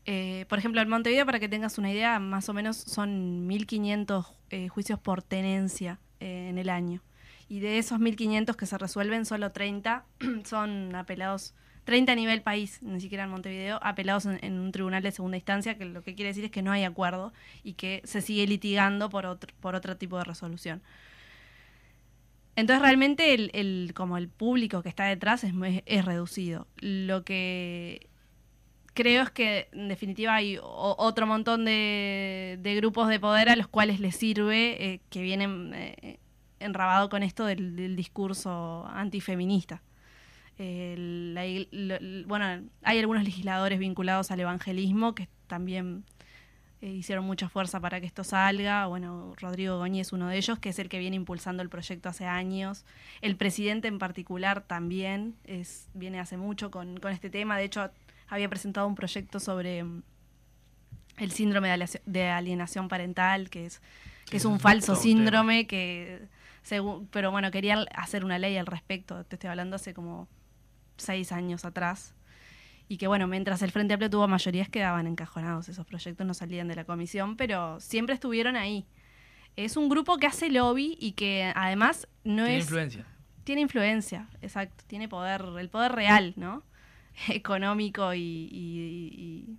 Eh, 0.06 0.46
por 0.50 0.60
ejemplo, 0.60 0.82
en 0.82 0.90
Montevideo, 0.90 1.26
para 1.26 1.40
que 1.40 1.50
tengas 1.50 1.78
una 1.78 1.92
idea, 1.92 2.20
más 2.20 2.48
o 2.50 2.54
menos 2.54 2.78
son 2.78 3.48
1.500 3.50 4.28
eh, 4.52 4.68
juicios 4.68 5.00
por 5.00 5.24
tenencia 5.24 6.00
eh, 6.20 6.48
en 6.50 6.58
el 6.58 6.70
año. 6.70 7.02
Y 7.50 7.60
de 7.60 7.80
esos 7.80 8.00
1.500 8.00 8.56
que 8.56 8.66
se 8.66 8.78
resuelven, 8.78 9.26
solo 9.26 9.52
30 9.52 10.06
son 10.46 10.96
apelados, 10.96 11.56
30 11.86 12.12
a 12.12 12.16
nivel 12.16 12.42
país, 12.44 12.82
ni 12.84 13.02
siquiera 13.02 13.24
en 13.24 13.32
Montevideo, 13.32 13.80
apelados 13.82 14.26
en, 14.28 14.60
un 14.60 14.72
tribunal 14.72 15.02
de 15.02 15.12
segunda 15.12 15.38
instancia, 15.38 15.78
que 15.78 15.86
lo 15.86 16.04
que 16.04 16.14
quiere 16.14 16.30
decir 16.30 16.46
es 16.46 16.52
que 16.52 16.62
no 16.62 16.72
hay 16.72 16.84
acuerdo 16.84 17.34
y 17.64 17.74
que 17.74 18.02
se 18.06 18.22
sigue 18.22 18.46
litigando 18.48 19.10
por 19.10 19.26
otro, 19.26 19.54
por 19.60 19.74
otro 19.74 19.98
tipo 19.98 20.18
de 20.20 20.24
resolución. 20.24 20.84
Entonces 22.56 22.82
realmente 22.82 23.34
el, 23.34 23.52
el- 23.54 23.92
como 23.94 24.18
el 24.18 24.30
público 24.30 24.82
que 24.82 24.90
está 24.90 25.06
detrás 25.06 25.44
es, 25.44 25.54
es 25.86 26.06
reducido. 26.06 26.68
Lo 26.78 27.24
que 27.26 28.08
creo 28.94 29.24
es 29.24 29.30
que 29.32 29.68
en 29.74 29.90
definitiva 29.90 30.36
hay 30.36 30.58
o- 30.58 30.96
otro 30.98 31.28
montón 31.28 31.66
de, 31.66 32.58
grupos 32.78 33.10
de 33.10 33.20
poder 33.20 33.50
a 33.50 33.56
los 33.58 33.68
cuales 33.68 34.00
les 34.00 34.16
sirve 34.16 34.94
eh, 34.94 35.02
que 35.10 35.22
vienen 35.22 35.72
eh, 35.76 36.20
enrabado 36.60 37.10
con 37.10 37.24
esto 37.24 37.46
del, 37.46 37.96
discurso 37.98 38.86
antifeminista. 38.88 39.82
La 40.58 41.44
lo- 41.72 42.28
bueno, 42.28 42.70
hay 42.84 43.00
algunos 43.00 43.24
legisladores 43.26 43.78
vinculados 43.80 44.32
al 44.32 44.40
evangelismo 44.40 45.14
que 45.14 45.28
también 45.48 46.06
eh, 46.86 46.90
hicieron 46.92 47.26
mucha 47.26 47.50
fuerza 47.50 47.80
para 47.80 48.00
que 48.00 48.06
esto 48.06 48.24
salga. 48.24 48.86
Bueno, 48.86 49.34
Rodrigo 49.42 49.78
Goñi 49.80 50.02
es 50.02 50.14
uno 50.14 50.28
de 50.30 50.38
ellos, 50.38 50.60
que 50.60 50.70
es 50.70 50.78
el 50.80 50.88
que 50.88 51.00
viene 51.00 51.16
impulsando 51.16 51.64
el 51.64 51.70
proyecto 51.70 52.10
hace 52.10 52.26
años. 52.26 52.86
El 53.22 53.36
presidente 53.38 53.88
en 53.88 53.98
particular 53.98 54.62
también 54.62 55.36
es, 55.46 55.88
viene 55.94 56.20
hace 56.20 56.38
mucho 56.38 56.70
con, 56.70 56.98
con 57.00 57.12
este 57.12 57.30
tema. 57.30 57.58
De 57.58 57.64
hecho, 57.64 57.90
había 58.28 58.48
presentado 58.50 58.86
un 58.88 58.96
proyecto 58.96 59.40
sobre 59.40 59.84
mm, 59.84 60.04
el 61.18 61.32
síndrome 61.32 61.70
de 62.06 62.30
alienación- 62.30 62.88
parental, 62.88 63.50
que 63.50 63.66
es, 63.66 63.82
que 64.30 64.38
es 64.38 64.46
un 64.46 64.60
falso 64.60 64.96
síndrome 64.96 65.66
que 65.68 66.28
Según- 66.62 67.08
pero 67.12 67.30
bueno, 67.32 67.52
querían 67.52 67.86
hacer 67.96 68.26
una 68.26 68.40
ley 68.40 68.58
al 68.58 68.66
respecto. 68.66 69.24
Te 69.26 69.36
estoy 69.36 69.50
hablando 69.52 69.76
hace 69.76 69.94
como 69.94 70.28
seis 70.98 71.32
años 71.32 71.64
atrás. 71.64 72.16
Y 72.88 72.98
que 72.98 73.08
bueno, 73.08 73.28
mientras 73.28 73.62
el 73.64 73.72
Frente 73.72 73.94
Amplio 73.96 74.10
tuvo 74.10 74.28
mayorías, 74.28 74.70
quedaban 74.70 75.08
encajonados 75.08 75.70
esos 75.70 75.86
proyectos, 75.88 76.26
no 76.28 76.34
salían 76.34 76.68
de 76.68 76.76
la 76.76 76.86
comisión, 76.86 77.36
pero 77.36 77.80
siempre 77.80 78.14
estuvieron 78.16 78.56
ahí. 78.56 78.86
Es 79.56 79.76
un 79.78 79.90
grupo 79.90 80.18
que 80.18 80.28
hace 80.28 80.50
lobby 80.50 80.98
y 81.00 81.14
que 81.14 81.52
además 81.56 82.08
no 82.24 82.44
Tiene 82.46 82.58
es 82.58 82.66
influencia. 82.66 83.06
tiene 83.44 83.62
influencia, 83.62 84.28
exacto, 84.42 84.84
tiene 84.88 85.08
poder, 85.08 85.46
el 85.60 85.70
poder 85.70 85.94
real, 85.94 86.34
¿no? 86.36 86.64
Económico 87.30 88.14
y, 88.14 88.20
y- 88.52 89.58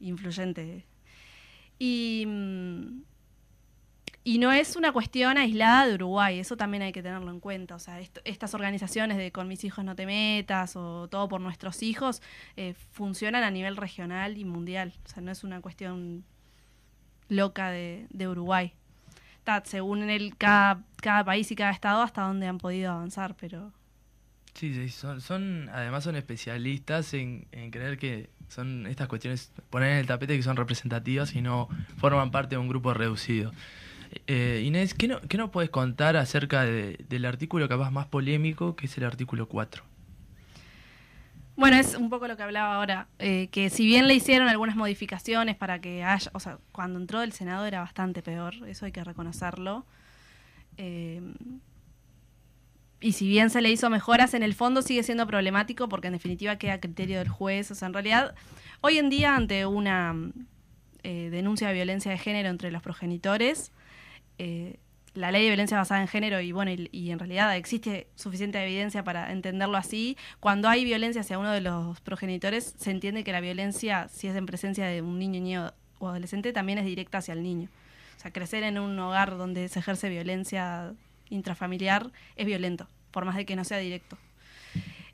y 0.00 0.08
influyente. 0.08 0.84
Y, 1.78 2.24
mm, 2.26 3.02
y 4.28 4.36
no 4.36 4.52
es 4.52 4.76
una 4.76 4.92
cuestión 4.92 5.38
aislada 5.38 5.86
de 5.86 5.94
Uruguay, 5.94 6.38
eso 6.38 6.54
también 6.54 6.82
hay 6.82 6.92
que 6.92 7.02
tenerlo 7.02 7.30
en 7.30 7.40
cuenta. 7.40 7.76
O 7.76 7.78
sea, 7.78 7.98
estas 8.26 8.52
organizaciones 8.52 9.16
de 9.16 9.32
con 9.32 9.48
mis 9.48 9.64
hijos 9.64 9.86
no 9.86 9.96
te 9.96 10.04
metas 10.04 10.76
o 10.76 11.08
todo 11.08 11.30
por 11.30 11.40
nuestros 11.40 11.82
hijos 11.82 12.20
eh, 12.54 12.74
funcionan 12.92 13.42
a 13.42 13.50
nivel 13.50 13.78
regional 13.78 14.36
y 14.36 14.44
mundial. 14.44 14.92
O 15.06 15.08
sea, 15.08 15.22
no 15.22 15.32
es 15.32 15.44
una 15.44 15.62
cuestión 15.62 16.26
loca 17.30 17.70
de, 17.70 18.06
de 18.10 18.28
Uruguay. 18.28 18.74
Está, 19.38 19.62
según 19.64 20.10
el, 20.10 20.36
cada, 20.36 20.84
cada 21.00 21.24
país 21.24 21.50
y 21.50 21.56
cada 21.56 21.70
estado 21.70 22.02
hasta 22.02 22.20
dónde 22.20 22.48
han 22.48 22.58
podido 22.58 22.92
avanzar, 22.92 23.34
pero 23.34 23.72
Sí, 24.52 24.74
sí, 24.74 24.90
son, 24.90 25.22
son, 25.22 25.70
además 25.72 26.04
son 26.04 26.16
especialistas 26.16 27.14
en, 27.14 27.46
en 27.52 27.70
creer 27.70 27.96
que 27.96 28.28
son 28.48 28.86
estas 28.88 29.08
cuestiones, 29.08 29.52
poner 29.70 29.92
en 29.92 29.98
el 29.98 30.06
tapete 30.06 30.36
que 30.36 30.42
son 30.42 30.56
representativas 30.56 31.34
y 31.34 31.40
no 31.40 31.68
forman 31.96 32.30
parte 32.30 32.56
de 32.56 32.58
un 32.58 32.68
grupo 32.68 32.92
reducido. 32.92 33.52
Eh, 34.26 34.62
Inés, 34.64 34.94
¿qué, 34.94 35.08
no, 35.08 35.20
¿qué 35.22 35.36
nos 35.38 35.50
puedes 35.50 35.70
contar 35.70 36.16
acerca 36.16 36.64
de- 36.64 36.98
del 37.08 37.24
artículo 37.24 37.68
capaz 37.68 37.90
más 37.90 38.06
polémico, 38.06 38.76
que 38.76 38.86
es 38.86 38.96
el 38.98 39.04
artículo 39.04 39.48
4? 39.48 39.84
Bueno, 41.56 41.76
es 41.76 41.96
un 41.96 42.08
poco 42.08 42.28
lo 42.28 42.36
que 42.36 42.44
hablaba 42.44 42.76
ahora, 42.76 43.08
eh, 43.18 43.48
que 43.50 43.68
si 43.68 43.84
bien 43.84 44.06
le 44.06 44.14
hicieron 44.14 44.48
algunas 44.48 44.76
modificaciones 44.76 45.56
para 45.56 45.80
que 45.80 46.04
haya, 46.04 46.30
o 46.32 46.38
sea, 46.40 46.58
cuando 46.70 47.00
entró 47.00 47.18
del 47.20 47.32
Senado 47.32 47.66
era 47.66 47.80
bastante 47.80 48.22
peor, 48.22 48.54
eso 48.68 48.86
hay 48.86 48.92
que 48.92 49.02
reconocerlo. 49.02 49.84
Eh, 50.76 51.20
y 53.00 53.12
si 53.12 53.28
bien 53.28 53.50
se 53.50 53.60
le 53.60 53.70
hizo 53.70 53.90
mejoras, 53.90 54.34
en 54.34 54.42
el 54.44 54.54
fondo 54.54 54.82
sigue 54.82 55.02
siendo 55.02 55.26
problemático 55.26 55.88
porque 55.88 56.08
en 56.08 56.14
definitiva 56.14 56.56
queda 56.56 56.78
criterio 56.80 57.18
del 57.18 57.28
juez. 57.28 57.70
O 57.70 57.74
sea, 57.74 57.86
en 57.86 57.94
realidad, 57.94 58.34
hoy 58.80 58.98
en 58.98 59.08
día 59.08 59.34
ante 59.36 59.66
una 59.66 60.14
eh, 61.02 61.28
denuncia 61.30 61.68
de 61.68 61.74
violencia 61.74 62.10
de 62.10 62.18
género 62.18 62.48
entre 62.48 62.70
los 62.72 62.82
progenitores, 62.82 63.70
eh, 64.38 64.78
la 65.14 65.32
ley 65.32 65.42
de 65.42 65.48
violencia 65.48 65.76
basada 65.76 66.00
en 66.00 66.08
género 66.08 66.40
y 66.40 66.52
bueno 66.52 66.70
y, 66.70 66.88
y 66.92 67.10
en 67.10 67.18
realidad 67.18 67.56
existe 67.56 68.08
suficiente 68.14 68.62
evidencia 68.62 69.02
para 69.04 69.32
entenderlo 69.32 69.76
así. 69.76 70.16
Cuando 70.40 70.68
hay 70.68 70.84
violencia 70.84 71.22
hacia 71.22 71.38
uno 71.38 71.50
de 71.52 71.60
los 71.60 72.00
progenitores 72.00 72.74
se 72.78 72.90
entiende 72.90 73.24
que 73.24 73.32
la 73.32 73.40
violencia 73.40 74.08
si 74.08 74.28
es 74.28 74.36
en 74.36 74.46
presencia 74.46 74.86
de 74.86 75.02
un 75.02 75.18
niño 75.18 75.40
niño 75.40 75.72
o 75.98 76.08
adolescente 76.08 76.52
también 76.52 76.78
es 76.78 76.84
directa 76.84 77.18
hacia 77.18 77.34
el 77.34 77.42
niño. 77.42 77.68
O 78.16 78.20
sea 78.20 78.32
crecer 78.32 78.62
en 78.62 78.78
un 78.78 78.98
hogar 78.98 79.36
donde 79.36 79.68
se 79.68 79.78
ejerce 79.78 80.08
violencia 80.08 80.92
intrafamiliar 81.30 82.10
es 82.36 82.46
violento 82.46 82.88
por 83.10 83.24
más 83.24 83.36
de 83.36 83.46
que 83.46 83.56
no 83.56 83.64
sea 83.64 83.78
directo 83.78 84.18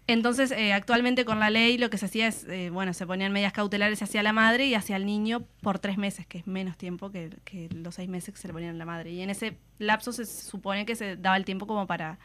entonces, 0.07 0.51
eh, 0.51 0.73
actualmente 0.75 1.25
con 1.25 1.41
la 1.41 1.49
ley 1.49 1.79
lo 1.79 1.89
que 1.89 1.97
se 1.99 2.07
hacía 2.07 2.27
es, 2.27 2.45
eh, 2.45 2.69
bueno, 2.71 2.93
se 2.93 3.07
ponían 3.07 3.33
medidas 3.33 3.53
cautelares 3.55 4.03
hacia 4.03 4.23
la 4.23 4.33
madre 4.35 4.67
y 4.67 4.75
hacia 4.75 4.97
el 4.97 5.07
niño 5.07 5.45
por 5.63 5.79
tres 5.79 5.97
meses, 5.97 6.27
que 6.27 6.39
es 6.39 6.47
menos 6.47 6.77
tiempo 6.77 7.11
que, 7.11 7.31
los 7.75 7.95
seis 7.95 8.09
meses 8.09 8.35
que 8.35 8.41
se 8.41 8.49
le 8.49 8.53
ponían 8.55 8.75
a 8.75 8.79
la 8.79 8.85
madre. 8.85 9.13
Y 9.13 9.23
en 9.23 9.31
ese 9.31 9.57
lapso 9.79 10.13
se 10.13 10.27
supone 10.27 10.85
que 10.85 10.95
se 10.95 11.17
daba 11.17 11.37
el 11.39 11.45
tiempo 11.47 11.67
como 11.67 11.87
para 11.87 12.19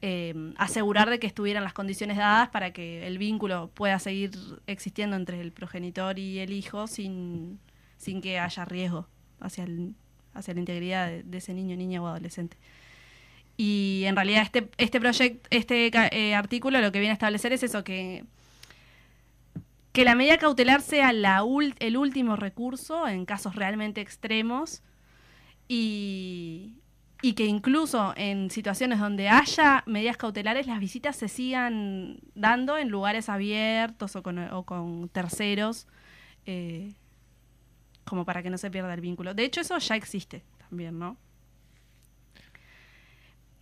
eh, 0.00 0.34
asegurar 0.56 1.08
de 1.08 1.20
que 1.20 1.28
estuvieran 1.28 1.62
las 1.62 1.72
condiciones 1.72 2.16
dadas 2.16 2.48
para 2.48 2.72
que 2.72 3.06
el 3.06 3.18
vínculo 3.18 3.70
pueda 3.74 3.98
seguir 4.00 4.32
existiendo 4.66 5.14
entre 5.14 5.40
el 5.40 5.52
progenitor 5.52 6.18
y 6.18 6.40
el 6.40 6.52
hijo 6.52 6.88
sin, 6.88 7.60
sin 7.96 8.20
que 8.20 8.40
haya 8.40 8.64
riesgo 8.64 9.06
hacia, 9.38 9.62
el- 9.64 9.94
hacia 10.34 10.54
la 10.54 10.60
integridad 10.60 11.06
de, 11.06 11.22
de 11.22 11.38
ese 11.38 11.54
niño, 11.54 11.76
niña 11.76 12.02
o 12.02 12.08
adolescente. 12.08 12.56
Y 13.56 14.04
en 14.06 14.16
realidad 14.16 14.42
este, 14.42 14.70
este 14.78 15.00
proyecto, 15.00 15.48
este 15.50 15.90
eh, 16.12 16.34
artículo 16.34 16.80
lo 16.80 16.90
que 16.90 17.00
viene 17.00 17.10
a 17.10 17.14
establecer 17.14 17.52
es 17.52 17.62
eso, 17.62 17.84
que, 17.84 18.24
que 19.92 20.04
la 20.04 20.14
medida 20.14 20.38
cautelar 20.38 20.80
sea 20.80 21.10
el 21.10 21.96
último 21.96 22.36
recurso 22.36 23.06
en 23.06 23.26
casos 23.26 23.54
realmente 23.54 24.00
extremos 24.00 24.82
y, 25.68 26.74
y 27.22 27.34
que 27.34 27.46
incluso 27.46 28.14
en 28.16 28.50
situaciones 28.50 28.98
donde 28.98 29.28
haya 29.28 29.84
medidas 29.86 30.16
cautelares 30.16 30.66
las 30.66 30.80
visitas 30.80 31.14
se 31.14 31.28
sigan 31.28 32.18
dando 32.34 32.78
en 32.78 32.88
lugares 32.88 33.28
abiertos 33.28 34.16
o 34.16 34.22
con, 34.22 34.38
o 34.38 34.64
con 34.64 35.08
terceros 35.08 35.86
eh, 36.46 36.92
como 38.04 38.24
para 38.24 38.42
que 38.42 38.50
no 38.50 38.58
se 38.58 38.70
pierda 38.70 38.92
el 38.92 39.00
vínculo. 39.00 39.34
De 39.34 39.44
hecho 39.44 39.60
eso 39.60 39.78
ya 39.78 39.94
existe 39.94 40.42
también, 40.58 40.98
¿no? 40.98 41.16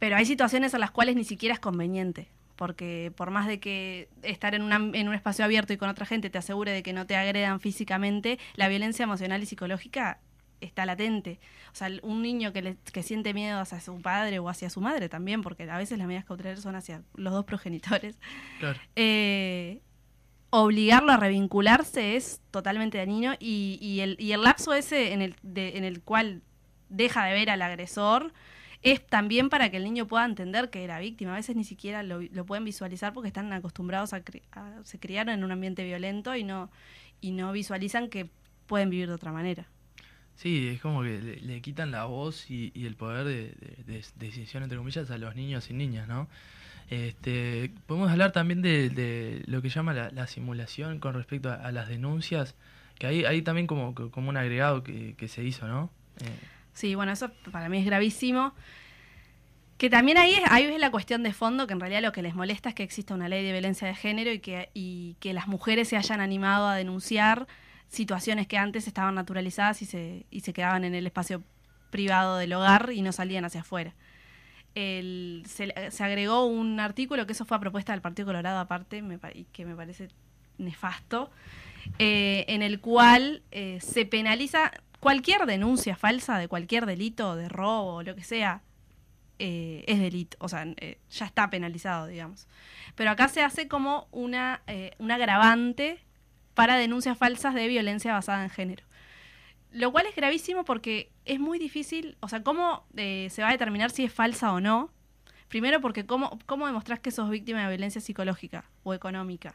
Pero 0.01 0.17
hay 0.17 0.25
situaciones 0.27 0.75
en 0.75 0.81
las 0.81 0.91
cuales 0.91 1.15
ni 1.15 1.23
siquiera 1.25 1.53
es 1.55 1.61
conveniente, 1.61 2.27
porque 2.57 3.13
por 3.17 3.31
más 3.31 3.47
de 3.47 3.61
que 3.61 4.09
estar 4.23 4.55
en, 4.57 4.63
una- 4.63 4.77
en 4.99 5.09
un 5.09 5.15
espacio 5.15 5.45
abierto 5.45 5.73
y 5.73 5.77
con 5.77 5.89
otra 5.89 6.05
gente 6.07 6.29
te 6.31 6.39
asegure 6.39 6.73
de 6.73 6.83
que 6.83 6.93
no 6.93 7.07
te 7.07 7.15
agredan 7.17 7.61
físicamente, 7.61 8.39
la 8.57 8.67
violencia 8.69 9.05
emocional 9.05 9.41
y 9.43 9.47
psicológica 9.47 10.19
está 10.61 10.85
latente. 10.85 11.39
O 11.73 11.75
sea, 11.75 11.89
un 12.03 12.21
niño 12.23 12.53
que, 12.53 12.61
le- 12.63 12.77
que 12.93 13.03
siente 13.03 13.33
miedo 13.33 13.61
hacia 13.61 13.81
su 13.81 14.01
padre 14.03 14.39
o 14.41 14.49
hacia 14.49 14.69
su 14.69 14.81
madre 14.81 15.09
también, 15.09 15.41
porque 15.43 15.63
a 15.71 15.79
veces 15.79 15.97
las 15.99 16.07
medidas 16.07 16.25
cautelares 16.25 16.61
son 16.61 16.75
hacia 16.77 17.03
los 17.15 17.33
dos 17.33 17.45
progenitores, 17.47 18.19
Claro. 18.59 18.79
eh, 18.97 19.81
obligarlo 20.51 21.13
a 21.13 21.17
revincularse 21.17 22.17
es 22.17 22.41
totalmente 22.51 22.99
dañino 22.99 23.35
y, 23.39 23.79
y 23.81 24.01
el, 24.01 24.17
y 24.19 24.33
el 24.33 24.43
lapso 24.43 24.75
ese 24.75 25.13
en 25.13 25.23
el, 25.23 25.37
de- 25.43 25.79
en 25.79 25.85
el 25.85 26.03
cual 26.03 26.43
deja 26.89 27.25
de 27.25 27.33
ver 27.35 27.51
al 27.51 27.63
agresor 27.63 28.33
es 28.83 29.05
también 29.07 29.51
para 29.51 29.71
que 29.71 29.77
el 29.77 29.85
niño 29.85 30.07
pueda 30.07 30.25
entender 30.25 30.71
que 30.71 30.85
era 30.85 30.99
víctima. 30.99 31.33
A 31.33 31.37
veces 31.37 31.57
ni 31.57 31.65
siquiera 31.65 32.03
lo, 32.03 32.21
lo 32.23 32.47
pueden 32.47 32.65
visualizar 32.65 33.13
porque 33.13 33.29
están 33.29 33.53
acostumbrados 33.53 34.13
a, 34.15 34.23
a- 34.53 34.81
se 34.85 34.99
criaron 34.99 35.35
en 35.35 35.45
un 35.45 35.53
ambiente 35.53 35.85
violento 35.85 36.35
y 36.37 36.45
no 36.45 36.71
y 37.21 37.33
no 37.33 37.53
visualizan 37.53 38.09
que 38.09 38.31
pueden 38.67 38.89
vivir 38.89 39.09
de 39.09 39.15
otra 39.15 39.33
manera. 39.33 39.67
Sí, 40.37 40.69
es 40.69 40.81
como 40.81 41.03
que 41.03 41.21
le, 41.21 41.61
quitan 41.61 41.91
la 41.91 42.07
voz 42.07 42.51
y, 42.51 42.73
el 42.75 42.97
poder 42.97 43.27
de, 43.27 43.43
de- 43.53 43.85
de 43.87 44.05
decisión, 44.17 44.63
entre 44.63 44.79
comillas, 44.79 45.11
a 45.11 45.19
los 45.19 45.37
niños 45.37 45.69
y 45.69 45.75
niñas, 45.75 46.09
¿no? 46.09 46.29
Este, 46.89 47.71
podemos 47.87 48.11
hablar 48.11 48.33
también 48.33 48.63
de, 48.63 49.43
lo 49.47 49.61
que 49.61 49.69
llama 49.69 49.93
la, 49.93 50.11
la 50.11 50.27
simulación 50.27 50.99
con 50.99 51.13
respecto 51.15 51.51
a, 51.51 51.55
a 51.57 51.73
las 51.73 51.89
denuncias, 51.89 52.55
que 52.99 53.07
hay, 53.07 53.25
hay 53.27 53.43
también 53.43 53.67
como, 53.67 53.95
como 53.95 54.31
un 54.31 54.37
agregado 54.39 54.83
que, 54.83 55.15
que 55.17 55.29
se 55.29 55.45
hizo, 55.45 55.69
¿no? 55.69 55.91
Eh, 56.23 56.25
Sí, 56.81 56.95
bueno, 56.95 57.13
eso 57.13 57.31
para 57.53 57.69
mí 57.69 57.77
es 57.77 57.85
gravísimo. 57.85 58.55
Que 59.77 59.91
también 59.91 60.17
ahí 60.17 60.33
es, 60.35 60.41
ahí 60.51 60.65
es 60.65 60.81
la 60.81 60.91
cuestión 60.91 61.23
de 61.23 61.35
fondo, 61.35 61.67
que 61.67 61.75
en 61.75 61.81
realidad 61.81 62.01
lo 62.01 62.13
que 62.13 62.23
les 62.23 62.35
molesta 62.35 62.71
es 62.71 62.75
que 62.75 62.83
exista 62.83 63.15
una 63.15 63.29
ley 63.29 63.45
de 63.45 63.53
violencia 63.53 63.87
de 63.87 63.95
género 63.95 64.33
y 64.33 64.39
que, 64.39 64.71
y 64.73 65.15
que 65.21 65.35
las 65.35 65.47
mujeres 65.47 65.89
se 65.89 65.99
hayan 65.99 66.21
animado 66.23 66.67
a 66.69 66.75
denunciar 66.77 67.47
situaciones 67.89 68.47
que 68.47 68.57
antes 68.57 68.87
estaban 68.87 69.15
naturalizadas 69.15 69.83
y 69.83 69.85
se, 69.87 70.25
y 70.31 70.41
se 70.41 70.55
quedaban 70.55 70.85
en 70.85 70.95
el 70.95 71.07
espacio 71.07 71.43
privado 71.91 72.39
del 72.39 72.53
hogar 72.55 72.91
y 72.95 73.03
no 73.03 73.13
salían 73.13 73.45
hacia 73.45 73.61
afuera. 73.61 73.95
El- 74.75 75.45
se, 75.47 75.73
agregó 76.03 76.47
un 76.47 76.81
artículo 76.81 77.27
que 77.27 77.33
eso 77.33 77.45
fue 77.45 77.59
a 77.59 77.61
propuesta 77.61 77.93
del 77.93 78.01
Partido 78.01 78.27
Colorado 78.27 78.59
aparte, 78.59 79.03
me 79.03 79.19
y 79.35 79.45
que 79.53 79.67
me 79.67 79.75
parece 79.75 80.09
nefasto, 80.57 81.31
eh, 81.99 82.45
en 82.49 82.63
el 82.63 82.81
cual 82.81 83.43
eh, 83.51 83.79
se 83.83 84.07
penaliza 84.07 84.73
cualquier 85.01 85.47
denuncia 85.47 85.97
falsa 85.97 86.39
de 86.39 86.47
cualquier 86.47 86.87
delito, 86.87 87.35
de 87.35 87.49
robo 87.49 88.03
lo 88.03 88.15
que 88.15 88.23
sea, 88.23 88.63
eh, 89.43 89.85
es 89.87 89.99
delito, 89.99 90.37
o 90.39 90.51
sea, 90.51 90.67
eh, 90.77 90.99
ya 91.11 91.25
está 91.25 91.49
penalizado, 91.49 92.07
digamos. 92.07 92.47
Pero 92.95 93.11
acá 93.11 93.27
se 93.29 93.43
hace 93.43 93.69
como 93.69 94.07
una, 94.13 94.61
eh, 94.67 94.93
un 94.99 95.11
agravante 95.11 96.05
para 96.53 96.77
denuncias 96.77 97.17
falsas 97.17 97.55
de 97.55 97.67
violencia 97.67 98.13
basada 98.13 98.45
en 98.45 98.51
género. 98.51 98.85
Lo 99.73 99.93
cual 99.93 100.05
es 100.07 100.15
gravísimo 100.15 100.65
porque 100.65 101.11
es 101.25 101.41
muy 101.41 101.59
difícil, 101.59 102.19
o 102.21 102.29
sea, 102.29 102.43
¿cómo 102.43 102.85
se 102.95 103.33
va 103.41 103.49
a 103.49 103.53
determinar 103.53 103.91
si 103.91 104.05
es 104.05 104.13
falsa 104.13 104.53
o 104.53 104.61
no? 104.61 104.91
Primero 105.49 105.81
porque 105.81 106.05
¿cómo, 106.05 106.39
cómo 106.45 106.67
demostrás 106.67 107.01
que 107.01 107.11
sos 107.11 107.31
víctima 107.31 107.63
de 107.63 107.69
violencia 107.69 108.01
psicológica 108.01 108.65
o 108.83 108.93
económica? 108.95 109.55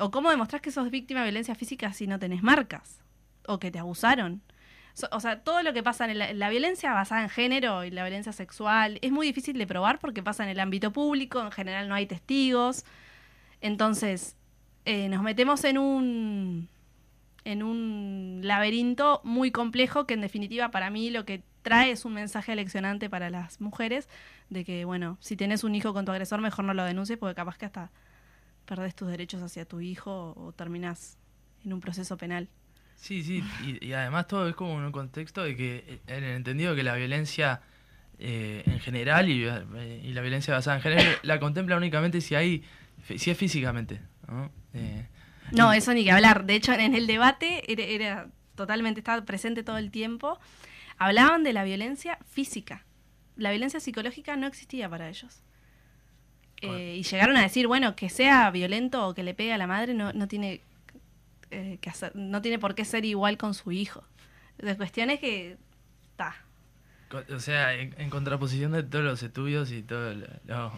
¿O 0.00 0.10
cómo 0.10 0.30
demostrás 0.30 0.60
que 0.60 0.70
sos 0.70 0.90
víctima 0.90 1.20
de 1.20 1.26
violencia 1.26 1.54
física 1.54 1.92
si 1.92 2.06
no 2.06 2.18
tenés 2.18 2.42
marcas? 2.42 3.03
¿O 3.46 3.58
que 3.58 3.70
te 3.70 3.78
abusaron? 3.78 4.42
O 5.10 5.18
sea, 5.20 5.40
todo 5.40 5.62
lo 5.62 5.72
que 5.72 5.82
pasa 5.82 6.08
en 6.08 6.18
la, 6.18 6.32
la 6.32 6.50
violencia 6.50 6.92
basada 6.92 7.22
en 7.22 7.28
género 7.28 7.84
y 7.84 7.90
la 7.90 8.04
violencia 8.04 8.32
sexual 8.32 8.98
es 9.02 9.10
muy 9.10 9.26
difícil 9.26 9.58
de 9.58 9.66
probar 9.66 9.98
porque 9.98 10.22
pasa 10.22 10.44
en 10.44 10.50
el 10.50 10.60
ámbito 10.60 10.92
público, 10.92 11.40
en 11.40 11.50
general 11.50 11.88
no 11.88 11.94
hay 11.96 12.06
testigos. 12.06 12.84
Entonces, 13.60 14.36
eh, 14.84 15.08
nos 15.08 15.22
metemos 15.22 15.64
en 15.64 15.78
un 15.78 16.68
en 17.44 17.62
un 17.62 18.40
laberinto 18.42 19.20
muy 19.24 19.50
complejo 19.50 20.06
que 20.06 20.14
en 20.14 20.20
definitiva 20.22 20.70
para 20.70 20.90
mí 20.90 21.10
lo 21.10 21.24
que 21.24 21.42
trae 21.62 21.90
es 21.90 22.04
un 22.04 22.14
mensaje 22.14 22.52
aleccionante 22.52 23.10
para 23.10 23.30
las 23.30 23.60
mujeres 23.60 24.08
de 24.50 24.64
que, 24.64 24.84
bueno, 24.84 25.18
si 25.20 25.36
tenés 25.36 25.64
un 25.64 25.74
hijo 25.74 25.92
con 25.92 26.04
tu 26.04 26.12
agresor, 26.12 26.40
mejor 26.40 26.64
no 26.64 26.74
lo 26.74 26.84
denuncies 26.84 27.18
porque 27.18 27.34
capaz 27.34 27.58
que 27.58 27.66
hasta 27.66 27.90
perdés 28.66 28.94
tus 28.94 29.08
derechos 29.08 29.42
hacia 29.42 29.64
tu 29.66 29.80
hijo 29.80 30.34
o 30.36 30.52
terminás 30.52 31.18
en 31.64 31.72
un 31.72 31.80
proceso 31.80 32.16
penal. 32.16 32.48
Sí, 33.04 33.22
sí, 33.22 33.44
y, 33.62 33.86
y 33.86 33.92
además 33.92 34.26
todo 34.28 34.48
es 34.48 34.54
como 34.54 34.78
en 34.78 34.86
un 34.86 34.90
contexto 34.90 35.44
de 35.44 35.54
que, 35.54 36.00
en 36.06 36.24
el 36.24 36.36
entendido 36.36 36.74
que 36.74 36.82
la 36.82 36.94
violencia 36.94 37.60
eh, 38.18 38.62
en 38.64 38.80
general 38.80 39.28
y, 39.28 39.44
eh, 39.44 40.00
y 40.02 40.14
la 40.14 40.22
violencia 40.22 40.54
basada 40.54 40.78
en 40.78 40.82
género 40.82 41.10
la 41.22 41.38
contempla 41.38 41.76
únicamente 41.76 42.22
si 42.22 42.34
hay, 42.34 42.64
si 43.14 43.30
es 43.30 43.36
físicamente, 43.36 44.00
¿no? 44.26 44.50
Eh, 44.72 45.06
No, 45.52 45.74
eso 45.74 45.92
ni 45.92 46.02
que 46.02 46.12
hablar. 46.12 46.46
De 46.46 46.54
hecho, 46.54 46.72
en 46.72 46.94
el 46.94 47.06
debate 47.06 47.70
era, 47.70 47.82
era 47.84 48.28
totalmente, 48.54 49.00
estaba 49.00 49.22
presente 49.26 49.62
todo 49.62 49.76
el 49.76 49.90
tiempo. 49.90 50.38
Hablaban 50.96 51.42
de 51.44 51.52
la 51.52 51.62
violencia 51.64 52.18
física. 52.30 52.86
La 53.36 53.50
violencia 53.50 53.80
psicológica 53.80 54.34
no 54.36 54.46
existía 54.46 54.88
para 54.88 55.10
ellos. 55.10 55.42
Eh, 56.62 56.96
y 56.96 57.02
llegaron 57.02 57.36
a 57.36 57.42
decir, 57.42 57.66
bueno, 57.66 57.96
que 57.96 58.08
sea 58.08 58.50
violento 58.50 59.06
o 59.06 59.12
que 59.12 59.22
le 59.22 59.34
pegue 59.34 59.52
a 59.52 59.58
la 59.58 59.66
madre 59.66 59.92
no, 59.92 60.14
no 60.14 60.26
tiene 60.26 60.62
eh, 61.54 61.78
que 61.80 61.90
hacer, 61.90 62.14
no 62.14 62.42
tiene 62.42 62.58
por 62.58 62.74
qué 62.74 62.84
ser 62.84 63.04
igual 63.04 63.36
con 63.38 63.54
su 63.54 63.72
hijo. 63.72 64.04
La 64.58 64.76
cuestión 64.76 65.10
es 65.10 65.20
que 65.20 65.56
está. 66.10 66.34
o 67.34 67.40
sea, 67.40 67.74
en, 67.74 67.94
en 67.98 68.10
contraposición 68.10 68.72
de 68.72 68.82
todos 68.82 69.04
los 69.04 69.22
estudios 69.22 69.70
y 69.72 69.82
todo 69.82 70.14
lo, 70.14 70.26
lo- 70.46 70.72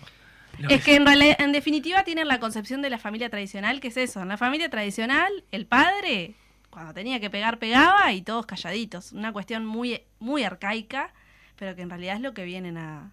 lo 0.58 0.68
Es 0.70 0.82
que 0.84 0.96
en, 0.96 1.04
realidad- 1.06 1.36
en 1.40 1.52
definitiva 1.52 2.02
tienen 2.04 2.28
la 2.28 2.40
concepción 2.40 2.80
de 2.82 2.88
la 2.90 2.98
familia 2.98 3.28
tradicional, 3.28 3.80
que 3.80 3.88
es 3.88 3.96
eso. 3.96 4.22
En 4.22 4.28
la 4.28 4.38
familia 4.38 4.70
tradicional, 4.70 5.30
el 5.52 5.66
padre, 5.66 6.34
cuando 6.70 6.94
tenía 6.94 7.20
que 7.20 7.28
pegar, 7.30 7.58
pegaba 7.58 8.12
y 8.12 8.22
todos 8.22 8.46
calladitos. 8.46 9.12
Una 9.12 9.32
cuestión 9.32 9.66
muy, 9.66 10.00
muy 10.18 10.44
arcaica, 10.44 11.12
pero 11.56 11.74
que 11.76 11.82
en 11.82 11.90
realidad 11.90 12.16
es 12.16 12.22
lo 12.22 12.32
que 12.32 12.44
vienen 12.44 12.78
a, 12.78 13.12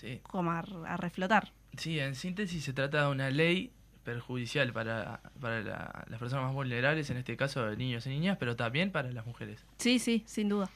sí. 0.00 0.20
como 0.22 0.52
a, 0.52 0.60
a 0.86 0.96
reflotar. 0.96 1.52
Sí, 1.76 1.98
en 1.98 2.14
síntesis 2.14 2.62
se 2.64 2.72
trata 2.72 3.02
de 3.06 3.10
una 3.10 3.30
ley 3.30 3.72
perjudicial 4.04 4.72
para, 4.72 5.20
para 5.40 5.62
la- 5.62 6.04
las 6.08 6.18
personas 6.20 6.44
más 6.44 6.54
vulnerables, 6.54 7.08
en 7.10 7.16
este 7.16 7.36
caso 7.36 7.74
niños 7.76 8.06
y 8.06 8.10
niñas, 8.10 8.36
pero 8.38 8.54
también 8.56 8.90
para 8.92 9.10
las 9.10 9.26
mujeres. 9.26 9.64
Sí, 9.78 9.98
sí, 9.98 10.22
sin 10.26 10.48
duda. 10.48 10.70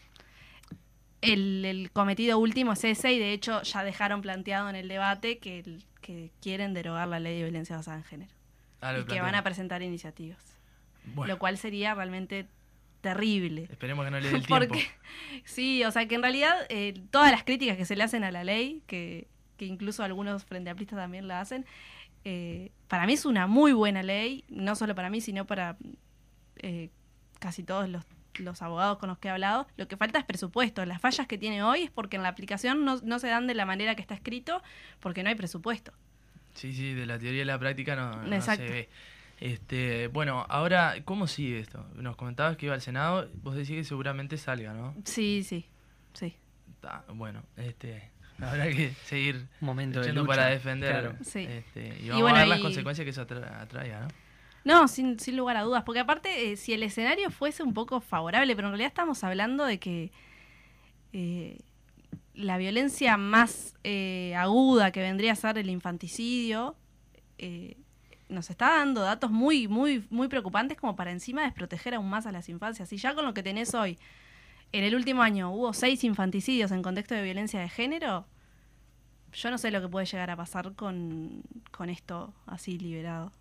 El, 1.20 1.64
el 1.64 1.90
cometido 1.90 2.38
último 2.38 2.72
es 2.72 2.84
ese 2.84 3.12
y 3.12 3.18
de 3.18 3.32
hecho 3.32 3.60
ya 3.62 3.82
dejaron 3.82 4.22
planteado 4.22 4.70
en 4.70 4.76
el 4.76 4.86
debate 4.88 5.38
que, 5.38 5.60
el- 5.60 5.84
que 6.00 6.30
quieren 6.40 6.74
derogar 6.74 7.08
la 7.08 7.18
ley 7.18 7.36
de 7.36 7.42
violencia 7.44 7.76
basada 7.76 7.96
en 7.98 8.04
género. 8.04 8.32
Ah, 8.80 8.96
y 8.98 9.04
que 9.04 9.20
van 9.20 9.34
a 9.34 9.42
presentar 9.42 9.82
iniciativas. 9.82 10.38
Bueno, 11.14 11.32
Lo 11.34 11.38
cual 11.40 11.58
sería 11.58 11.94
realmente 11.94 12.46
terrible. 13.00 13.66
esperemos 13.70 14.04
que 14.04 14.10
no 14.12 14.20
le 14.20 14.28
dé 14.30 14.36
el 14.36 14.46
tiempo. 14.46 14.74
Sí, 15.44 15.82
o 15.84 15.90
sea 15.90 16.06
que 16.06 16.14
en 16.14 16.22
realidad 16.22 16.54
eh, 16.68 16.94
todas 17.10 17.32
las 17.32 17.42
críticas 17.42 17.76
que 17.76 17.84
se 17.84 17.96
le 17.96 18.04
hacen 18.04 18.22
a 18.22 18.30
la 18.30 18.44
ley, 18.44 18.82
que, 18.86 19.26
que 19.56 19.64
incluso 19.64 20.04
algunos 20.04 20.44
frente 20.44 20.70
amplistas 20.70 20.98
también 20.98 21.26
la 21.26 21.40
hacen, 21.40 21.66
eh, 22.24 22.70
para 22.88 23.06
mí 23.06 23.14
es 23.14 23.24
una 23.24 23.46
muy 23.46 23.72
buena 23.72 24.02
ley, 24.02 24.44
no 24.48 24.74
solo 24.76 24.94
para 24.94 25.10
mí, 25.10 25.20
sino 25.20 25.46
para 25.46 25.76
eh, 26.56 26.90
casi 27.38 27.62
todos 27.62 27.88
los, 27.88 28.04
los 28.38 28.62
abogados 28.62 28.98
con 28.98 29.08
los 29.08 29.18
que 29.18 29.28
he 29.28 29.30
hablado. 29.30 29.66
Lo 29.76 29.88
que 29.88 29.96
falta 29.96 30.18
es 30.18 30.24
presupuesto. 30.24 30.84
Las 30.84 31.00
fallas 31.00 31.26
que 31.26 31.38
tiene 31.38 31.62
hoy 31.62 31.82
es 31.82 31.90
porque 31.90 32.16
en 32.16 32.22
la 32.22 32.28
aplicación 32.28 32.84
no, 32.84 32.96
no 33.02 33.18
se 33.18 33.28
dan 33.28 33.46
de 33.46 33.54
la 33.54 33.66
manera 33.66 33.94
que 33.94 34.02
está 34.02 34.14
escrito, 34.14 34.62
porque 35.00 35.22
no 35.22 35.28
hay 35.28 35.34
presupuesto. 35.34 35.92
Sí, 36.54 36.72
sí, 36.72 36.94
de 36.94 37.06
la 37.06 37.18
teoría 37.18 37.42
y 37.42 37.44
la 37.44 37.58
práctica 37.58 37.94
no, 37.94 38.42
se 38.42 38.56
ve. 38.56 38.88
Este, 39.40 40.08
bueno, 40.08 40.44
ahora, 40.48 40.96
¿cómo 41.04 41.28
sigue 41.28 41.60
esto? 41.60 41.86
Nos 41.94 42.16
comentabas 42.16 42.56
que 42.56 42.66
iba 42.66 42.74
al 42.74 42.80
Senado, 42.80 43.28
vos 43.34 43.54
decís 43.54 43.76
que 43.76 43.84
seguramente 43.84 44.36
salga, 44.36 44.72
¿no? 44.72 44.96
Sí, 45.04 45.44
sí, 45.44 45.66
sí. 46.12 46.34
Bueno, 47.14 47.42
este, 47.56 48.10
habrá 48.40 48.68
que 48.70 48.92
seguir 49.04 49.46
Momento 49.60 50.00
de 50.00 50.06
yendo 50.06 50.22
lucha, 50.22 50.36
para 50.36 50.46
defender. 50.50 50.90
claro. 50.90 51.16
Sí. 51.24 51.40
Este, 51.40 51.96
y 52.00 52.06
Y 52.06 52.08
vamos 52.08 52.22
bueno, 52.22 52.36
a 52.36 52.40
ver 52.40 52.48
las 52.48 52.58
y- 52.60 52.62
consecuencias 52.62 53.04
que 53.04 53.10
eso 53.10 53.26
atra- 53.26 53.60
atraiga, 53.60 54.00
¿no? 54.00 54.08
No, 54.64 54.86
sin, 54.88 55.18
sin 55.18 55.36
lugar 55.36 55.56
a 55.56 55.62
dudas, 55.62 55.82
porque 55.84 56.00
aparte, 56.00 56.52
eh, 56.52 56.56
si 56.56 56.74
el 56.74 56.82
escenario 56.82 57.30
fuese 57.30 57.62
un 57.62 57.72
poco 57.72 58.00
favorable, 58.00 58.54
pero 58.54 58.68
en 58.68 58.72
realidad 58.72 58.88
estamos 58.88 59.24
hablando 59.24 59.64
de 59.64 59.78
que 59.78 60.12
eh, 61.12 61.58
la 62.34 62.58
violencia 62.58 63.16
más 63.16 63.74
eh, 63.84 64.34
aguda 64.36 64.90
que 64.92 65.00
vendría 65.00 65.32
a 65.32 65.36
ser 65.36 65.58
el 65.58 65.70
infanticidio, 65.70 66.76
eh, 67.38 67.76
nos 68.28 68.50
está 68.50 68.76
dando 68.76 69.00
datos 69.00 69.30
muy, 69.30 69.68
muy, 69.68 70.04
muy 70.10 70.28
preocupantes 70.28 70.76
como 70.76 70.94
para 70.96 71.12
encima 71.12 71.42
desproteger 71.44 71.94
aún 71.94 72.10
más 72.10 72.26
a 72.26 72.32
las 72.32 72.48
infancias. 72.50 72.92
Y 72.92 72.98
ya 72.98 73.14
con 73.14 73.24
lo 73.24 73.32
que 73.32 73.42
tenés 73.42 73.72
hoy, 73.74 73.98
en 74.72 74.84
el 74.84 74.94
último 74.94 75.22
año 75.22 75.50
hubo 75.50 75.72
seis 75.72 76.04
infanticidios 76.04 76.70
en 76.72 76.82
contexto 76.82 77.14
de 77.14 77.22
violencia 77.22 77.60
de 77.60 77.68
género, 77.68 78.26
yo 79.32 79.50
no 79.50 79.58
sé 79.58 79.70
lo 79.70 79.80
que 79.80 79.88
puede 79.88 80.06
llegar 80.06 80.30
a 80.30 80.36
pasar 80.36 80.74
con, 80.74 81.42
con 81.70 81.90
esto 81.90 82.32
así 82.46 82.78
liberado. 82.78 83.32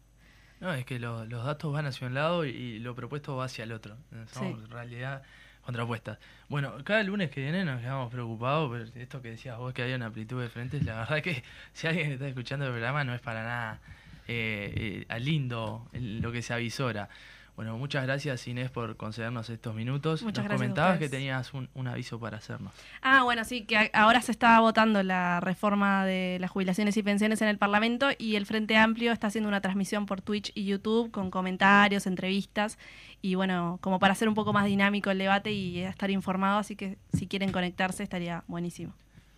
No, 0.60 0.74
es 0.74 0.86
que 0.86 1.00
lo- 1.00 1.26
los 1.26 1.46
datos 1.46 1.72
van 1.72 1.86
hacia 1.86 2.08
un 2.08 2.14
lado 2.14 2.46
y, 2.46 2.50
y 2.50 2.80
lo 2.80 2.96
propuesto 2.96 3.36
va 3.36 3.46
hacia 3.46 3.64
el 3.64 3.72
otro. 3.72 3.96
Son 4.34 4.56
Sí. 4.62 4.66
realidad 4.70 5.22
contrapuestas. 5.62 6.18
Bueno, 6.50 6.74
cada 6.84 7.04
lunes 7.04 7.30
que 7.30 7.42
viene 7.42 7.64
nos 7.66 7.82
quedamos 7.82 8.10
preocupados, 8.12 8.72
pero 8.72 9.02
esto 9.04 9.22
que 9.22 9.32
decías 9.32 9.58
vos, 9.58 9.74
que 9.74 9.84
hay 9.84 9.94
una 9.94 10.08
amplitud 10.08 10.42
de 10.42 10.50
frentes, 10.50 10.84
la 10.84 10.96
verdad 11.00 11.22
que 11.22 11.44
si 11.74 11.88
alguien 11.88 12.12
está 12.12 12.28
escuchando 12.28 12.66
el 12.66 12.72
programa 12.72 13.04
no 13.04 13.14
es 13.14 13.22
para 13.22 13.44
nada 13.44 13.80
eh, 14.28 15.06
eh, 15.10 15.20
lindo 15.20 15.88
lo 15.94 16.32
que 16.32 16.42
se 16.42 16.54
avisora. 16.54 17.10
Bueno, 17.58 17.76
muchas 17.76 18.04
gracias 18.04 18.48
Inés 18.48 18.70
por 18.70 18.98
concedernos 18.98 19.50
estos 19.50 19.74
minutos. 19.74 20.22
Muchas 20.22 20.44
nos 20.44 20.50
gracias 20.50 20.70
comentabas 20.70 21.00
que 21.00 21.10
tenías 21.10 21.56
un, 21.56 21.70
un 21.74 21.88
aviso 21.88 22.20
para 22.20 22.38
hacernos. 22.38 22.72
Ah, 23.02 23.24
bueno, 23.24 23.44
sí, 23.46 23.66
que 23.66 23.90
ahora 23.94 24.22
se 24.22 24.32
está 24.32 24.60
votando 24.60 25.02
la 25.02 25.40
reforma 25.40 26.06
de 26.06 26.38
las 26.40 26.52
jubilaciones 26.52 26.96
y 26.98 27.02
pensiones 27.02 27.42
en 27.42 27.48
el 27.48 27.58
Parlamento 27.58 28.10
y 28.16 28.36
el 28.36 28.46
Frente 28.46 28.78
Amplio 28.78 29.12
está 29.12 29.26
haciendo 29.26 29.48
una 29.48 29.60
transmisión 29.60 30.06
por 30.06 30.22
Twitch 30.22 30.52
y 30.54 30.66
YouTube 30.66 31.10
con 31.10 31.32
comentarios, 31.32 32.06
entrevistas 32.06 32.78
y 33.24 33.34
bueno, 33.34 33.80
como 33.82 33.98
para 33.98 34.14
hacer 34.14 34.30
un 34.30 34.36
poco 34.36 34.54
más 34.54 34.68
dinámico 34.68 35.10
el 35.10 35.18
debate 35.18 35.52
y 35.52 35.80
estar 35.80 36.12
informado, 36.12 36.60
así 36.60 36.76
que 36.76 37.00
si 37.14 37.26
quieren 37.26 37.52
conectarse 37.52 38.04
estaría 38.04 38.44
buenísimo. 38.46 38.94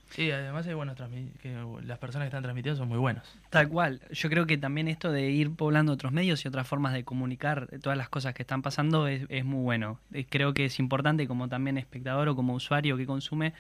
Sí, 0.09 0.31
además 0.31 0.65
hay 0.67 0.73
buenos 0.73 0.97
que 1.41 1.55
las 1.83 1.99
personas 1.99 2.25
que 2.25 2.29
están 2.29 2.43
transmitiendo 2.43 2.77
son 2.77 2.87
muy 2.87 2.97
buenos. 2.97 3.23
Tal 3.49 3.69
cual. 3.69 4.01
Yo 4.11 4.29
creo 4.29 4.47
que 4.47 4.57
también 4.57 4.87
esto 4.87 5.11
de 5.11 5.29
ir 5.29 5.55
poblando 5.55 5.93
otros 5.93 6.11
medios 6.11 6.43
y 6.43 6.47
otras 6.47 6.67
formas 6.67 6.93
de 6.93 7.03
comunicar 7.03 7.67
todas 7.81 7.97
las 7.97 8.09
cosas 8.09 8.33
que 8.33 8.43
están 8.43 8.61
pasando 8.61 9.07
es, 9.07 9.25
es 9.29 9.45
muy 9.45 9.63
bueno. 9.63 9.99
Eh, 10.13 10.25
Creo 10.27 10.53
que 10.53 10.65
es 10.65 10.79
importante 10.79 11.27
como 11.27 11.47
también 11.47 11.77
espectador 11.77 12.27
o 12.29 12.35
como 12.35 12.53
usuario 12.53 12.97
que 12.97 13.05
consume 13.05 13.53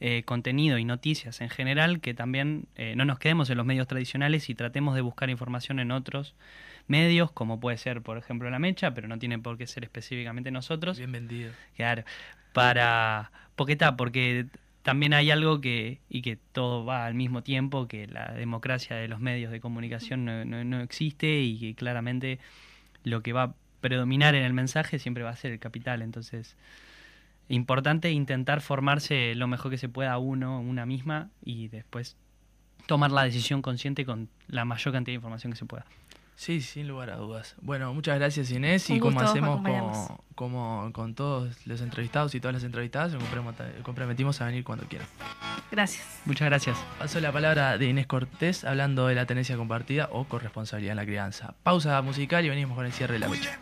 eh, 0.00 0.22
contenido 0.24 0.78
y 0.78 0.84
noticias 0.84 1.40
en 1.40 1.50
general, 1.50 2.00
que 2.00 2.14
también 2.14 2.68
eh, 2.76 2.94
no 2.96 3.04
nos 3.04 3.18
quedemos 3.18 3.50
en 3.50 3.56
los 3.56 3.66
medios 3.66 3.88
tradicionales 3.88 4.48
y 4.48 4.54
tratemos 4.54 4.94
de 4.94 5.00
buscar 5.00 5.28
información 5.28 5.80
en 5.80 5.90
otros 5.90 6.36
medios, 6.86 7.32
como 7.32 7.58
puede 7.58 7.78
ser, 7.78 8.00
por 8.00 8.16
ejemplo, 8.16 8.48
La 8.48 8.60
Mecha, 8.60 8.94
pero 8.94 9.08
no 9.08 9.18
tiene 9.18 9.40
por 9.40 9.58
qué 9.58 9.66
ser 9.66 9.82
específicamente 9.82 10.52
nosotros. 10.52 10.98
Bien 10.98 11.10
vendido. 11.10 11.50
Claro, 11.76 12.04
para... 12.52 13.32
Porque 13.56 13.72
está, 13.72 13.96
porque 13.96 14.46
también 14.82 15.12
hay 15.12 15.30
algo 15.30 15.60
que, 15.60 16.00
y 16.08 16.22
que 16.22 16.36
todo 16.52 16.84
va 16.84 17.04
al 17.06 17.14
mismo 17.14 17.42
tiempo, 17.42 17.88
que 17.88 18.06
la 18.06 18.32
democracia 18.32 18.96
de 18.96 19.08
los 19.08 19.20
medios 19.20 19.50
de 19.52 19.60
comunicación 19.60 20.24
no, 20.24 20.44
no- 20.44 20.64
no 20.64 20.80
existe 20.80 21.40
y 21.40 21.58
que 21.58 21.74
claramente 21.74 22.38
lo 23.04 23.22
que 23.22 23.32
va 23.32 23.42
a 23.42 23.54
predominar 23.80 24.34
en 24.34 24.44
el 24.44 24.52
mensaje 24.54 24.98
siempre 24.98 25.22
va 25.22 25.30
a 25.30 25.36
ser 25.36 25.52
el 25.52 25.58
capital. 25.58 26.02
Entonces, 26.02 26.56
importante 27.48 28.10
intentar 28.10 28.60
formarse 28.60 29.34
lo 29.34 29.46
mejor 29.46 29.70
que 29.70 29.78
se 29.78 29.88
pueda 29.88 30.18
uno, 30.18 30.60
una 30.60 30.86
misma, 30.86 31.30
y 31.44 31.68
después 31.68 32.16
tomar 32.86 33.10
la 33.10 33.24
decisión 33.24 33.62
consciente 33.62 34.04
con 34.04 34.28
la 34.48 34.64
mayor 34.64 34.92
cantidad 34.92 35.12
de 35.12 35.16
información 35.16 35.52
que 35.52 35.58
se 35.58 35.66
pueda. 35.66 35.84
Sí, 36.38 36.60
sin 36.60 36.86
lugar 36.86 37.10
a 37.10 37.16
dudas. 37.16 37.56
Bueno, 37.60 37.92
muchas 37.92 38.16
gracias 38.16 38.52
Inés 38.52 38.88
y 38.90 39.00
como 39.00 39.18
hacemos 39.20 39.60
con, 39.60 40.18
como 40.36 40.92
con 40.92 41.16
todos 41.16 41.66
los 41.66 41.80
entrevistados 41.80 42.32
y 42.36 42.40
todas 42.40 42.54
las 42.54 42.62
entrevistadas, 42.62 43.12
nos 43.12 43.24
comprometimos 43.82 44.40
a 44.40 44.44
venir 44.46 44.62
cuando 44.62 44.86
quieran. 44.86 45.08
Gracias. 45.72 46.20
Muchas 46.26 46.46
gracias. 46.46 46.78
Paso 46.96 47.18
la 47.18 47.32
palabra 47.32 47.76
de 47.76 47.86
Inés 47.86 48.06
Cortés 48.06 48.62
hablando 48.62 49.08
de 49.08 49.16
la 49.16 49.26
tenencia 49.26 49.56
compartida 49.56 50.10
o 50.12 50.26
corresponsabilidad 50.26 50.92
en 50.92 50.98
la 50.98 51.06
crianza. 51.06 51.56
Pausa 51.64 52.00
musical 52.02 52.46
y 52.46 52.50
venimos 52.50 52.76
con 52.76 52.86
el 52.86 52.92
cierre 52.92 53.14
de 53.14 53.18
la 53.18 53.28
mecha. 53.28 53.58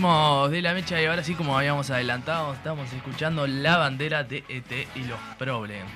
Volvemos 0.00 0.50
de 0.52 0.62
la 0.62 0.74
mecha 0.74 1.02
y 1.02 1.06
ahora 1.06 1.24
sí, 1.24 1.34
como 1.34 1.58
habíamos 1.58 1.90
adelantado, 1.90 2.54
estamos 2.54 2.92
escuchando 2.92 3.48
la 3.48 3.78
bandera 3.78 4.22
de 4.22 4.44
ET 4.48 4.86
y 4.94 5.02
los 5.02 5.18
Problems. 5.36 5.90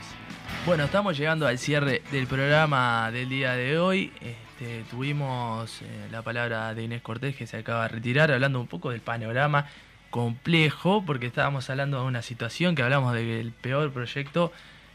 Bueno, 0.67 0.83
estamos 0.83 1.17
llegando 1.17 1.47
al 1.47 1.57
cierre 1.57 2.03
del 2.11 2.27
programa 2.27 3.13
del 3.13 3.29
día 3.29 3.53
de 3.53 3.79
hoy. 3.79 4.13
Este, 4.21 4.83
tuvimos 4.91 5.83
eh, 5.83 6.09
la 6.11 6.21
palabra 6.23 6.75
de 6.75 6.83
Inés 6.83 7.01
Cortés 7.01 7.37
que 7.37 7.47
se 7.47 7.59
acaba 7.59 7.85
de 7.85 7.91
retirar, 7.91 8.33
hablando 8.33 8.61
un 8.61 8.67
poco 8.67 8.91
del 8.91 9.01
panorama 9.03 9.67
complejo, 10.11 11.05
porque 11.07 11.27
estábamos 11.27 11.71
hablando 11.71 12.01
de 12.01 12.07
una 12.07 12.23
situación 12.23 12.75
que 12.75 12.83
hablamos 12.83 13.15
del 13.15 13.53
peor 13.53 13.93
proyecto 13.93 14.51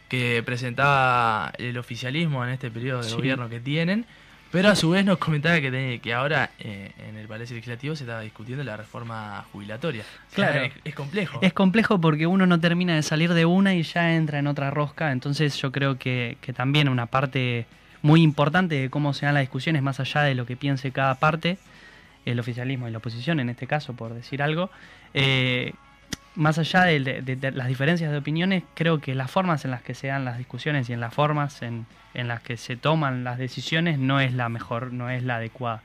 que 0.09 0.43
presentaba 0.45 1.53
el 1.57 1.77
oficialismo 1.77 2.43
en 2.43 2.49
este 2.49 2.69
periodo 2.69 3.03
de 3.03 3.09
Sí. 3.09 3.15
gobierno 3.15 3.47
que 3.47 3.61
tienen. 3.61 4.05
Pero 4.51 4.69
a 4.69 4.75
su 4.75 4.91
vez 4.91 5.03
nos 5.03 5.17
comentaba 5.17 5.59
que, 5.59 5.99
que 6.01 6.13
ahora 6.13 6.51
eh, 6.59 6.91
en 7.07 7.17
el 7.17 7.27
Palacio 7.27 7.55
Legislativo 7.55 7.95
se 7.95 8.03
estaba 8.03 8.21
discutiendo 8.21 8.63
la 8.63 8.77
reforma 8.77 9.45
jubilatoria. 9.51 10.03
Claro. 10.33 10.61
es, 10.61 10.73
es 10.83 10.95
complejo. 10.95 11.39
Es 11.41 11.53
complejo 11.53 11.99
porque 11.99 12.27
uno 12.27 12.45
no 12.45 12.59
termina 12.59 12.95
de 12.95 13.03
salir 13.03 13.33
de 13.33 13.45
una 13.45 13.75
y 13.75 13.83
ya 13.83 14.15
entra 14.15 14.39
en 14.39 14.47
otra 14.47 14.71
rosca, 14.71 15.11
entonces 15.11 15.57
yo 15.57 15.71
creo 15.71 15.97
que, 15.97 16.37
que 16.41 16.53
también 16.53 16.87
una 16.89 17.07
parte 17.07 17.65
muy 18.01 18.21
importante 18.21 18.75
de 18.75 18.89
cómo 18.89 19.13
se 19.13 19.25
dan 19.25 19.35
las 19.35 19.41
discusiones, 19.41 19.81
más 19.81 19.99
allá 19.99 20.21
de 20.21 20.35
lo 20.35 20.45
que 20.45 20.55
piense 20.55 20.91
cada 20.91 21.15
parte, 21.15 21.57
el 22.25 22.39
oficialismo 22.39 22.87
y 22.87 22.91
la 22.91 22.99
oposición 22.99 23.39
en 23.39 23.49
este 23.49 23.67
caso, 23.67 23.93
por 23.93 24.13
decir 24.13 24.41
algo, 24.41 24.69
eh, 25.13 25.73
más 26.37 26.59
allá 26.59 26.83
de, 26.83 27.51
las 27.53 27.67
diferencias 27.67 28.11
de 28.11 28.17
opiniones, 28.17 28.63
creo 28.75 28.99
que 28.99 29.15
las 29.15 29.31
formas 29.31 29.65
en 29.65 29.71
las 29.71 29.81
que 29.81 29.95
se 29.95 30.07
dan 30.07 30.23
las 30.23 30.37
discusiones 30.37 30.87
y 30.87 30.93
en 30.93 30.99
las 30.99 31.11
formas 31.11 31.63
en, 31.63 31.87
en 32.13 32.27
las 32.27 32.41
que 32.41 32.57
se 32.57 32.77
toman 32.77 33.23
las 33.23 33.39
decisiones 33.39 33.97
no 33.97 34.19
es 34.19 34.33
la 34.33 34.47
mejor, 34.47 34.93
no 34.93 35.09
es 35.09 35.23
la 35.23 35.37
adecuada. 35.37 35.81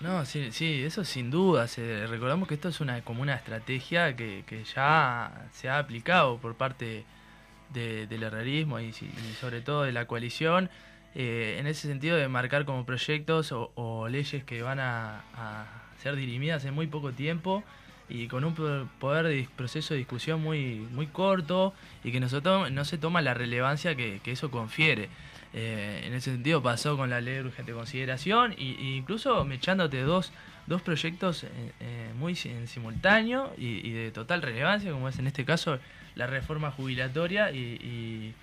No, 0.00 0.24
sí, 0.24 0.50
sí, 0.50 0.82
eso 0.82 1.04
sin 1.04 1.30
duda. 1.30 1.66
Recordamos 2.08 2.48
que 2.48 2.54
esto 2.54 2.68
es 2.68 2.80
una 2.80 3.00
como 3.02 3.22
una 3.22 3.34
estrategia 3.36 4.16
que, 4.16 4.42
que 4.44 4.64
ya 4.64 5.30
se 5.52 5.68
ha 5.68 5.78
aplicado 5.78 6.38
por 6.38 6.56
parte 6.56 7.04
de- 7.72 8.08
del 8.08 8.24
herrerismo 8.24 8.80
y, 8.80 8.92
sobre 9.40 9.60
todo 9.60 9.84
de 9.84 9.92
la 9.92 10.06
coalición, 10.06 10.68
eh, 11.14 11.58
en 11.60 11.68
ese 11.68 11.86
sentido 11.86 12.16
de 12.16 12.26
marcar 12.26 12.64
como 12.64 12.84
proyectos 12.84 13.52
o, 13.52 14.08
leyes 14.08 14.42
que 14.42 14.62
van 14.62 14.80
a 14.80 15.22
ser 16.02 16.16
dirimidas 16.16 16.64
en 16.64 16.74
muy 16.74 16.88
poco 16.88 17.12
tiempo 17.12 17.62
y 18.08 18.28
con 18.28 18.44
un 18.44 18.54
po- 18.54 18.86
poder 18.98 19.26
de 19.26 19.48
proceso 19.56 19.94
de 19.94 19.98
discusión 19.98 20.42
muy, 20.42 20.86
muy 20.90 21.06
corto 21.06 21.72
y 22.02 22.12
que 22.12 22.20
no 22.20 22.28
se 22.28 22.40
toma, 22.40 22.70
no 22.70 22.84
se 22.84 22.98
toma 22.98 23.22
la 23.22 23.34
relevancia 23.34 23.94
que, 23.94 24.20
que 24.22 24.32
eso 24.32 24.50
confiere. 24.50 25.08
Eh, 25.56 26.02
en 26.06 26.14
ese 26.14 26.32
sentido 26.32 26.60
pasó 26.62 26.96
con 26.96 27.10
la 27.10 27.20
ley 27.20 27.34
de 27.34 27.42
urgente 27.44 27.72
consideración 27.72 28.54
y, 28.58 28.96
incluso 28.96 29.48
echándote 29.52 30.02
dos, 30.02 30.32
dos 30.66 30.82
proyectos 30.82 31.44
eh, 31.44 31.48
eh, 31.80 32.10
muy 32.18 32.36
en 32.44 32.66
simultáneo 32.66 33.52
y, 33.56 33.92
de 33.92 34.10
total 34.10 34.42
relevancia, 34.42 34.90
como 34.90 35.08
es 35.08 35.18
en 35.20 35.28
este 35.28 35.44
caso 35.44 35.78
la 36.16 36.26
reforma 36.26 36.70
jubilatoria 36.72 37.52
y, 37.52 37.58
y- 37.58 38.34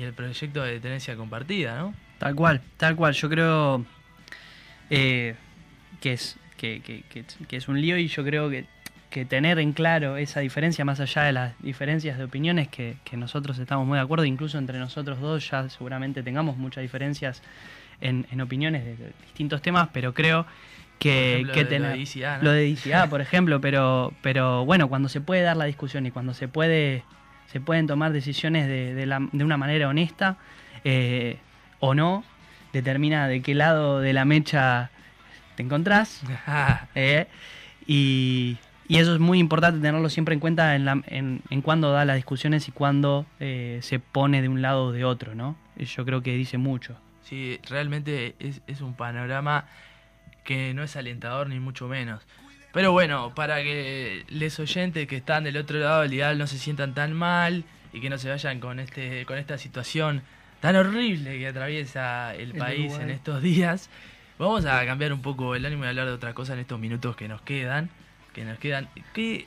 el 0.00 0.12
proyecto 0.14 0.62
de 0.62 0.80
tenencia 0.80 1.16
compartida, 1.16 1.78
¿no? 1.78 1.94
Tal 2.18 2.34
cual, 2.34 2.62
tal 2.76 2.94
cual. 2.96 3.12
Yo 3.14 3.28
creo 3.28 3.84
eh, 4.90 5.34
que, 6.00 6.12
es, 6.12 6.36
que- 6.56 6.80
que 7.48 7.56
es 7.56 7.68
un 7.68 7.80
lío 7.80 7.96
y 7.98 8.06
yo 8.08 8.24
creo 8.24 8.48
que, 8.50 8.66
que 9.12 9.24
tener 9.24 9.58
en 9.58 9.72
claro 9.72 10.16
esa 10.16 10.40
diferencia, 10.40 10.84
más 10.84 10.98
allá 10.98 11.22
de 11.22 11.32
las 11.32 11.52
diferencias 11.62 12.16
de 12.18 12.24
opiniones, 12.24 12.68
que, 12.68 12.96
que 13.04 13.16
nosotros 13.16 13.58
estamos 13.58 13.86
muy 13.86 13.96
de 13.98 14.02
acuerdo, 14.02 14.24
incluso 14.24 14.58
entre 14.58 14.78
nosotros 14.78 15.20
dos 15.20 15.48
ya 15.50 15.68
seguramente 15.68 16.22
tengamos 16.22 16.56
muchas 16.56 16.82
diferencias 16.82 17.42
en, 18.00 18.26
en 18.32 18.40
opiniones 18.40 18.84
de, 18.84 18.96
de 18.96 19.12
distintos 19.26 19.60
temas, 19.62 19.88
pero 19.92 20.14
creo 20.14 20.46
que, 20.98 21.42
lo 21.46 21.52
tener 21.52 21.92
de 21.92 21.98
ICA, 21.98 22.38
¿no? 22.38 22.44
lo 22.44 22.50
de 22.52 22.66
ICA, 22.68 23.06
por 23.08 23.20
ejemplo, 23.20 23.60
pero, 23.60 24.12
pero 24.22 24.64
bueno, 24.64 24.88
cuando 24.88 25.08
se 25.08 25.20
puede 25.20 25.42
dar 25.42 25.56
la 25.56 25.66
discusión 25.66 26.06
y 26.06 26.10
cuando 26.10 26.34
se 26.34 26.48
puede 26.48 27.04
se 27.52 27.60
pueden 27.60 27.86
tomar 27.86 28.12
decisiones 28.12 28.66
de, 28.66 28.94
de 28.94 29.04
la- 29.04 29.28
de 29.30 29.44
una 29.44 29.58
manera 29.58 29.86
honesta 29.88 30.38
eh, 30.84 31.36
o 31.80 31.94
no, 31.94 32.24
determina 32.72 33.28
de 33.28 33.42
qué 33.42 33.54
lado 33.54 34.00
de 34.00 34.14
la 34.14 34.24
mecha 34.24 34.90
te 35.54 35.62
encontrás. 35.62 36.22
eh, 36.94 37.26
y, 37.86 38.56
y 38.88 38.98
eso 38.98 39.14
es 39.14 39.20
muy 39.20 39.38
importante 39.38 39.80
tenerlo 39.80 40.08
siempre 40.10 40.34
en 40.34 40.40
cuenta 40.40 40.74
en, 40.74 40.84
la, 40.84 41.02
en, 41.06 41.42
en 41.50 41.62
cuándo 41.62 41.92
da 41.92 42.04
las 42.04 42.16
discusiones 42.16 42.68
y 42.68 42.72
cuándo 42.72 43.26
eh, 43.40 43.78
se 43.82 43.98
pone 43.98 44.42
de 44.42 44.48
un 44.48 44.60
lado 44.62 44.86
o 44.86 44.92
de 44.92 45.04
otro, 45.04 45.34
¿no? 45.34 45.56
Y 45.76 45.84
Yo 45.84 46.04
creo 46.04 46.22
que 46.22 46.34
dice 46.34 46.58
mucho. 46.58 46.96
Sí, 47.22 47.58
realmente 47.68 48.34
es, 48.38 48.60
es 48.66 48.80
un 48.80 48.94
panorama 48.94 49.66
que 50.44 50.74
no 50.74 50.82
es 50.82 50.96
alentador 50.96 51.48
ni 51.48 51.60
mucho 51.60 51.88
menos. 51.88 52.20
Pero 52.72 52.92
bueno, 52.92 53.34
para 53.34 53.62
que 53.62 54.24
les 54.28 54.58
oyentes 54.58 55.06
que 55.06 55.16
están 55.16 55.44
del 55.44 55.56
otro 55.56 55.78
lado 55.78 56.02
del 56.02 56.14
ideal 56.14 56.38
no 56.38 56.46
se 56.46 56.58
sientan 56.58 56.94
tan 56.94 57.12
mal 57.12 57.64
y 57.92 58.00
que 58.00 58.10
no 58.10 58.18
se 58.18 58.30
vayan 58.30 58.60
con 58.60 58.80
este 58.80 59.26
con 59.26 59.36
esta 59.38 59.58
situación 59.58 60.22
tan 60.60 60.76
horrible 60.76 61.38
que 61.38 61.46
atraviesa 61.46 62.34
el 62.34 62.52
El 62.52 62.58
país 62.58 62.86
Uruguay. 62.92 63.02
en 63.02 63.10
estos 63.10 63.42
días, 63.42 63.90
vamos 64.38 64.64
a 64.64 64.84
cambiar 64.86 65.12
un 65.12 65.20
poco 65.22 65.54
el 65.54 65.66
ánimo 65.66 65.84
y 65.84 65.88
hablar 65.88 66.06
de 66.06 66.12
otra 66.12 66.32
cosa 66.34 66.54
en 66.54 66.60
estos 66.60 66.80
minutos 66.80 67.14
que 67.14 67.28
nos 67.28 67.42
quedan, 67.42 67.90
que 68.32 68.44
nos 68.44 68.58
quedan. 68.58 68.88
¿Qué 69.12 69.46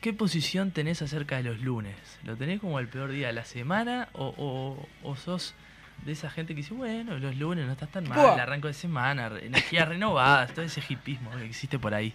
qué 0.00 0.12
posición 0.12 0.70
tenés 0.70 1.02
acerca 1.02 1.36
de 1.36 1.42
los 1.42 1.60
lunes? 1.60 1.96
¿Lo 2.22 2.36
tenés 2.36 2.60
como 2.60 2.78
el 2.78 2.88
peor 2.88 3.10
día 3.10 3.26
de 3.28 3.32
la 3.32 3.44
semana 3.44 4.08
o, 4.12 4.34
o, 4.36 4.88
o 5.08 5.16
sos 5.16 5.54
de 6.04 6.12
esa 6.12 6.30
gente 6.30 6.54
que 6.54 6.58
dice, 6.58 6.74
bueno, 6.74 7.18
los 7.18 7.36
lunes 7.36 7.66
no 7.66 7.72
estás 7.72 7.90
tan 7.90 8.08
mal, 8.08 8.18
Buah. 8.18 8.42
arranco 8.42 8.68
de 8.68 8.74
semana, 8.74 9.30
energías 9.40 9.88
renovadas, 9.88 10.52
todo 10.52 10.64
ese 10.64 10.82
hipismo 10.88 11.30
que 11.32 11.46
existe 11.46 11.78
por 11.78 11.94
ahí. 11.94 12.14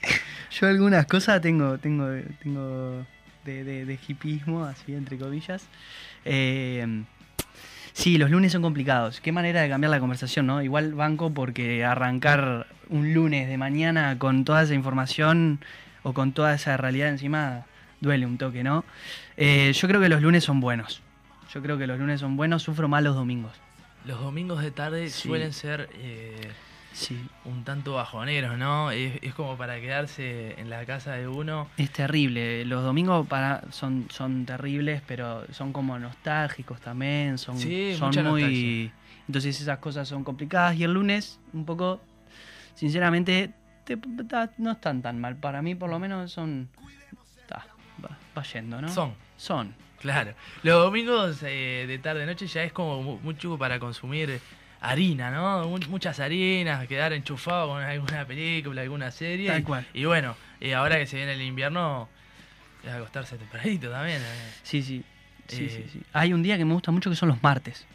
Yo 0.52 0.68
algunas 0.68 1.06
cosas 1.06 1.42
tengo, 1.42 1.78
tengo, 1.80 2.08
tengo 2.42 3.06
de, 3.44 3.64
de, 3.64 3.86
de 3.86 4.00
hipismo, 4.08 4.64
así 4.66 4.94
entre 4.94 5.18
comillas. 5.18 5.68
Eh, 6.24 7.04
sí, 7.92 8.18
los 8.18 8.30
lunes 8.30 8.52
son 8.52 8.62
complicados. 8.62 9.20
Qué 9.20 9.32
manera 9.32 9.62
de 9.62 9.70
cambiar 9.70 9.92
la 9.92 10.00
conversación, 10.00 10.46
¿no? 10.46 10.62
Igual 10.62 10.94
banco 10.94 11.34
porque 11.34 11.84
arrancar 11.84 12.68
un 12.92 13.14
lunes 13.14 13.48
de 13.48 13.58
mañana 13.58 14.18
con 14.20 14.46
toda 14.46 14.62
esa 14.64 14.74
información 14.76 15.60
o 16.04 16.14
con 16.14 16.32
toda 16.34 16.54
esa 16.54 16.78
realidad 16.78 17.10
encima 17.10 17.66
duele 18.02 18.26
un 18.26 18.38
toque, 18.38 18.64
¿no? 18.64 18.84
Eh, 19.38 19.72
yo 19.74 19.88
creo 19.88 20.00
que 20.00 20.10
los 20.10 20.22
lunes 20.22 20.44
son 20.44 20.60
buenos. 20.60 21.02
Yo 21.54 21.62
creo 21.62 21.78
que 21.78 21.88
los 21.88 21.98
lunes 22.00 22.20
son 22.20 22.38
buenos, 22.38 22.64
sufro 22.64 22.88
más 22.88 23.02
los 23.04 23.16
domingos. 23.16 23.52
Los 24.06 24.20
domingos 24.20 24.62
de 24.62 24.72
tarde 24.72 25.10
Sí. 25.10 25.28
suelen 25.28 25.54
ser 25.54 25.90
eh, 25.96 26.52
Sí, 26.94 27.18
un 27.46 27.64
tanto 27.64 27.94
bajoneros, 27.94 28.58
¿no? 28.58 28.92
Es, 28.92 29.14
es 29.22 29.34
como 29.34 29.56
para 29.58 29.80
quedarse 29.80 30.60
en 30.60 30.70
la 30.70 30.84
casa 30.86 31.14
de 31.14 31.26
uno. 31.28 31.70
Es 31.78 31.90
terrible. 31.92 32.66
Los 32.66 32.84
domingos 32.84 33.26
para 33.28 33.64
son, 33.72 34.08
son 34.10 34.46
terribles, 34.46 35.02
pero 35.08 35.46
son 35.54 35.72
como 35.72 35.98
nostálgicos 35.98 36.82
también. 36.82 37.38
Son, 37.38 37.58
Sí, 37.58 37.96
son 37.98 38.10
muy. 38.26 38.42
nostalgia. 38.42 38.92
Entonces 39.28 39.62
esas 39.62 39.78
cosas 39.78 40.08
son 40.10 40.26
complicadas. 40.26 40.76
Y 40.76 40.84
el 40.84 40.94
lunes, 40.94 41.40
un 41.54 41.64
poco, 41.66 42.02
sinceramente, 42.76 43.52
te- 43.86 43.98
ta- 44.28 44.52
no 44.58 44.72
están 44.72 45.02
tan 45.02 45.20
mal. 45.20 45.36
Para 45.38 45.62
mí, 45.62 45.76
por 45.76 45.90
lo 45.90 46.00
menos, 46.00 46.32
son. 46.32 46.70
ta, 47.48 47.66
va, 48.04 48.18
va 48.38 48.44
yendo, 48.44 48.82
¿no? 48.82 48.90
Son. 48.90 49.14
Son. 49.38 49.74
Claro. 50.00 50.34
Los 50.64 50.82
domingos 50.84 51.40
eh, 51.44 51.86
de 51.88 52.00
tarde 52.00 52.26
noche 52.26 52.48
ya 52.48 52.64
es 52.64 52.74
como 52.74 53.04
mu- 53.04 53.20
mucho 53.20 53.58
para 53.58 53.80
consumir 53.80 54.40
harina, 54.80 55.30
¿no? 55.30 55.68
Mu- 55.68 55.78
Muchas 55.90 56.20
harinas, 56.20 56.88
quedar 56.88 57.14
enchufado 57.14 57.68
con 57.70 57.84
alguna 57.84 58.26
película, 58.26 58.82
alguna 58.82 59.12
serie. 59.12 59.48
Tal 59.50 59.64
cual. 59.64 59.86
Y 59.94 60.06
bueno, 60.06 60.36
y 60.60 60.72
ahora 60.72 60.98
que 60.98 61.06
se 61.06 61.18
viene 61.18 61.34
el 61.34 61.42
invierno, 61.44 62.10
es 62.84 62.90
acostarse 62.92 63.38
tempranito 63.38 63.92
también. 63.92 64.22
eh. 64.22 64.52
Sí, 64.64 64.82
sí. 64.82 65.04
Sí, 65.48 65.66
Eh. 65.66 65.70
sí, 65.70 65.90
sí. 66.00 66.02
Hay 66.14 66.34
un 66.34 66.42
día 66.42 66.58
que 66.58 66.66
me 66.66 66.74
gusta 66.74 66.92
mucho 66.92 67.10
que 67.10 67.16
son 67.16 67.30
los 67.30 67.44
martes. 67.44 67.86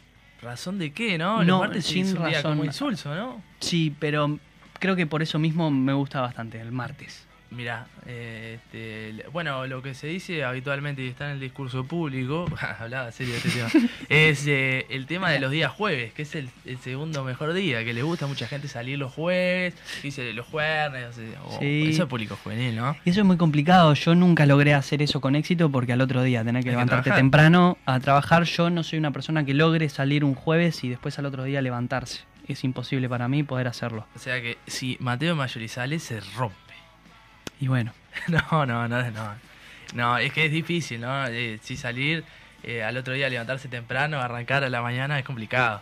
¿Razón 0.41 0.77
de 0.77 0.93
qué, 0.93 1.17
no? 1.17 1.37
Los 1.39 1.47
No, 1.47 1.59
martes 1.59 1.85
sin 1.85 2.05
es 2.05 2.13
un 2.13 2.19
día 2.25 2.37
razón. 2.37 2.51
como 2.51 2.63
insulso, 2.65 3.13
¿no? 3.15 3.41
Sí, 3.59 3.93
pero 3.99 4.39
creo 4.79 4.95
que 4.95 5.05
por 5.07 5.21
eso 5.21 5.39
mismo 5.39 5.69
me 5.71 5.93
gusta 5.93 6.21
bastante 6.21 6.59
el 6.59 6.71
martes. 6.71 7.23
Mirá, 7.49 7.87
eh, 8.05 8.59
este, 8.61 9.23
bueno, 9.31 9.65
lo 9.67 9.81
que 9.81 9.93
se 9.93 10.07
dice 10.07 10.43
habitualmente 10.43 11.01
y 11.01 11.07
está 11.07 11.27
en 11.27 11.35
el 11.35 11.39
discurso 11.39 11.85
público, 11.85 12.43
hablaba 12.79 13.09
serio 13.13 13.35
de 13.35 13.37
este 13.39 13.49
tema, 13.51 13.69
es 14.09 14.45
eh, 14.47 14.85
el 14.89 15.05
tema 15.05 15.29
de 15.31 15.39
los 15.39 15.49
días 15.49 15.71
jueves, 15.71 16.11
que 16.11 16.23
es 16.23 16.35
el, 16.35 16.49
el 16.65 16.77
segundo 16.79 17.23
mejor 17.23 17.53
día, 17.53 17.85
que 17.85 17.93
le 17.93 18.03
gusta 18.03 18.25
a 18.25 18.27
mucha 18.27 18.47
gente 18.47 18.67
salir 18.67 18.99
los 18.99 19.13
jueves, 19.13 19.75
dice 20.03 20.33
los 20.33 20.45
jueves, 20.45 21.05
o 21.07 21.13
sea, 21.13 21.41
o- 21.45 21.57
Sí. 21.61 21.85
eso 21.87 22.03
es 22.03 22.09
público 22.09 22.37
juvenil, 22.43 22.75
¿no? 22.75 22.97
Y 23.05 23.11
eso 23.11 23.21
es 23.21 23.25
muy 23.25 23.37
complicado. 23.37 23.93
Yo 23.93 24.13
nunca 24.13 24.45
logré 24.45 24.73
hacer 24.73 25.01
eso 25.01 25.21
con 25.21 25.37
éxito 25.37 25.69
porque 25.71 25.93
al 25.93 26.01
otro 26.01 26.23
día 26.23 26.43
tener 26.43 26.63
que 26.63 26.69
Hay 26.71 26.73
levantarte 26.75 27.11
temprano 27.11 27.77
a 27.85 28.01
trabajar. 28.01 28.43
Yo 28.43 28.69
no 28.69 28.83
soy 28.83 28.99
una 28.99 29.11
persona 29.11 29.45
que 29.45 29.53
logre 29.53 29.87
salir 29.87 30.25
un 30.25 30.35
jueves 30.35 30.83
y 30.83 30.89
después 30.89 31.17
al 31.17 31.25
otro 31.25 31.45
día 31.45 31.61
levantarse. 31.61 32.23
Es 32.47 32.63
imposible 32.63 33.09
para 33.09 33.27
mí 33.27 33.43
poder 33.43 33.67
hacerlo. 33.67 34.05
O 34.15 34.19
sea 34.19 34.41
que 34.41 34.57
si 34.67 34.97
Mateo 34.99 35.35
Mayorizales 35.35 36.03
se 36.03 36.19
rompe. 36.19 36.55
Y 37.59 37.67
bueno, 37.67 37.91
No, 38.27 38.65
no, 38.65 38.87
no, 38.87 39.11
no. 39.11 39.35
No, 39.93 40.17
es 40.17 40.33
que 40.33 40.45
es 40.45 40.51
difícil, 40.51 41.01
¿no? 41.01 41.27
Eh, 41.27 41.59
si 41.61 41.77
salir 41.77 42.23
eh, 42.63 42.83
al 42.83 42.97
otro 42.97 43.13
día, 43.13 43.29
levantarse 43.29 43.69
temprano, 43.69 44.19
arrancar 44.19 44.63
a 44.63 44.69
la 44.69 44.81
mañana 44.81 45.17
es 45.17 45.25
complicado. 45.25 45.81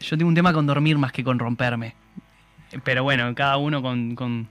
yo 0.00 0.18
tengo 0.18 0.28
un 0.28 0.34
tema 0.34 0.52
con 0.52 0.66
dormir 0.66 0.98
más 0.98 1.12
que 1.12 1.24
con 1.24 1.38
romperme. 1.38 1.94
Pero 2.84 3.02
bueno, 3.02 3.34
cada 3.34 3.56
uno 3.56 3.80
con, 3.80 4.14
con, 4.14 4.48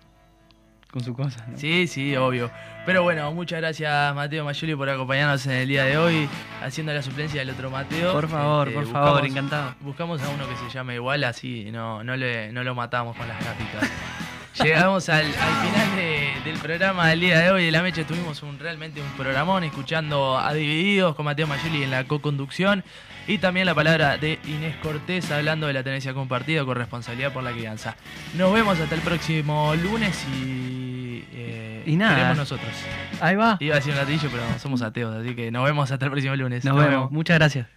con 0.97 1.03
su 1.05 1.13
cosa. 1.13 1.45
¿no? 1.47 1.57
Sí, 1.57 1.87
sí, 1.87 2.15
obvio. 2.15 2.49
Pero 2.85 3.03
bueno, 3.03 3.31
muchas 3.33 3.59
gracias 3.59 4.15
Mateo 4.15 4.45
Mayuli 4.45 4.75
por 4.75 4.89
acompañarnos 4.89 5.45
en 5.45 5.51
el 5.53 5.67
día 5.67 5.83
de 5.83 5.97
hoy, 5.97 6.27
haciendo 6.63 6.93
la 6.93 7.01
suplencia 7.01 7.39
del 7.41 7.49
otro 7.51 7.69
Mateo. 7.69 8.13
Por 8.13 8.27
favor, 8.29 8.67
Este, 8.69 8.79
por 8.81 8.91
favor, 8.91 9.25
encantado. 9.25 9.75
Buscamos 9.81 10.21
a 10.23 10.29
uno 10.29 10.47
que 10.47 10.55
se 10.55 10.69
llame 10.73 10.95
igual, 10.95 11.23
así 11.23 11.69
no, 11.71 12.03
no, 12.03 12.15
le, 12.15 12.51
no 12.51 12.63
lo 12.63 12.73
matamos 12.75 13.15
con 13.15 13.27
las 13.27 13.39
gráficas. 13.43 13.89
Llegamos 14.63 15.07
al, 15.09 15.25
al 15.25 15.31
final 15.33 15.95
de- 15.97 16.33
del 16.43 16.57
programa 16.59 17.09
del 17.09 17.19
día 17.19 17.39
de 17.39 17.51
hoy 17.51 17.65
de 17.65 17.71
La 17.71 17.83
Mecha. 17.83 18.03
Tuvimos 18.07 18.41
un, 18.41 18.57
realmente 18.57 18.99
un 19.01 19.09
programón 19.11 19.63
escuchando 19.63 20.37
a 20.39 20.51
Divididos 20.53 21.13
con 21.15 21.25
Mateo 21.25 21.45
Mayuli 21.45 21.83
en 21.83 21.91
la 21.91 22.05
co-conducción. 22.05 22.83
Y 23.27 23.37
también 23.39 23.65
la 23.65 23.75
palabra 23.75 24.17
de 24.17 24.39
Inés 24.47 24.77
Cortés 24.81 25.29
hablando 25.31 25.67
de 25.67 25.73
la 25.73 25.83
tenencia 25.83 26.13
compartida 26.13 26.63
con 26.63 26.75
responsabilidad 26.77 27.33
por 27.33 27.43
la 27.43 27.51
crianza. 27.51 27.97
Nos 28.35 28.51
vemos 28.53 28.79
hasta 28.79 28.95
el 28.95 29.01
próximo 29.01 29.75
lunes 29.75 30.25
y. 30.33 30.86
eh, 31.33 31.83
Y 31.85 31.95
nada. 31.95 32.15
queremos 32.15 32.37
nosotros. 32.37 32.69
Ahí 33.21 33.35
va. 33.35 33.57
Iba 33.59 33.75
a 33.75 33.77
decir 33.77 33.93
un 33.93 33.99
latillo, 33.99 34.29
pero 34.31 34.43
somos 34.59 34.81
ateos, 34.81 35.15
así 35.15 35.35
que 35.35 35.51
nos 35.51 35.65
vemos 35.65 35.91
hasta 35.91 36.05
el 36.05 36.11
próximo 36.11 36.35
lunes. 36.35 36.63
Nos 36.65 36.77
vemos. 36.77 37.11
Muchas 37.11 37.37
gracias. 37.37 37.67